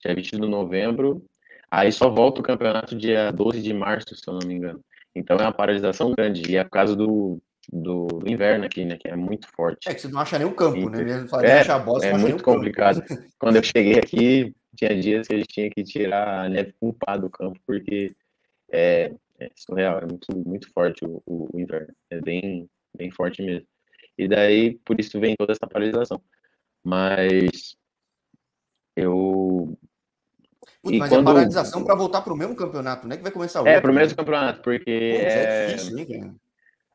Dia 0.06 0.14
20 0.14 0.32
de 0.32 0.38
novembro, 0.38 1.26
aí 1.72 1.92
só 1.92 2.08
volta 2.08 2.40
o 2.40 2.44
campeonato 2.44 2.96
dia 2.96 3.32
12 3.32 3.60
de 3.64 3.74
março, 3.74 4.16
se 4.16 4.28
eu 4.28 4.36
não 4.36 4.48
me 4.48 4.54
engano. 4.54 4.80
Então 5.16 5.38
é 5.38 5.42
uma 5.42 5.52
paralisação 5.52 6.14
grande, 6.16 6.52
e 6.52 6.56
é 6.56 6.64
por 6.64 6.70
causa 6.70 6.96
do, 6.96 7.42
do, 7.74 8.06
do, 8.06 8.30
inverno 8.30 8.66
aqui, 8.66 8.86
né? 8.86 8.96
Que 8.96 9.08
é 9.08 9.16
muito 9.16 9.48
forte. 9.48 9.90
É 9.90 9.94
que 9.96 10.02
você 10.02 10.08
não 10.08 10.20
acha 10.20 10.38
nem 10.38 10.48
o 10.48 10.54
campo, 10.54 10.88
né? 10.88 11.04
Mesmo 11.04 11.42
é, 11.42 11.62
achar 11.62 11.78
a 11.78 11.80
bola, 11.80 12.06
é 12.06 12.16
muito 12.16 12.44
complicado. 12.44 13.02
Quando 13.40 13.56
eu 13.56 13.64
cheguei 13.64 13.98
aqui, 13.98 14.54
tinha 14.76 14.96
dias 15.02 15.28
que 15.28 15.34
a 15.34 15.38
gente 15.38 15.48
tinha 15.48 15.70
que 15.72 15.84
tirar 15.84 16.46
a 16.46 16.50
neve 16.50 16.76
com 16.80 16.94
pá 16.94 17.18
do 17.18 17.30
campo, 17.30 17.60
porque 17.66 18.16
é, 18.72 19.12
é 19.40 19.50
surreal, 19.56 19.98
é 19.98 20.06
muito, 20.06 20.28
muito 20.46 20.72
forte 20.72 21.04
o, 21.04 21.24
o, 21.26 21.50
o, 21.52 21.60
inverno. 21.60 21.92
É 22.12 22.22
bem, 22.22 22.70
bem 22.96 23.10
forte 23.10 23.42
mesmo. 23.42 23.66
E 24.18 24.28
daí, 24.28 24.76
por 24.86 25.00
isso 25.00 25.20
vem 25.20 25.36
toda 25.36 25.52
essa 25.52 25.68
paralisação. 25.68 26.22
Mas 26.84 27.76
eu. 28.96 29.78
Putz, 30.82 30.98
mas 30.98 31.10
quando... 31.10 31.30
é 31.30 31.34
paralisação 31.34 31.84
para 31.84 31.96
voltar 31.96 32.22
para 32.22 32.34
o 32.34 32.38
mesmo 32.38 32.56
campeonato, 32.56 33.08
né? 33.08 33.18
Que 33.18 33.24
vai 33.24 33.32
começar 33.32 33.62
o 33.62 33.68
É, 33.68 33.82
para 33.82 33.92
o 33.92 33.94
mesmo 33.94 34.16
campeonato, 34.16 34.62
porque. 34.62 34.92
é... 34.92 35.26
é 35.26 35.66
difícil, 35.68 35.96
né, 35.96 36.06
cara? 36.06 36.36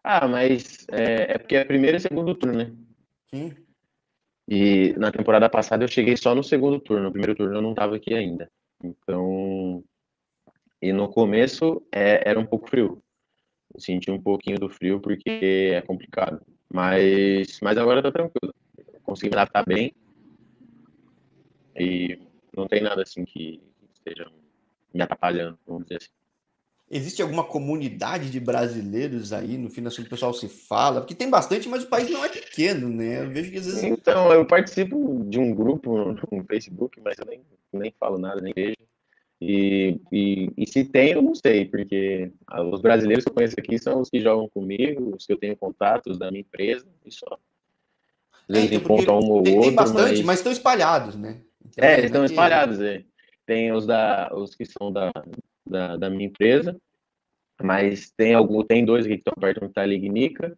Ah, 0.03 0.27
mas 0.27 0.87
é, 0.91 1.35
é 1.35 1.39
porque 1.39 1.57
é 1.57 1.65
primeiro 1.65 1.97
e 1.97 2.01
segundo 2.01 2.35
turno, 2.35 2.57
né? 2.57 2.73
Sim. 3.27 3.55
E 4.49 4.95
na 4.99 5.13
temporada 5.13 5.49
passada 5.49 5.85
eu 5.85 5.89
cheguei 5.89 6.17
só 6.17 6.35
no 6.35 6.43
segundo 6.43 6.81
turno, 6.81 7.05
no 7.05 7.13
primeiro 7.13 7.37
turno 7.37 7.57
eu 7.57 7.63
não 7.63 7.71
estava 7.71 7.97
aqui 7.97 8.15
ainda. 8.15 8.51
Então, 8.83 9.85
e 10.81 10.93
no 10.93 11.09
começo 11.09 11.87
é, 11.93 12.29
era 12.29 12.41
um 12.41 12.47
pouco 12.47 12.69
frio. 12.69 13.03
Eu 13.73 13.81
senti 13.81 14.11
um 14.11 14.21
pouquinho 14.21 14.59
do 14.59 14.71
frio 14.71 15.01
porque 15.01 15.71
é 15.75 15.83
complicado. 15.83 16.41
Mas, 16.73 17.59
mas 17.61 17.77
agora 17.77 18.03
tá 18.03 18.13
tranquilo. 18.13 18.55
Consegui 19.03 19.31
me 19.31 19.37
adaptar 19.37 19.65
bem. 19.67 19.93
E 21.77 22.19
não 22.57 22.69
tem 22.69 22.83
nada 22.83 23.03
assim 23.03 23.25
que 23.25 23.61
esteja 23.93 24.31
me 24.93 25.03
atrapalhando, 25.03 25.59
vamos 25.67 25.85
dizer 25.85 25.97
assim. 25.97 26.11
Existe 26.93 27.23
alguma 27.23 27.45
comunidade 27.45 28.31
de 28.31 28.41
brasileiros 28.41 29.33
aí, 29.33 29.57
no 29.57 29.71
fim 29.71 29.81
da 29.81 29.91
o 29.91 30.09
pessoal 30.09 30.35
se 30.35 30.49
fala? 30.49 31.01
Porque 31.01 31.15
tem 31.15 31.31
bastante, 31.31 31.69
mas 31.69 31.85
o 31.85 31.89
país 31.89 32.11
não 32.11 32.25
é 32.25 32.29
pequeno, 32.29 32.89
né? 32.89 33.23
Eu 33.23 33.31
vejo 33.31 33.53
que 33.53 33.59
às 33.59 33.67
vezes. 33.67 33.85
Então, 33.85 34.33
eu 34.33 34.45
participo 34.45 35.25
de 35.29 35.39
um 35.39 35.55
grupo 35.55 36.17
no 36.33 36.45
Facebook, 36.49 37.01
mas 37.01 37.17
eu 37.19 37.27
nem, 37.27 37.41
nem 37.73 37.95
falo 37.99 38.19
nada, 38.19 38.41
nem 38.41 38.53
vejo. 38.53 38.77
E, 39.41 39.99
e, 40.13 40.53
e, 40.55 40.67
se 40.67 40.85
tem, 40.85 41.13
eu 41.13 41.23
não 41.23 41.35
sei, 41.35 41.65
porque 41.65 42.31
os 42.71 42.83
brasileiros 42.83 43.25
que 43.25 43.31
eu 43.31 43.35
conheço 43.35 43.57
aqui 43.59 43.79
são 43.79 44.01
os 44.01 44.11
que 44.11 44.21
jogam 44.21 44.47
comigo, 44.51 45.17
os 45.17 45.25
que 45.25 45.33
eu 45.33 45.39
tenho 45.39 45.57
contatos 45.57 46.19
da 46.19 46.31
minha 46.31 46.43
empresa, 46.43 46.87
e 47.07 47.11
só. 47.11 47.39
Às 48.47 48.57
vezes 48.57 48.73
é, 48.73 48.75
então, 48.75 48.97
encontra 48.97 49.13
um 49.15 49.31
ou 49.31 49.43
tem, 49.43 49.55
outro. 49.55 49.69
Tem 49.69 49.75
bastante, 49.75 50.17
mas... 50.19 50.27
mas... 50.27 50.39
estão 50.41 50.53
espalhados, 50.53 51.17
né? 51.17 51.41
Então, 51.65 51.89
é, 51.89 51.93
eles 51.95 52.05
estão 52.07 52.25
espalhados, 52.25 52.81
é. 52.81 53.03
Tem 53.47 53.73
os, 53.73 53.87
da, 53.87 54.31
os 54.35 54.55
que 54.55 54.67
são 54.67 54.93
da, 54.93 55.11
da, 55.67 55.97
da 55.97 56.11
minha 56.11 56.27
empresa, 56.27 56.79
mas 57.63 58.11
tem 58.11 58.35
algum, 58.35 58.63
tem 58.63 58.85
dois 58.85 59.07
aqui 59.07 59.15
que 59.15 59.21
estão 59.21 59.41
perto, 59.41 59.59
um 59.59 59.67
que 59.67 59.71
está 59.71 59.83
ali 59.83 59.97
Lignica, 59.97 60.57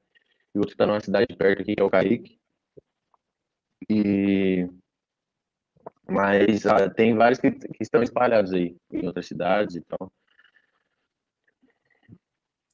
e 0.54 0.58
outro 0.58 0.70
que 0.70 0.74
está 0.74 0.86
numa 0.86 1.00
cidade 1.00 1.26
perto 1.36 1.62
aqui, 1.62 1.76
que 1.76 1.80
é 1.80 1.84
o 1.84 1.90
Caique. 1.90 2.36
E 3.88 4.68
mas 6.08 6.66
ah, 6.66 6.90
tem 6.90 7.14
vários 7.14 7.38
que, 7.38 7.50
que, 7.50 7.82
estão 7.82 8.02
espalhados 8.02 8.52
aí 8.52 8.76
em 8.92 9.06
outras 9.06 9.26
cidades 9.26 9.76
e 9.76 9.80
tal. 9.82 10.12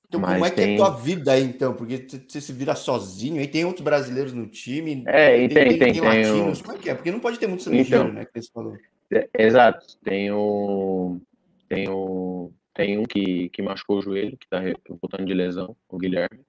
Então, 0.08 0.20
Mas 0.20 0.32
como 0.32 0.46
é 0.46 0.50
que 0.50 0.56
tem... 0.56 0.70
é 0.70 0.74
a 0.74 0.76
tua 0.78 0.96
vida 0.96 1.32
aí, 1.32 1.42
então? 1.44 1.74
Porque 1.74 2.06
você 2.26 2.40
se 2.40 2.52
vira 2.52 2.74
sozinho, 2.74 3.40
aí 3.40 3.46
tem 3.46 3.66
outros 3.66 3.84
brasileiros 3.84 4.32
no 4.32 4.46
time. 4.46 5.04
É, 5.06 5.36
e 5.36 5.48
tem, 5.48 5.68
tem, 5.68 5.78
tem, 5.78 5.92
tem, 5.92 6.00
latinos. 6.00 6.62
Como 6.62 6.76
é 6.76 6.80
que 6.80 6.88
é? 6.88 6.94
Porque 6.94 7.10
não 7.10 7.20
pode 7.20 7.38
ter 7.38 7.46
muito 7.46 7.60
estrangeiro, 7.60 8.04
então, 8.04 8.12
né? 8.12 8.24
Que 8.24 8.40
você 8.40 8.50
falou. 8.50 8.74
É, 9.12 9.28
exato. 9.38 9.86
Tem 10.02 10.30
o. 10.32 11.20
Tem 11.68 11.88
o. 11.90 12.50
Tem 12.72 12.98
um 12.98 13.04
que, 13.04 13.50
que 13.50 13.60
machucou 13.60 13.98
o 13.98 14.02
joelho, 14.02 14.38
que 14.38 14.48
tá 14.48 14.60
voltando 14.88 15.26
de 15.26 15.34
lesão, 15.34 15.76
o 15.88 15.98
Guilherme. 15.98 16.40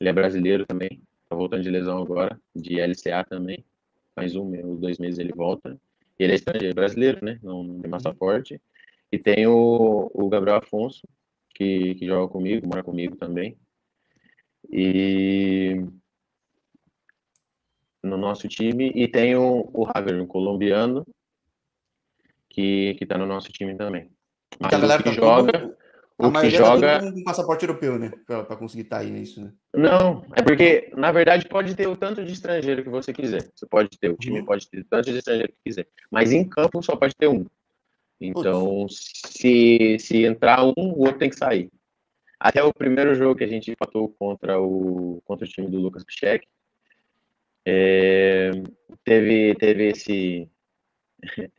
Ele 0.00 0.08
é 0.08 0.12
brasileiro 0.12 0.64
também, 0.64 1.02
tá 1.28 1.34
voltando 1.36 1.62
de 1.62 1.70
lesão 1.70 2.00
agora, 2.00 2.40
de 2.54 2.80
LCA 2.80 3.24
também. 3.28 3.64
Mais 4.16 4.34
um, 4.36 4.76
dois 4.76 4.98
meses 4.98 5.18
ele 5.18 5.32
volta. 5.34 5.78
Ele 6.18 6.32
é 6.32 6.36
estrangeiro, 6.36 6.74
brasileiro, 6.74 7.24
né? 7.24 7.38
Não, 7.42 7.62
não 7.62 7.80
tem 7.80 7.90
passaporte. 7.90 8.60
E 9.10 9.18
tem 9.18 9.46
o, 9.46 10.10
o 10.12 10.28
Gabriel 10.28 10.56
Afonso, 10.58 11.06
que, 11.54 11.94
que 11.94 12.06
joga 12.06 12.30
comigo, 12.30 12.66
mora 12.66 12.82
comigo 12.82 13.16
também. 13.16 13.56
E 14.70 15.76
no 18.02 18.16
nosso 18.16 18.48
time. 18.48 18.90
E 18.94 19.08
tem 19.08 19.36
o, 19.36 19.70
o 19.72 19.86
Haver, 19.94 20.20
um 20.20 20.26
colombiano, 20.26 21.06
que, 22.48 22.94
que 22.94 23.06
tá 23.06 23.16
no 23.16 23.26
nosso 23.26 23.50
time 23.52 23.76
também. 23.76 24.10
Mas 24.58 24.72
a 24.72 24.78
galera 24.78 25.02
que 25.02 25.10
tá 25.10 25.14
joga. 25.14 25.60
Tudo, 25.60 25.76
o 26.18 26.32
que 26.32 26.40
tá 26.40 26.48
joga. 26.48 27.00
Tá 27.00 27.12
com 27.12 27.22
passaporte 27.22 27.64
europeu, 27.64 27.98
né? 27.98 28.10
Para 28.26 28.56
conseguir 28.56 28.82
estar 28.82 28.96
tá 28.96 29.02
aí 29.02 29.10
nisso, 29.10 29.40
né? 29.40 29.52
Não, 29.72 30.24
é 30.34 30.42
porque, 30.42 30.90
na 30.96 31.12
verdade, 31.12 31.48
pode 31.48 31.76
ter 31.76 31.86
o 31.86 31.96
tanto 31.96 32.24
de 32.24 32.32
estrangeiro 32.32 32.82
que 32.82 32.88
você 32.88 33.12
quiser. 33.12 33.48
Você 33.54 33.66
pode 33.66 33.96
ter, 33.98 34.10
o 34.10 34.16
time 34.16 34.40
uhum. 34.40 34.44
pode 34.44 34.68
ter 34.68 34.80
o 34.80 34.84
tanto 34.84 35.12
de 35.12 35.18
estrangeiro 35.18 35.52
que 35.52 35.58
quiser. 35.64 35.86
Mas 36.10 36.32
em 36.32 36.48
campo 36.48 36.82
só 36.82 36.96
pode 36.96 37.14
ter 37.14 37.28
um. 37.28 37.46
Então, 38.20 38.86
se, 38.88 39.96
se 40.00 40.24
entrar 40.24 40.64
um, 40.64 40.72
o 40.76 41.00
outro 41.02 41.18
tem 41.18 41.30
que 41.30 41.36
sair. 41.36 41.70
Até 42.40 42.62
o 42.64 42.74
primeiro 42.74 43.14
jogo 43.14 43.36
que 43.36 43.44
a 43.44 43.48
gente 43.48 43.70
empatou 43.70 44.08
contra 44.18 44.60
o, 44.60 45.20
contra 45.24 45.46
o 45.46 45.48
time 45.48 45.68
do 45.68 45.78
Lucas 45.78 46.04
Pichek, 46.04 46.46
é, 47.64 48.50
teve, 49.04 49.54
teve 49.54 49.88
esse, 49.90 50.50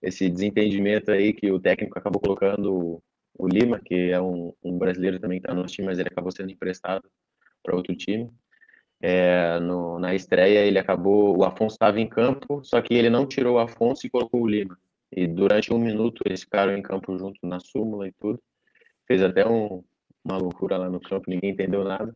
esse 0.00 0.30
desentendimento 0.30 1.10
aí 1.10 1.34
que 1.34 1.50
o 1.50 1.60
técnico 1.60 1.98
acabou 1.98 2.20
colocando 2.20 3.02
o 3.42 3.48
Lima, 3.48 3.80
que 3.80 4.10
é 4.12 4.20
um, 4.20 4.54
um 4.62 4.78
brasileiro 4.78 5.18
também 5.18 5.40
que 5.40 5.46
está 5.46 5.54
no 5.54 5.62
nosso 5.62 5.74
time, 5.74 5.86
mas 5.86 5.98
ele 5.98 6.08
acabou 6.08 6.30
sendo 6.30 6.52
emprestado 6.52 7.02
para 7.62 7.74
outro 7.74 7.94
time. 7.96 8.30
É, 9.00 9.58
no, 9.58 9.98
na 9.98 10.14
estreia 10.14 10.60
ele 10.60 10.78
acabou, 10.78 11.36
o 11.36 11.44
Afonso 11.44 11.74
estava 11.74 12.00
em 12.00 12.08
campo, 12.08 12.62
só 12.64 12.80
que 12.80 12.94
ele 12.94 13.10
não 13.10 13.26
tirou 13.26 13.56
o 13.56 13.58
Afonso 13.58 14.06
e 14.06 14.10
colocou 14.10 14.42
o 14.42 14.46
Lima. 14.46 14.78
E 15.10 15.26
durante 15.26 15.74
um 15.74 15.78
minuto 15.78 16.22
eles 16.24 16.42
ficaram 16.42 16.76
em 16.76 16.82
campo 16.82 17.18
junto 17.18 17.44
na 17.44 17.58
súmula 17.58 18.06
e 18.06 18.12
tudo. 18.12 18.40
Fez 19.08 19.20
até 19.22 19.46
um, 19.46 19.82
uma 20.24 20.36
loucura 20.38 20.76
lá 20.76 20.88
no 20.88 21.00
campo, 21.00 21.28
ninguém 21.28 21.50
entendeu 21.50 21.82
nada. 21.82 22.14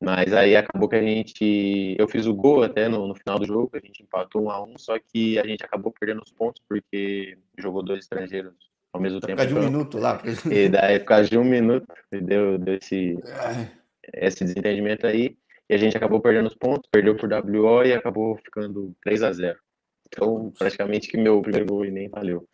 Mas 0.00 0.32
aí 0.32 0.56
acabou 0.56 0.88
que 0.88 0.96
a 0.96 1.02
gente. 1.02 1.96
Eu 1.98 2.08
fiz 2.08 2.26
o 2.26 2.34
gol 2.34 2.62
até 2.62 2.88
no, 2.88 3.06
no 3.06 3.14
final 3.14 3.38
do 3.38 3.46
jogo, 3.46 3.70
a 3.74 3.78
gente 3.78 4.02
empatou 4.02 4.44
um 4.44 4.50
a 4.50 4.62
um, 4.62 4.74
só 4.78 4.98
que 4.98 5.38
a 5.38 5.46
gente 5.46 5.64
acabou 5.64 5.92
perdendo 5.92 6.22
os 6.22 6.32
pontos 6.32 6.62
porque 6.68 7.38
jogou 7.58 7.82
dois 7.82 8.00
estrangeiros 8.00 8.65
ao 8.96 9.00
mesmo 9.00 9.20
tempo. 9.20 9.36
Por 9.36 9.46
de 9.46 9.54
um 9.54 9.58
então, 9.58 9.70
minuto 9.70 9.98
lá. 9.98 10.20
E 10.50 10.68
daí, 10.68 10.98
por 10.98 11.06
causa 11.06 11.28
de 11.28 11.38
um 11.38 11.44
minuto, 11.44 11.86
deu, 12.10 12.58
deu 12.58 12.74
esse, 12.74 13.16
esse 14.14 14.44
desentendimento 14.44 15.06
aí. 15.06 15.36
E 15.68 15.74
a 15.74 15.76
gente 15.76 15.96
acabou 15.96 16.20
perdendo 16.20 16.46
os 16.46 16.54
pontos, 16.54 16.88
perdeu 16.90 17.16
por 17.16 17.28
WO 17.28 17.84
e 17.84 17.92
acabou 17.92 18.36
ficando 18.36 18.94
3 19.02 19.22
a 19.22 19.32
0 19.32 19.58
Então, 20.06 20.52
praticamente 20.56 21.08
que 21.08 21.16
meu 21.16 21.42
primeiro 21.42 21.66
gol 21.66 21.84
nem 21.84 22.08
valeu. 22.08 22.48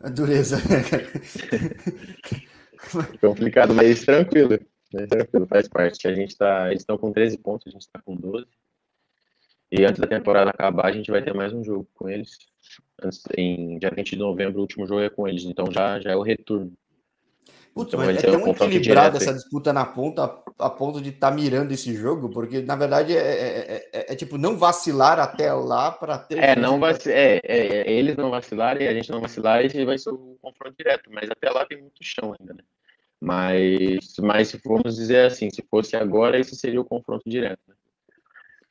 A 0.00 0.08
dureza. 0.08 0.56
Complicado, 3.20 3.74
mas 3.74 4.04
tranquilo. 4.04 4.58
Tranquilo, 5.08 5.46
faz 5.46 5.68
parte. 5.68 6.08
A 6.08 6.14
gente 6.14 6.36
tá, 6.36 6.68
eles 6.68 6.82
estão 6.82 6.96
com 6.96 7.12
13 7.12 7.38
pontos, 7.38 7.66
a 7.66 7.70
gente 7.70 7.82
está 7.82 8.00
com 8.00 8.16
12. 8.16 8.46
E 9.70 9.84
antes 9.84 10.00
da 10.00 10.06
temporada 10.06 10.50
acabar, 10.50 10.86
a 10.86 10.92
gente 10.92 11.10
vai 11.10 11.22
ter 11.22 11.32
mais 11.32 11.52
um 11.52 11.62
jogo 11.62 11.88
com 11.94 12.08
eles. 12.08 12.38
Antes, 13.02 13.22
em 13.36 13.78
dia 13.78 13.90
20 13.94 14.10
de 14.10 14.18
novembro, 14.18 14.58
o 14.58 14.62
último 14.62 14.86
jogo 14.86 15.00
é 15.00 15.08
com 15.08 15.28
eles. 15.28 15.44
Então 15.44 15.70
já, 15.70 16.00
já 16.00 16.10
é 16.10 16.16
o 16.16 16.22
retorno. 16.22 16.72
Putz, 17.72 17.94
então, 17.94 18.04
mas 18.04 18.16
é 18.16 18.26
tão 18.26 18.42
um 18.42 18.50
equilibrada 18.50 19.16
essa 19.16 19.32
disputa 19.32 19.72
na 19.72 19.84
ponta 19.84 20.24
a, 20.24 20.66
a 20.66 20.70
ponto 20.70 21.00
de 21.00 21.10
estar 21.10 21.30
tá 21.30 21.34
mirando 21.34 21.70
esse 21.70 21.94
jogo, 21.94 22.28
porque 22.28 22.60
na 22.62 22.74
verdade 22.74 23.16
é, 23.16 23.20
é, 23.20 23.88
é, 23.92 24.12
é 24.12 24.16
tipo 24.16 24.36
não 24.36 24.56
vacilar 24.56 25.20
até 25.20 25.52
lá 25.52 25.92
para 25.92 26.18
ter. 26.18 26.38
É, 26.38 26.56
não 26.56 26.80
vac... 26.80 27.06
É, 27.06 27.40
é, 27.44 27.92
eles 27.92 28.16
não 28.16 28.28
vacilarem, 28.28 28.88
a 28.88 28.92
gente 28.92 29.10
não 29.10 29.20
vacilar, 29.20 29.64
e 29.64 29.84
vai 29.84 29.96
ser 29.96 30.10
o 30.10 30.36
confronto 30.42 30.74
direto, 30.76 31.08
mas 31.12 31.30
até 31.30 31.48
lá 31.48 31.64
tem 31.64 31.80
muito 31.80 32.02
chão 32.02 32.34
ainda, 32.38 32.54
né? 32.54 32.62
Mas, 33.20 34.16
mas 34.18 34.48
se 34.48 34.58
formos 34.58 34.96
dizer 34.96 35.26
assim, 35.26 35.48
se 35.50 35.62
fosse 35.70 35.94
agora, 35.94 36.40
esse 36.40 36.56
seria 36.56 36.80
o 36.80 36.84
confronto 36.84 37.22
direto. 37.28 37.60
Né? 37.68 37.74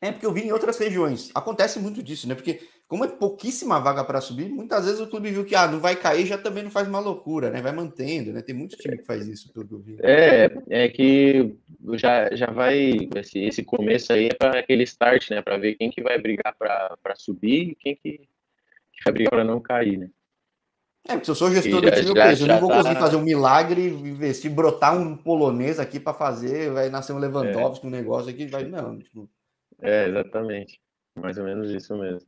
É, 0.01 0.11
porque 0.13 0.25
eu 0.25 0.31
vi 0.31 0.41
em 0.41 0.51
outras 0.51 0.77
regiões. 0.77 1.29
Acontece 1.35 1.77
muito 1.77 2.01
disso, 2.01 2.27
né? 2.27 2.33
Porque, 2.33 2.61
como 2.87 3.03
é 3.03 3.07
pouquíssima 3.07 3.81
vaga 3.81 4.03
para 4.05 4.21
subir, 4.21 4.47
muitas 4.47 4.85
vezes 4.85 5.01
o 5.01 5.07
clube 5.07 5.29
viu 5.29 5.43
que 5.43 5.55
ah, 5.55 5.67
não 5.67 5.79
vai 5.79 5.95
cair, 5.95 6.25
já 6.25 6.37
também 6.37 6.63
não 6.63 6.71
faz 6.71 6.87
uma 6.87 6.99
loucura, 6.99 7.49
né? 7.49 7.61
Vai 7.61 7.73
mantendo, 7.73 8.31
né? 8.31 8.41
Tem 8.41 8.55
muito 8.55 8.77
time 8.77 8.97
que 8.97 9.05
faz 9.05 9.27
isso, 9.27 9.51
pelo 9.51 9.67
que 9.67 9.73
eu 9.73 9.79
vi. 9.79 9.97
É, 10.01 10.49
é 10.69 10.87
que 10.87 11.53
já, 11.95 12.33
já 12.33 12.49
vai. 12.49 13.09
Esse, 13.17 13.39
esse 13.39 13.63
começo 13.63 14.13
aí 14.13 14.27
é 14.27 14.33
para 14.33 14.59
aquele 14.59 14.83
start, 14.83 15.31
né? 15.31 15.41
Para 15.41 15.57
ver 15.57 15.75
quem 15.75 15.91
que 15.91 16.01
vai 16.01 16.17
brigar 16.17 16.55
para 16.57 17.15
subir 17.17 17.71
e 17.71 17.75
quem 17.75 17.95
que, 17.95 18.19
que 18.19 19.03
vai 19.03 19.13
brigar 19.13 19.31
para 19.31 19.43
não 19.43 19.59
cair, 19.59 19.97
né? 19.97 20.09
É, 21.09 21.13
porque 21.13 21.25
se 21.25 21.31
eu 21.31 21.35
sou 21.35 21.51
gestor 21.51 21.81
do 21.81 21.91
time, 21.91 22.07
eu 22.07 22.13
penso, 22.13 22.43
eu 22.43 22.47
não 22.47 22.59
vou 22.59 22.69
tá... 22.69 22.77
conseguir 22.77 22.99
fazer 22.99 23.15
um 23.15 23.21
milagre, 23.21 23.87
investir, 23.87 24.51
brotar 24.51 24.97
um 24.97 25.17
polonês 25.17 25.79
aqui 25.79 25.99
para 25.99 26.13
fazer, 26.13 26.71
vai 26.71 26.89
nascer 26.89 27.13
um 27.13 27.17
Lewandowski, 27.17 27.85
é. 27.85 27.89
um 27.89 27.91
negócio 27.91 28.29
aqui, 28.29 28.45
vai, 28.45 28.65
não, 28.65 28.99
tipo, 28.99 29.29
é, 29.81 30.07
exatamente. 30.07 30.79
Mais 31.15 31.37
ou 31.37 31.43
menos 31.43 31.71
isso 31.71 31.95
mesmo. 31.97 32.27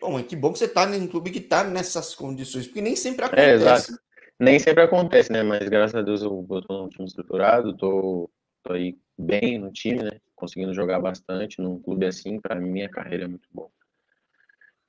Bom, 0.00 0.22
que 0.22 0.34
bom 0.34 0.52
que 0.52 0.58
você 0.58 0.64
está 0.64 0.84
em 0.96 1.02
um 1.02 1.06
clube 1.06 1.30
que 1.30 1.38
está 1.38 1.62
nessas 1.62 2.14
condições, 2.14 2.66
porque 2.66 2.80
nem 2.80 2.96
sempre 2.96 3.24
é, 3.24 3.26
acontece. 3.26 3.50
É, 3.50 3.54
exato. 3.54 4.00
Nem 4.38 4.58
sempre 4.58 4.82
acontece, 4.82 5.30
né? 5.30 5.42
Mas 5.42 5.68
graças 5.68 5.94
a 5.94 6.00
Deus 6.00 6.22
eu 6.22 6.46
estou 6.58 6.82
num 6.82 6.88
time 6.88 7.06
estruturado, 7.06 7.76
tô 7.76 8.30
aí 8.70 8.96
bem 9.18 9.58
no 9.58 9.70
time, 9.70 10.02
né? 10.02 10.12
Conseguindo 10.34 10.72
jogar 10.72 10.98
bastante 11.00 11.60
num 11.60 11.78
clube 11.78 12.06
assim, 12.06 12.40
para 12.40 12.54
mim 12.54 12.82
a 12.82 12.88
carreira 12.88 13.24
é 13.24 13.28
muito 13.28 13.46
bom. 13.52 13.70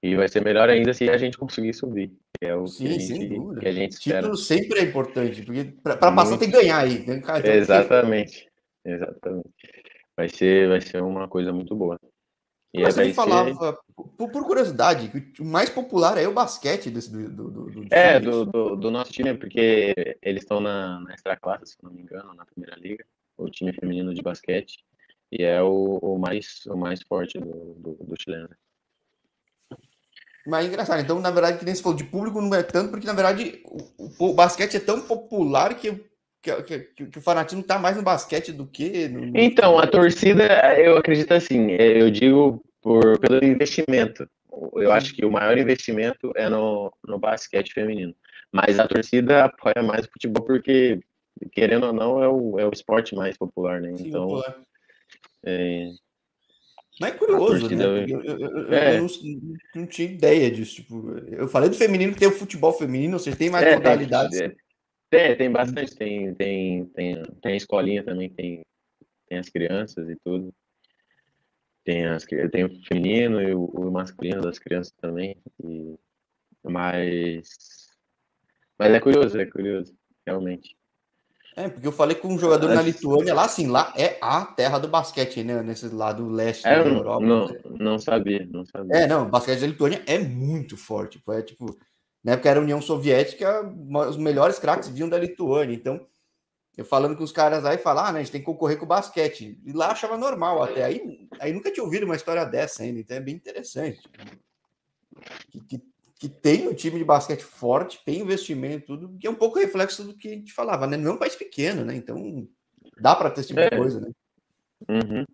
E 0.01 0.15
vai 0.15 0.29
ser 0.29 0.41
melhor 0.43 0.69
ainda 0.69 0.93
se 0.93 1.09
a 1.09 1.17
gente 1.17 1.37
conseguir 1.37 1.73
subir. 1.73 2.11
Que 2.39 2.45
é 2.45 2.55
o 2.55 2.65
Sim, 2.65 2.85
que, 2.85 2.93
a 2.93 2.97
gente, 2.97 3.59
que 3.59 3.67
a 3.67 3.71
gente 3.71 3.91
espera. 3.91 4.21
Título 4.21 4.37
sempre 4.37 4.79
é 4.79 4.83
importante, 4.83 5.43
porque 5.43 5.75
para 5.83 5.97
passar 5.97 6.37
tem 6.37 6.49
que 6.49 6.57
ganhar 6.57 6.79
aí. 6.79 7.03
Tem 7.03 7.21
que... 7.21 7.47
Exatamente. 7.47 8.49
Exatamente 8.83 9.51
vai 10.21 10.29
ser, 10.29 10.69
vai 10.69 10.81
ser 10.81 11.01
uma 11.01 11.27
coisa 11.27 11.51
muito 11.51 11.75
boa. 11.75 11.99
E 12.73 12.81
Mas 12.83 12.95
me 12.95 13.13
falava, 13.13 13.77
por, 13.95 14.31
por, 14.31 14.45
curiosidade, 14.45 15.09
que 15.33 15.41
o 15.41 15.45
mais 15.45 15.69
popular 15.69 16.17
é 16.17 16.27
o 16.27 16.33
basquete 16.33 16.89
desse, 16.89 17.11
do, 17.11 17.29
do, 17.29 17.51
do, 17.51 17.69
do 17.69 17.93
É, 17.93 18.19
do, 18.19 18.45
do, 18.45 18.75
do, 18.77 18.91
nosso 18.91 19.11
time, 19.11 19.33
porque 19.33 20.17
eles 20.21 20.43
estão 20.43 20.61
na, 20.61 20.99
na 21.01 21.13
extra 21.13 21.35
classe, 21.35 21.73
se 21.73 21.83
não 21.83 21.91
me 21.91 22.01
engano, 22.01 22.33
na 22.33 22.45
primeira 22.45 22.77
liga, 22.79 23.03
o 23.35 23.49
time 23.49 23.73
feminino 23.73 24.13
de 24.13 24.21
basquete, 24.21 24.85
e 25.31 25.43
é 25.43 25.61
o, 25.61 25.97
o 26.01 26.17
mais, 26.17 26.65
o 26.67 26.77
mais 26.77 27.01
forte 27.01 27.37
do, 27.39 27.73
do, 27.73 27.93
do 27.95 28.21
chileno. 28.21 28.49
Mas 30.47 30.65
é 30.65 30.69
engraçado, 30.69 31.01
então, 31.01 31.19
na 31.19 31.29
verdade, 31.29 31.59
que 31.59 31.65
nem 31.65 31.75
se 31.75 31.83
falou, 31.83 31.97
de 31.97 32.05
público 32.05 32.39
não 32.39 32.55
é 32.55 32.63
tanto, 32.63 32.89
porque 32.89 33.05
na 33.05 33.13
verdade 33.13 33.61
o, 33.65 34.29
o 34.29 34.33
basquete 34.33 34.77
é 34.77 34.79
tão 34.79 35.01
popular 35.01 35.75
que 35.75 36.10
que, 36.41 36.63
que, 36.63 36.79
que, 37.07 37.19
o 37.19 37.21
fanatismo 37.21 37.61
está 37.61 37.77
mais 37.77 37.95
no 37.95 38.01
basquete 38.01 38.51
do 38.51 38.65
que 38.65 39.07
no, 39.07 39.37
Então, 39.37 39.77
a 39.77 39.85
torcida, 39.85 40.43
eu 40.77 40.97
acredito 40.97 41.33
assim, 41.33 41.71
é, 41.71 42.01
eu 42.01 42.09
digo 42.09 42.63
por, 42.81 43.19
pelo 43.19 43.43
investimento. 43.45 44.27
Eu 44.75 44.91
acho 44.91 45.13
que 45.13 45.25
o 45.25 45.31
maior 45.31 45.57
investimento 45.57 46.31
é 46.35 46.49
no, 46.49 46.91
no 47.07 47.19
basquete 47.19 47.73
feminino. 47.73 48.13
Mas 48.51 48.79
a 48.79 48.87
torcida 48.87 49.45
apoia 49.45 49.81
mais 49.81 50.05
o 50.05 50.11
futebol 50.11 50.43
porque, 50.43 50.99
querendo 51.53 51.87
ou 51.87 51.93
não, 51.93 52.21
é 52.21 52.27
o, 52.27 52.59
é 52.59 52.65
o 52.65 52.71
esporte 52.73 53.15
mais 53.15 53.37
popular, 53.37 53.79
né? 53.79 53.95
Sim, 53.95 54.07
então. 54.07 54.27
Popular. 54.27 54.61
É... 55.45 55.89
Mas 56.99 57.13
é 57.13 57.17
curioso, 57.17 57.69
né? 57.75 57.83
Eu, 57.83 58.21
eu, 58.23 58.39
eu, 58.39 58.73
é. 58.73 58.97
eu 58.97 59.03
não, 59.03 59.09
não, 59.75 59.87
tinha 59.87 60.11
ideia 60.11 60.51
disso. 60.51 60.75
Tipo, 60.75 61.17
eu 61.31 61.47
falei 61.47 61.69
do 61.69 61.75
feminino 61.75 62.13
que 62.13 62.19
tem 62.19 62.27
o 62.27 62.33
futebol 62.33 62.73
feminino, 62.73 63.13
ou 63.13 63.19
seja, 63.19 63.37
tem 63.37 63.49
mais 63.49 63.65
é, 63.65 63.75
modalidades. 63.75 64.39
É, 64.39 64.53
tem, 65.11 65.35
tem 65.35 65.51
bastante, 65.51 65.93
tem, 65.93 66.33
tem, 66.33 66.85
tem, 66.85 67.21
tem 67.41 67.51
a 67.51 67.57
escolinha 67.57 68.01
também, 68.01 68.29
tem, 68.29 68.61
tem 69.27 69.37
as 69.37 69.49
crianças 69.49 70.09
e 70.09 70.15
tudo. 70.23 70.53
Tem, 71.83 72.05
as, 72.05 72.25
tem 72.25 72.63
o 72.63 72.83
feminino 72.85 73.41
e 73.41 73.53
o, 73.53 73.65
o 73.65 73.91
masculino 73.91 74.41
das 74.41 74.57
crianças 74.57 74.93
também. 75.01 75.35
E, 75.61 75.99
mas, 76.63 77.89
mas 78.79 78.93
é 78.93 78.99
curioso, 79.01 79.37
é 79.37 79.45
curioso, 79.45 79.93
realmente. 80.25 80.77
É, 81.57 81.67
porque 81.67 81.85
eu 81.85 81.91
falei 81.91 82.15
com 82.15 82.29
um 82.29 82.39
jogador 82.39 82.73
na 82.73 82.81
Lituânia, 82.81 83.33
lá 83.33 83.43
assim, 83.43 83.67
lá 83.67 83.93
é 83.97 84.17
a 84.21 84.45
terra 84.45 84.79
do 84.79 84.87
basquete, 84.87 85.43
né? 85.43 85.61
Nesse 85.61 85.89
lado 85.89 86.29
leste 86.29 86.65
é, 86.65 86.81
da 86.81 86.89
Europa. 86.89 87.25
Não, 87.25 87.47
não 87.77 87.99
sabia, 87.99 88.47
não 88.49 88.65
sabia. 88.65 88.95
É, 88.95 89.07
não, 89.07 89.23
o 89.23 89.29
basquete 89.29 89.59
da 89.59 89.67
Lituânia 89.67 90.01
é 90.07 90.17
muito 90.17 90.77
forte. 90.77 91.21
É 91.29 91.41
tipo, 91.41 91.77
na 92.23 92.33
época 92.33 92.49
era 92.49 92.59
a 92.59 92.63
União 92.63 92.81
Soviética, 92.81 93.63
os 94.07 94.17
melhores 94.17 94.59
craques 94.59 94.89
vinham 94.89 95.09
da 95.09 95.17
Lituânia. 95.17 95.73
Então, 95.73 96.05
eu 96.77 96.85
falando 96.85 97.17
com 97.17 97.23
os 97.23 97.31
caras 97.31 97.65
aí, 97.65 97.77
falar, 97.77 98.09
ah, 98.09 98.11
né, 98.11 98.19
a 98.19 98.23
gente 98.23 98.31
tem 98.31 98.41
que 98.41 98.45
concorrer 98.45 98.77
com 98.77 98.85
o 98.85 98.87
basquete. 98.87 99.59
E 99.65 99.73
lá 99.73 99.91
achava 99.91 100.17
normal 100.17 100.61
até. 100.63 100.83
Aí, 100.83 101.27
aí 101.39 101.51
nunca 101.51 101.71
tinha 101.71 101.83
ouvido 101.83 102.05
uma 102.05 102.15
história 102.15 102.45
dessa 102.45 102.83
ainda, 102.83 102.99
então 102.99 103.17
é 103.17 103.19
bem 103.19 103.35
interessante. 103.35 104.01
Que, 105.49 105.61
que, 105.61 105.83
que 106.15 106.29
tem 106.29 106.67
um 106.67 106.73
time 106.73 106.99
de 106.99 107.03
basquete 107.03 107.43
forte, 107.43 108.01
tem 108.05 108.21
investimento, 108.21 108.97
tudo, 108.97 109.17
que 109.19 109.27
é 109.27 109.29
um 109.29 109.35
pouco 109.35 109.59
reflexo 109.59 110.03
do 110.03 110.15
que 110.15 110.27
a 110.27 110.31
gente 110.31 110.53
falava, 110.53 110.87
né? 110.87 110.95
Não 110.95 111.11
é 111.11 111.13
um 111.15 111.19
país 111.19 111.35
pequeno, 111.35 111.83
né? 111.83 111.95
Então 111.95 112.47
dá 112.99 113.15
para 113.15 113.31
ter 113.31 113.41
esse 113.41 113.49
tipo 113.49 113.59
é. 113.59 113.69
de 113.69 113.77
coisa, 113.77 113.99
né? 113.99 114.11
Uhum. 114.87 115.25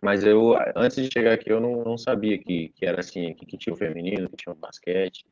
Mas 0.00 0.24
eu, 0.24 0.54
antes 0.74 0.96
de 0.96 1.10
chegar 1.12 1.34
aqui, 1.34 1.50
eu 1.52 1.60
não, 1.60 1.84
não 1.84 1.98
sabia 1.98 2.38
que, 2.38 2.70
que 2.70 2.86
era 2.86 3.00
assim, 3.00 3.34
que, 3.34 3.44
que 3.44 3.58
tinha 3.58 3.74
o 3.74 3.76
feminino, 3.76 4.30
que 4.30 4.36
tinha 4.36 4.52
o 4.52 4.56
basquete. 4.56 5.26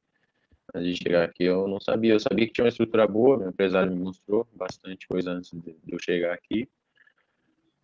Antes 0.74 0.96
de 0.96 1.02
chegar 1.02 1.24
aqui, 1.24 1.44
eu 1.44 1.66
não 1.66 1.80
sabia. 1.80 2.12
Eu 2.12 2.20
sabia 2.20 2.46
que 2.46 2.52
tinha 2.52 2.64
uma 2.64 2.68
estrutura 2.68 3.06
boa, 3.06 3.38
meu 3.38 3.48
empresário 3.48 3.92
me 3.92 3.98
mostrou 3.98 4.46
bastante 4.52 5.06
coisa 5.08 5.30
antes 5.30 5.50
de 5.52 5.74
eu 5.88 5.98
chegar 5.98 6.34
aqui. 6.34 6.68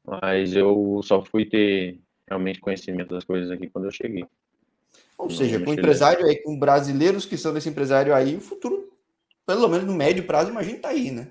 Mas 0.06 0.54
eu 0.54 1.00
só 1.02 1.24
fui 1.24 1.46
ter 1.46 1.98
realmente 2.28 2.60
conhecimento 2.60 3.14
das 3.14 3.24
coisas 3.24 3.50
aqui 3.50 3.68
quando 3.70 3.86
eu 3.86 3.90
cheguei. 3.90 4.26
Ou 5.16 5.30
seja, 5.30 5.60
com 5.60 5.72
empresário 5.72 6.26
aí, 6.26 6.42
com 6.42 6.58
brasileiros 6.58 7.24
que 7.24 7.38
são 7.38 7.54
desse 7.54 7.68
empresário 7.68 8.14
aí, 8.14 8.36
o 8.36 8.40
futuro, 8.40 8.92
pelo 9.46 9.68
menos 9.68 9.86
no 9.86 9.94
médio 9.94 10.24
prazo, 10.24 10.50
imagina 10.50 10.78
tá 10.80 10.88
aí, 10.88 11.10
né? 11.10 11.28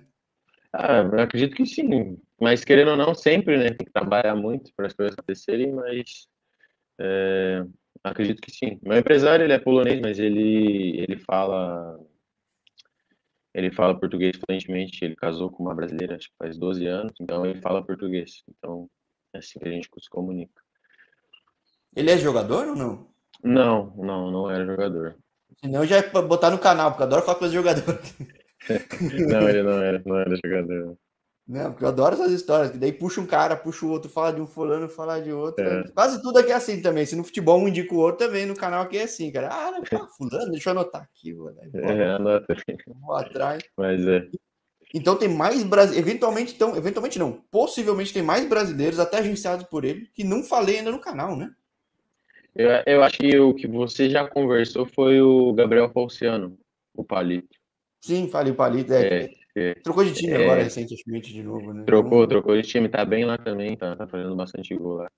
Ah, 0.71 1.01
eu 1.01 1.19
acredito 1.19 1.55
que 1.55 1.65
sim. 1.65 2.17
Mas 2.39 2.63
querendo 2.63 2.91
ou 2.91 2.97
não, 2.97 3.13
sempre, 3.13 3.57
né? 3.57 3.69
Tem 3.69 3.85
que 3.85 3.93
trabalhar 3.93 4.35
muito 4.35 4.73
para 4.75 4.87
as 4.87 4.93
coisas 4.93 5.13
acontecerem, 5.13 5.71
mas 5.71 6.27
é, 6.99 7.63
Acredito 8.03 8.41
que 8.41 8.51
sim. 8.51 8.79
Meu 8.83 8.97
empresário, 8.97 9.45
ele 9.45 9.53
é 9.53 9.59
polonês, 9.59 10.01
mas 10.01 10.19
ele, 10.19 10.99
ele 10.99 11.17
fala 11.17 11.97
ele 13.53 13.71
fala 13.71 13.97
português 13.97 14.35
fluentemente. 14.37 15.05
Ele 15.05 15.15
casou 15.15 15.49
com 15.49 15.63
uma 15.63 15.75
brasileira, 15.75 16.15
acho 16.15 16.29
que 16.29 16.37
faz 16.37 16.57
12 16.57 16.85
anos, 16.87 17.13
então 17.21 17.45
ele 17.45 17.61
fala 17.61 17.85
português. 17.85 18.43
Então 18.49 18.89
é 19.33 19.37
assim 19.37 19.59
que 19.59 19.67
a 19.67 19.71
gente 19.71 19.89
se 19.99 20.09
comunica. 20.09 20.61
Ele 21.95 22.09
é 22.09 22.17
jogador 22.17 22.69
ou 22.69 22.75
não? 22.75 23.07
Não, 23.43 23.95
não, 23.97 24.31
não 24.31 24.49
era 24.49 24.65
jogador. 24.65 25.15
Senão 25.59 25.85
já 25.85 25.97
ia 25.97 26.21
botar 26.23 26.49
no 26.49 26.57
canal, 26.57 26.91
porque 26.91 27.03
eu 27.03 27.07
adoro 27.07 27.21
falar 27.21 27.37
com 27.37 27.45
os 27.45 27.51
jogadores. 27.51 28.15
não, 29.29 29.47
ele 29.47 29.61
não 29.61 29.81
era, 29.81 30.01
não 30.05 30.17
era 30.17 30.35
jogador. 30.43 30.97
Não, 31.45 31.71
porque 31.71 31.83
eu 31.83 31.89
adoro 31.89 32.15
essas 32.15 32.31
histórias, 32.31 32.71
que 32.71 32.77
daí 32.77 32.93
puxa 32.93 33.19
um 33.19 33.25
cara, 33.25 33.55
puxa 33.55 33.85
o 33.85 33.89
outro, 33.89 34.09
fala 34.09 34.31
de 34.31 34.39
um 34.39 34.47
fulano, 34.47 34.87
fala 34.87 35.19
de 35.19 35.31
outro. 35.31 35.63
É. 35.63 35.83
Quase 35.93 36.21
tudo 36.21 36.39
aqui 36.39 36.51
é 36.51 36.55
assim 36.55 36.81
também. 36.81 37.05
Se 37.05 37.17
no 37.17 37.23
futebol 37.23 37.59
um 37.59 37.67
indica 37.67 37.93
o 37.93 37.97
outro, 37.97 38.25
também 38.25 38.45
no 38.45 38.55
canal 38.55 38.83
aqui 38.83 38.97
é 38.97 39.03
assim, 39.03 39.29
cara. 39.29 39.49
Ah, 39.51 39.71
não, 39.71 39.99
ah, 39.99 40.07
fulano, 40.17 40.51
deixa 40.51 40.69
eu 40.69 40.71
anotar 40.71 41.01
aqui, 41.01 41.33
vou, 41.33 41.53
é, 41.73 42.11
anota. 42.11 42.55
Vou 43.01 43.15
atrás. 43.15 43.61
Mas 43.77 44.07
é. 44.07 44.25
Então 44.93 45.17
tem 45.17 45.27
mais 45.27 45.63
brasileiros, 45.63 46.07
eventualmente, 46.07 46.53
então, 46.53 46.77
eventualmente 46.77 47.19
não, 47.19 47.43
possivelmente 47.51 48.13
tem 48.13 48.21
mais 48.21 48.47
brasileiros, 48.47 48.99
até 48.99 49.17
agenciados 49.17 49.65
por 49.65 49.83
ele, 49.83 50.07
que 50.13 50.23
não 50.23 50.43
falei 50.43 50.77
ainda 50.77 50.91
no 50.91 51.01
canal, 51.01 51.35
né? 51.35 51.51
Eu, 52.55 52.69
eu 52.85 53.03
acho 53.03 53.17
que 53.17 53.37
o 53.39 53.55
que 53.55 53.67
você 53.67 54.07
já 54.07 54.27
conversou 54.27 54.85
foi 54.85 55.19
o 55.19 55.51
Gabriel 55.53 55.89
Falciano, 55.91 56.57
o 56.93 57.03
Palito. 57.03 57.57
Sim, 57.99 58.29
falei 58.29 58.53
o 58.53 58.55
Palito, 58.55 58.93
é. 58.93 59.23
é 59.23 59.42
Trocou 59.83 60.03
de 60.03 60.13
time 60.13 60.33
é, 60.33 60.43
agora 60.43 60.63
recentemente 60.63 61.31
de 61.31 61.43
novo, 61.43 61.73
né? 61.73 61.83
Trocou, 61.85 62.27
trocou 62.27 62.55
de 62.55 62.63
time, 62.63 62.89
tá 62.89 63.05
bem 63.05 63.23
lá 63.23 63.37
também, 63.37 63.77
tá, 63.77 63.95
tá 63.95 64.07
fazendo 64.07 64.35
bastante 64.35 64.75
gol 64.75 64.95
lá. 64.95 65.11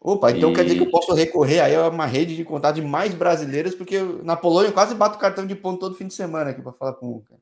Opa, 0.00 0.30
então 0.30 0.52
e... 0.52 0.54
quer 0.54 0.64
dizer 0.64 0.76
que 0.76 0.84
eu 0.84 0.90
posso 0.90 1.14
recorrer 1.14 1.60
aí 1.60 1.74
a 1.74 1.88
uma 1.88 2.06
rede 2.06 2.36
de 2.36 2.44
contato 2.44 2.76
de 2.76 2.82
mais 2.82 3.14
brasileiras, 3.14 3.74
porque 3.74 3.98
na 4.22 4.36
Polônia 4.36 4.68
eu 4.68 4.72
quase 4.74 4.94
bato 4.94 5.18
cartão 5.18 5.46
de 5.46 5.54
ponto 5.54 5.80
todo 5.80 5.94
fim 5.96 6.06
de 6.06 6.14
semana 6.14 6.50
aqui 6.50 6.62
para 6.62 6.72
falar 6.72 6.92
com 6.94 7.06
o 7.08 7.22
cara. 7.22 7.40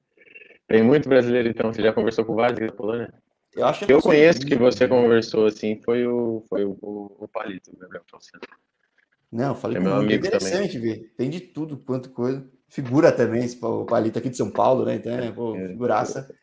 Tem 0.66 0.82
muito 0.82 1.08
brasileiro, 1.08 1.48
então. 1.48 1.72
Você 1.72 1.82
já 1.82 1.92
conversou 1.92 2.24
com 2.24 2.34
vários 2.34 2.58
da 2.58 2.72
Polônia? 2.72 3.12
Eu 3.54 3.66
acho 3.66 3.84
que 3.84 3.92
eu 3.92 4.00
conheço 4.00 4.46
que 4.46 4.54
você 4.54 4.88
conversou 4.88 5.46
assim 5.46 5.78
foi 5.84 6.06
o, 6.06 6.42
foi 6.48 6.64
o, 6.64 6.78
o, 6.80 7.16
o 7.24 7.28
Palito, 7.28 7.70
o 7.70 7.76
Gabriel 7.76 8.04
Falciano. 8.10 8.42
Não, 9.30 9.54
falei 9.54 9.78
é 9.78 9.80
meu 9.80 9.94
amigo 9.94 10.26
interessante, 10.26 10.74
também. 10.74 11.10
Tem 11.16 11.28
de 11.28 11.40
tudo 11.40 11.76
quanto 11.76 12.10
coisa. 12.10 12.46
Figura 12.72 13.12
também, 13.12 13.46
o 13.60 13.84
Palito 13.84 14.18
aqui 14.18 14.30
de 14.30 14.36
São 14.38 14.50
Paulo, 14.50 14.86
né? 14.86 14.94
Então, 14.94 15.12
é, 15.12 15.30
pô, 15.30 15.54
é. 15.54 15.68
figuraça. 15.68 16.34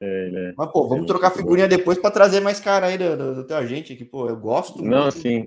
É, 0.00 0.30
é, 0.32 0.54
Mas, 0.56 0.70
pô, 0.70 0.86
vamos 0.86 1.06
trocar 1.06 1.32
figurinha 1.32 1.66
depois 1.66 1.98
para 1.98 2.12
trazer 2.12 2.38
mais 2.38 2.60
cara 2.60 2.86
aí 2.86 2.96
do, 2.96 3.16
do, 3.16 3.34
do 3.34 3.44
teu 3.44 3.56
agente 3.56 3.92
aqui, 3.92 4.04
pô. 4.04 4.28
Eu 4.28 4.36
gosto. 4.36 4.80
Não, 4.80 5.02
muito. 5.02 5.18
sim. 5.18 5.44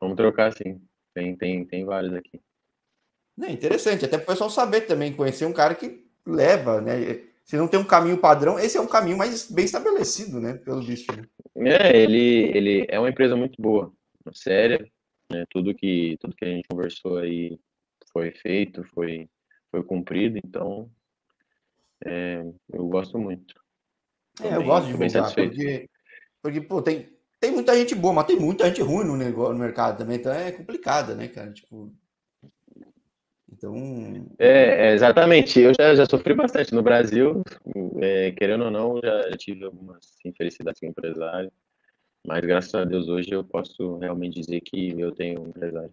Vamos 0.00 0.16
trocar 0.16 0.50
sim. 0.54 0.80
Tem, 1.12 1.36
tem, 1.36 1.62
tem 1.66 1.84
vários 1.84 2.14
aqui. 2.14 2.40
É 3.42 3.52
interessante, 3.52 4.06
até 4.06 4.16
para 4.16 4.24
o 4.24 4.26
pessoal 4.28 4.48
saber 4.48 4.82
também, 4.82 5.12
conhecer 5.12 5.44
um 5.44 5.52
cara 5.52 5.74
que 5.74 6.06
leva, 6.26 6.80
né? 6.80 7.20
Se 7.44 7.58
não 7.58 7.68
tem 7.68 7.78
um 7.78 7.84
caminho 7.84 8.16
padrão, 8.16 8.58
esse 8.58 8.78
é 8.78 8.80
um 8.80 8.86
caminho 8.86 9.18
mais 9.18 9.50
bem 9.52 9.66
estabelecido, 9.66 10.40
né? 10.40 10.54
Pelo 10.54 10.80
visto. 10.80 11.14
Né? 11.14 11.76
É, 11.76 11.94
ele, 11.94 12.50
ele 12.56 12.86
é 12.88 12.98
uma 12.98 13.10
empresa 13.10 13.36
muito 13.36 13.60
boa, 13.60 13.92
séria. 14.32 14.90
Né? 15.30 15.44
Tudo 15.50 15.74
que 15.74 16.16
tudo 16.18 16.34
que 16.34 16.46
a 16.46 16.48
gente 16.48 16.66
conversou 16.66 17.18
aí 17.18 17.58
foi 18.10 18.30
feito, 18.30 18.82
foi 18.94 19.28
foi 19.74 19.82
cumprido, 19.82 20.38
então 20.44 20.88
é, 22.04 22.44
eu 22.72 22.86
gosto 22.86 23.18
muito. 23.18 23.54
É, 24.40 24.50
bem, 24.50 24.52
eu 24.54 24.64
gosto 24.64 24.86
de 24.86 24.92
divulgar, 24.92 25.34
porque, 25.34 25.90
porque 26.40 26.60
pô, 26.60 26.80
tem, 26.80 27.08
tem 27.40 27.50
muita 27.50 27.76
gente 27.76 27.94
boa, 27.96 28.14
mas 28.14 28.26
tem 28.26 28.38
muita 28.38 28.66
gente 28.66 28.82
ruim 28.82 29.04
no, 29.04 29.16
negócio, 29.16 29.52
no 29.52 29.58
mercado 29.58 29.98
também, 29.98 30.18
então 30.18 30.32
é 30.32 30.52
complicado, 30.52 31.16
né, 31.16 31.26
cara? 31.26 31.52
Tipo, 31.52 31.92
então. 33.52 33.74
É, 34.38 34.90
é, 34.90 34.94
exatamente. 34.94 35.58
Eu 35.58 35.72
já, 35.74 35.94
já 35.96 36.06
sofri 36.06 36.34
bastante 36.34 36.72
no 36.72 36.82
Brasil, 36.82 37.42
é, 38.00 38.30
querendo 38.30 38.66
ou 38.66 38.70
não, 38.70 39.00
já, 39.02 39.30
já 39.30 39.36
tive 39.36 39.64
algumas 39.64 40.18
infelicidades 40.24 40.78
com 40.78 40.86
empresário, 40.86 41.50
mas 42.24 42.40
graças 42.42 42.74
a 42.76 42.84
Deus 42.84 43.08
hoje 43.08 43.32
eu 43.32 43.42
posso 43.42 43.98
realmente 43.98 44.40
dizer 44.40 44.60
que 44.60 45.00
eu 45.00 45.10
tenho 45.10 45.42
um 45.42 45.48
empresário 45.48 45.92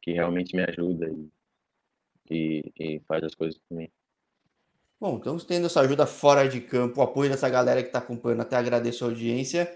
que 0.00 0.12
realmente 0.12 0.54
me 0.56 0.62
ajuda 0.62 1.08
e, 1.08 1.28
e, 2.30 2.72
e 2.78 3.00
faz 3.06 3.22
as 3.24 3.34
coisas 3.34 3.60
mim. 3.70 3.88
Bom, 5.00 5.18
então 5.20 5.36
tendo 5.38 5.66
essa 5.66 5.80
ajuda 5.80 6.06
fora 6.06 6.48
de 6.48 6.60
campo, 6.60 7.00
o 7.00 7.04
apoio 7.04 7.30
dessa 7.30 7.48
galera 7.48 7.82
que 7.82 7.88
está 7.88 7.98
acompanhando, 7.98 8.40
até 8.40 8.56
agradeço 8.56 9.04
a 9.04 9.08
audiência. 9.08 9.70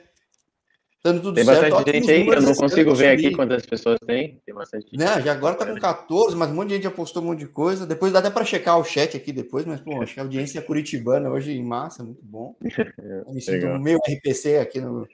Dando 1.05 1.23
tudo 1.23 1.35
tem 1.35 1.45
certo. 1.45 1.71
bastante 1.71 1.93
gente 1.93 2.11
aí, 2.11 2.27
eu 2.27 2.43
não 2.43 2.55
consigo 2.55 2.95
ver 2.95 3.09
aqui 3.09 3.31
quantas 3.31 3.65
pessoas 3.65 3.99
tem. 4.05 4.41
Tem 4.45 4.55
bastante 4.55 4.91
gente. 4.91 4.99
Não, 4.99 5.21
já 5.21 5.33
agora 5.33 5.55
tá 5.55 5.65
com 5.65 5.79
14, 5.79 6.37
mas 6.37 6.51
um 6.51 6.55
monte 6.55 6.69
de 6.69 6.75
gente 6.75 6.85
já 6.85 6.91
postou 6.91 7.23
um 7.23 7.27
monte 7.27 7.41
de 7.41 7.47
coisa. 7.47 7.87
Depois 7.87 8.13
dá 8.13 8.19
até 8.19 8.31
para 8.31 8.45
checar 8.45 8.79
o 8.79 8.85
chat 8.85 9.17
aqui 9.17 9.33
depois, 9.33 9.65
mas, 9.65 9.81
pô, 9.81 10.03
acho 10.03 10.15
que 10.15 10.21
a 10.21 10.25
audiência 10.25 10.59
é 10.59 10.63
curitibana 10.63 11.31
hoje 11.31 11.53
em 11.53 11.63
massa, 11.63 12.03
muito 12.03 12.25
bom. 12.25 12.57
Eu 12.99 13.33
me 13.33 13.41
sinto 13.41 13.67
meio 13.79 13.99
RPC 13.99 14.59
aqui 14.59 14.81
no, 14.81 15.07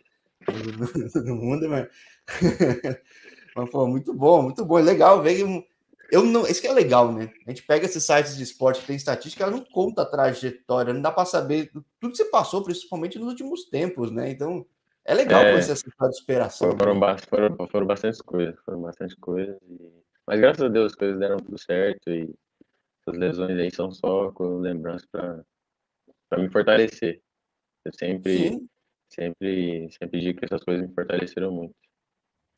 no, 0.49 1.23
no 1.23 1.37
mundo, 1.37 1.69
mas... 1.69 1.87
mas, 3.55 3.71
pô, 3.71 3.87
muito 3.87 4.15
bom, 4.15 4.43
muito 4.43 4.65
bom. 4.65 4.79
Legal 4.79 5.23
ver 5.23 5.37
que 5.37 5.65
eu 6.11 6.25
não, 6.25 6.47
isso 6.47 6.61
que 6.61 6.67
é 6.67 6.73
legal, 6.73 7.13
né? 7.13 7.33
A 7.47 7.51
gente 7.51 7.63
pega 7.63 7.87
esses 7.87 8.05
sites 8.05 8.37
de 8.37 8.43
esporte 8.43 8.81
que 8.81 8.87
tem 8.87 8.97
estatística, 8.97 9.43
ela 9.43 9.53
não 9.53 9.65
conta 9.65 10.03
a 10.03 10.07
trajetória, 10.07 10.93
não 10.93 11.03
dá 11.03 11.11
para 11.11 11.25
saber 11.25 11.71
tudo 11.73 12.13
que 12.13 12.17
você 12.17 12.25
passou, 12.27 12.63
principalmente 12.63 13.19
nos 13.19 13.29
últimos 13.29 13.65
tempos, 13.65 14.11
né? 14.11 14.31
Então, 14.31 14.67
é 15.05 15.15
legal 15.15 15.43
é, 15.43 15.53
conhecer 15.53 15.73
essa 15.73 15.89
história 15.89 16.11
de 16.11 16.19
superação. 16.19 16.71
Foram, 16.71 16.99
né? 16.99 17.17
foram, 17.29 17.69
foram 17.69 17.87
bastante 17.87 18.19
coisas, 18.23 18.59
foram 18.65 18.81
bastante 18.81 19.17
coisas. 19.17 19.57
E... 19.69 19.93
Mas 20.27 20.41
graças 20.41 20.63
a 20.63 20.69
Deus 20.69 20.93
as 20.93 20.95
coisas 20.95 21.19
deram 21.19 21.37
tudo 21.37 21.59
certo 21.59 22.11
e 22.11 22.35
as 23.07 23.19
lesões 23.19 23.59
aí 23.59 23.71
são 23.71 23.91
só 23.91 24.33
lembranças 24.41 25.07
para 25.11 25.45
me 26.39 26.49
fortalecer. 26.51 27.21
Eu 27.85 27.93
sempre, 27.93 28.49
Sim. 28.49 28.69
sempre, 29.11 29.89
sempre 29.91 30.21
digo 30.21 30.39
que 30.39 30.47
essas 30.47 30.65
coisas 30.65 30.89
me 30.89 30.95
fortaleceram 30.95 31.53
muito. 31.53 31.75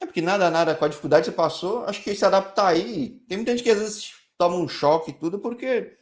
É 0.00 0.06
porque 0.06 0.20
nada, 0.20 0.50
nada, 0.50 0.74
com 0.74 0.84
a 0.84 0.88
dificuldade 0.88 1.24
que 1.24 1.30
você 1.30 1.36
passou, 1.36 1.84
acho 1.84 2.02
que 2.02 2.14
se 2.14 2.24
adaptar 2.24 2.68
aí. 2.68 3.20
Tem 3.28 3.38
muita 3.38 3.52
gente 3.52 3.62
que 3.62 3.70
às 3.70 3.78
vezes 3.78 4.14
toma 4.38 4.56
um 4.56 4.68
choque 4.68 5.10
e 5.10 5.14
tudo, 5.14 5.38
porque 5.38 5.96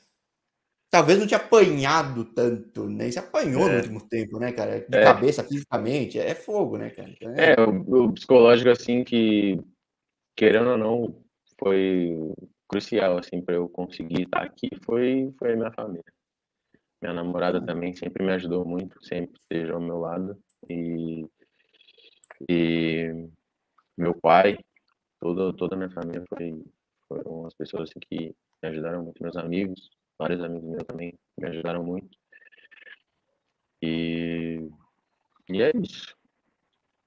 talvez 0.91 1.19
não 1.19 1.27
tinha 1.27 1.39
apanhado 1.39 2.25
tanto, 2.25 2.89
né? 2.89 3.11
Você 3.11 3.19
apanhou 3.19 3.69
é. 3.69 3.73
no 3.73 3.77
último 3.79 4.09
tempo, 4.09 4.39
né, 4.39 4.53
cara? 4.53 4.81
De 4.81 4.97
é. 4.97 5.05
cabeça, 5.05 5.45
fisicamente, 5.45 6.19
é 6.19 6.35
fogo, 6.35 6.77
né, 6.77 6.91
cara? 6.91 7.11
Então, 7.11 7.35
é, 7.35 7.55
é 7.55 7.61
o, 7.61 8.05
o, 8.05 8.13
psicológico, 8.13 8.71
assim, 8.71 9.05
que, 9.05 9.61
querendo 10.37 10.71
ou 10.71 10.79
não, 10.79 11.25
foi 11.59 12.17
crucial, 12.69 13.19
assim, 13.19 13.41
para 13.41 13.55
eu 13.55 13.69
conseguir 13.69 14.23
estar 14.23 14.43
aqui, 14.43 14.69
foi, 14.85 15.33
foi 15.39 15.53
a 15.53 15.57
minha 15.57 15.73
família. 15.73 16.05
Minha 17.03 17.15
namorada 17.15 17.59
uhum. 17.59 17.67
também 17.67 17.95
sempre 17.95 18.25
me 18.25 18.33
ajudou 18.33 18.65
muito, 18.65 19.05
sempre 19.05 19.39
esteve 19.41 19.71
ao 19.71 19.81
meu 19.81 19.99
lado. 19.99 20.39
E, 20.71 21.27
e 22.49 23.29
meu 23.97 24.15
pai, 24.15 24.59
toda, 25.21 25.53
toda 25.55 25.75
a 25.75 25.79
minha 25.79 25.91
família 25.91 26.25
foi, 26.29 26.63
foram 27.09 27.47
as 27.47 27.55
pessoas 27.55 27.91
assim, 27.91 28.01
que 28.01 28.35
me 28.63 28.69
ajudaram 28.69 29.03
muito, 29.03 29.23
meus 29.23 29.37
amigos, 29.37 29.91
vários 30.19 30.43
amigos 30.43 30.69
meus 30.69 30.85
também 30.85 31.19
me 31.39 31.49
ajudaram 31.49 31.83
muito. 31.83 32.17
E, 33.83 34.69
e 35.49 35.63
é 35.63 35.73
isso. 35.77 36.15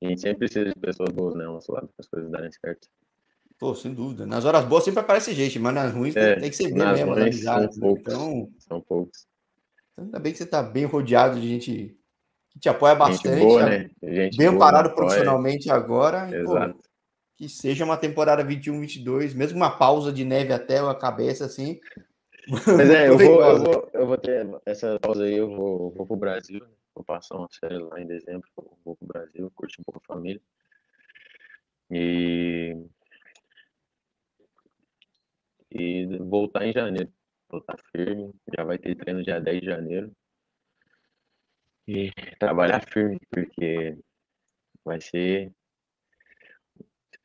A 0.01 0.07
gente 0.07 0.21
sempre 0.21 0.39
precisa 0.39 0.65
de 0.65 0.79
pessoas 0.79 1.09
boas, 1.11 1.35
né, 1.35 1.45
ao 1.45 1.53
nosso 1.53 1.71
lado, 1.71 1.87
para 1.87 1.95
as 1.99 2.07
coisas 2.07 2.29
darem 2.29 2.51
certo. 2.51 2.87
Pô, 3.57 3.73
sem 3.73 3.93
dúvida. 3.93 4.25
Nas 4.27 4.45
horas 4.45 4.63
boas 4.65 4.83
sempre 4.83 4.99
aparece 4.99 5.33
gente, 5.33 5.57
mas 5.57 5.73
nas 5.73 5.91
ruins 5.91 6.15
é, 6.15 6.35
tem 6.35 6.49
que 6.49 6.55
ser 6.55 6.71
bem 6.71 6.85
mesmo, 6.85 7.11
as 7.11 7.17
amizades. 7.17 7.75
São 7.75 7.87
né? 7.87 7.95
poucos, 7.95 8.13
então, 8.13 8.51
são 8.59 8.81
poucos. 8.81 9.27
Ainda 9.97 10.19
bem 10.19 10.31
que 10.31 10.37
você 10.37 10.43
está 10.43 10.61
bem 10.61 10.85
rodeado 10.85 11.41
de 11.41 11.47
gente 11.47 11.96
que 12.57 12.61
te 12.61 12.69
apoia 12.69 12.95
bastante. 12.95 13.39
Boa, 13.39 13.65
né? 13.69 13.89
bem 14.35 14.57
parado 14.57 14.93
profissionalmente 14.93 15.69
agora. 15.69 16.35
Exato. 16.35 16.73
Pô, 16.73 16.87
que 17.37 17.47
seja 17.47 17.85
uma 17.85 17.97
temporada 17.97 18.43
21-22, 18.43 19.35
mesmo 19.35 19.57
uma 19.57 19.69
pausa 19.69 20.11
de 20.11 20.25
neve 20.25 20.51
até 20.51 20.79
a 20.79 20.95
cabeça, 20.95 21.45
assim. 21.45 21.79
Mas 22.49 22.89
é, 22.89 23.07
eu 23.09 23.17
vou, 23.17 23.43
eu 23.43 23.59
vou, 23.59 23.89
eu 23.93 24.07
vou 24.07 24.17
ter 24.17 24.47
essa 24.65 24.99
pausa 24.99 25.23
aí, 25.23 25.37
eu 25.37 25.47
vou, 25.47 25.91
vou 25.91 26.07
pro 26.07 26.15
Brasil, 26.15 26.59
né? 26.59 26.67
vou 26.95 27.03
passar 27.03 27.35
uma 27.35 27.47
série 27.51 27.77
lá 27.77 28.01
em 28.01 28.07
dezembro, 28.07 28.49
vou 28.83 28.95
pro 28.95 29.07
Brasil, 29.07 29.51
curtir 29.53 29.81
um 29.81 29.83
pouco 29.83 30.01
a 30.03 30.13
família. 30.13 30.41
E. 31.91 32.75
E 35.69 36.05
voltar 36.17 36.65
em 36.65 36.73
janeiro. 36.73 37.11
Voltar 37.49 37.77
firme, 37.91 38.33
já 38.57 38.63
vai 38.63 38.79
ter 38.79 38.95
treino 38.95 39.23
dia 39.23 39.39
10 39.39 39.61
de 39.61 39.65
janeiro. 39.67 40.11
E 41.87 42.11
trabalhar 42.37 42.83
firme, 42.85 43.19
porque 43.29 43.97
vai 44.83 44.99
ser 44.99 45.53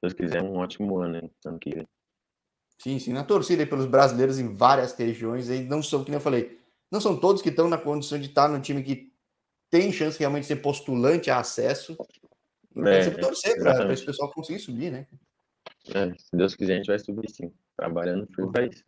Deus 0.03 0.14
quiser, 0.14 0.42
um 0.42 0.57
ótimo 0.57 0.98
ano, 0.98 1.16
hein, 1.16 1.31
ano 1.44 1.59
que 1.59 1.70
vem. 1.70 1.88
Sim, 2.79 2.98
sim. 2.98 3.12
Na 3.12 3.22
torcida 3.22 3.62
aí 3.62 3.68
pelos 3.68 3.87
brasileiros 3.87 4.38
em 4.40 4.53
várias 4.53 4.92
regiões, 4.94 5.48
aí 5.48 5.62
não 5.62 5.81
são, 5.81 6.03
que 6.03 6.11
nem 6.11 6.16
eu 6.16 6.20
falei, 6.20 6.59
não 6.90 7.01
são 7.01 7.18
todos 7.18 7.40
que 7.40 7.48
estão 7.48 7.68
na 7.68 7.79
condição 7.79 8.18
de 8.18 8.27
estar 8.27 8.48
no 8.48 8.61
time 8.61 8.83
que 8.83 9.12
tem 9.70 9.92
chance 9.92 10.18
realmente 10.18 10.42
de 10.42 10.48
ser 10.48 10.57
postulante 10.57 11.31
a 11.31 11.38
acesso. 11.38 11.96
Então, 12.72 12.87
é, 12.87 13.03
sempre 13.03 13.20
torcer 13.20 13.57
para 13.59 13.92
esse 13.92 14.05
pessoal 14.05 14.33
conseguir 14.33 14.59
subir, 14.59 14.90
né? 14.90 15.07
É, 15.94 16.12
se 16.18 16.37
Deus 16.37 16.57
quiser, 16.57 16.75
a 16.75 16.77
gente 16.77 16.87
vai 16.87 16.98
subir 16.98 17.31
sim. 17.31 17.53
Trabalhando 17.77 18.27
firme 18.35 18.51
para 18.51 18.66
isso. 18.66 18.85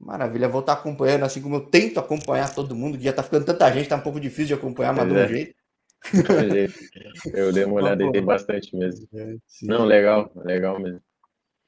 Maravilha, 0.00 0.48
vou 0.48 0.60
estar 0.60 0.72
acompanhando, 0.72 1.24
assim 1.24 1.42
como 1.42 1.56
eu 1.56 1.66
tento 1.66 2.00
acompanhar 2.00 2.54
todo 2.54 2.74
mundo, 2.74 2.96
que 2.96 3.04
já 3.04 3.12
tá 3.12 3.22
ficando 3.22 3.44
tanta 3.44 3.70
gente, 3.70 3.88
tá 3.88 3.96
um 3.96 4.00
pouco 4.00 4.18
difícil 4.18 4.46
de 4.46 4.54
acompanhar, 4.54 4.94
mas 4.94 5.06
de 5.06 5.12
um 5.12 5.18
é. 5.18 5.28
jeito. 5.28 5.54
Eu 7.34 7.52
dei 7.52 7.64
uma 7.64 7.74
olhada 7.74 8.02
e 8.02 8.10
tem 8.10 8.24
bastante 8.24 8.74
mesmo. 8.74 9.06
É, 9.12 9.36
Não, 9.62 9.84
legal, 9.84 10.32
legal 10.36 10.80
mesmo. 10.80 11.02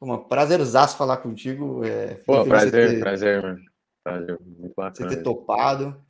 Uma 0.00 0.26
prazerzaço 0.26 0.96
falar 0.96 1.18
contigo. 1.18 1.84
É, 1.84 2.14
Pô, 2.26 2.42
prazer, 2.44 2.92
ter, 2.92 3.00
prazer, 3.00 3.42
mano. 3.42 3.60
Prazer, 4.02 4.38
muito 4.40 4.74
bacana. 4.74 5.10
Você 5.10 5.16
ter 5.16 5.22
topado. 5.22 6.02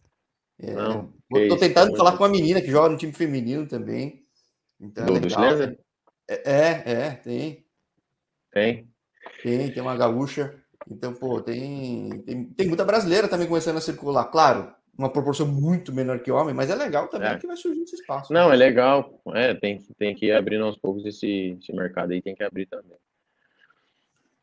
É, 0.60 0.72
Não, 0.72 1.12
tô 1.48 1.56
tentando 1.56 1.88
isso, 1.88 1.96
falar 1.96 2.16
com 2.16 2.22
uma 2.22 2.30
menina 2.30 2.60
que 2.60 2.70
joga 2.70 2.88
no 2.88 2.96
time 2.96 3.12
feminino 3.12 3.66
também. 3.66 4.24
Então, 4.80 5.06
Do, 5.06 5.14
é, 5.14 5.76
é, 6.28 6.42
é, 6.44 6.92
é, 6.92 7.10
tem. 7.16 7.66
Tem? 8.52 8.88
Tem, 9.42 9.72
tem 9.72 9.82
uma 9.82 9.96
gaúcha. 9.96 10.61
Então, 10.90 11.14
pô, 11.14 11.40
tem, 11.40 12.22
tem, 12.22 12.44
tem 12.44 12.68
muita 12.68 12.84
brasileira 12.84 13.28
também 13.28 13.46
começando 13.46 13.76
a 13.76 13.80
circular. 13.80 14.24
Claro, 14.26 14.72
uma 14.96 15.10
proporção 15.10 15.46
muito 15.46 15.92
menor 15.92 16.20
que 16.20 16.30
homem, 16.30 16.54
mas 16.54 16.70
é 16.70 16.74
legal 16.74 17.08
também 17.08 17.28
é. 17.28 17.38
que 17.38 17.46
vai 17.46 17.56
surgir 17.56 17.82
esse 17.82 17.96
espaço. 17.96 18.32
Não, 18.32 18.52
é 18.52 18.56
legal. 18.56 19.20
É, 19.34 19.54
tem, 19.54 19.78
tem 19.98 20.14
que 20.14 20.26
ir 20.26 20.32
abrindo 20.32 20.64
aos 20.64 20.76
poucos 20.76 21.04
esse, 21.06 21.56
esse 21.60 21.72
mercado 21.72 22.12
aí, 22.12 22.20
tem 22.20 22.34
que 22.34 22.42
abrir 22.42 22.66
também. 22.66 22.98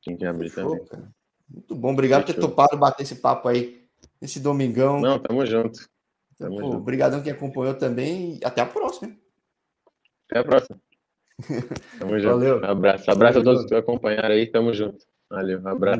Tem 0.03 0.17
que 0.17 0.25
abrir 0.25 0.49
Fechou, 0.49 0.71
também. 0.71 0.85
Cara. 0.87 1.11
Muito 1.49 1.75
bom, 1.75 1.91
obrigado 1.91 2.25
Fechou. 2.25 2.35
por 2.35 2.41
ter 2.41 2.47
topado 2.47 2.77
bater 2.77 3.03
esse 3.03 3.15
papo 3.15 3.47
aí 3.47 3.79
esse 4.21 4.39
domingão. 4.39 4.99
Não, 4.99 5.19
tamo 5.19 5.45
junto. 5.45 5.87
Então, 6.35 6.49
tamo 6.49 6.59
pô, 6.59 6.65
junto. 6.65 6.77
Obrigadão 6.77 7.21
que 7.21 7.29
acompanhou 7.29 7.73
também 7.73 8.37
e 8.37 8.45
até 8.45 8.61
a 8.61 8.65
próxima. 8.65 9.15
Até 10.29 10.39
a 10.39 10.43
próxima. 10.43 10.79
Tamo 11.97 12.19
junto. 12.19 12.33
Valeu. 12.33 12.65
Abraço. 12.65 13.09
Abraço 13.09 13.39
a 13.39 13.43
todos 13.43 13.65
que 13.65 13.73
acompanharam 13.73 14.35
aí. 14.35 14.45
Tamo 14.45 14.73
junto. 14.73 15.05
Valeu. 15.29 15.65
Abraço. 15.65 15.97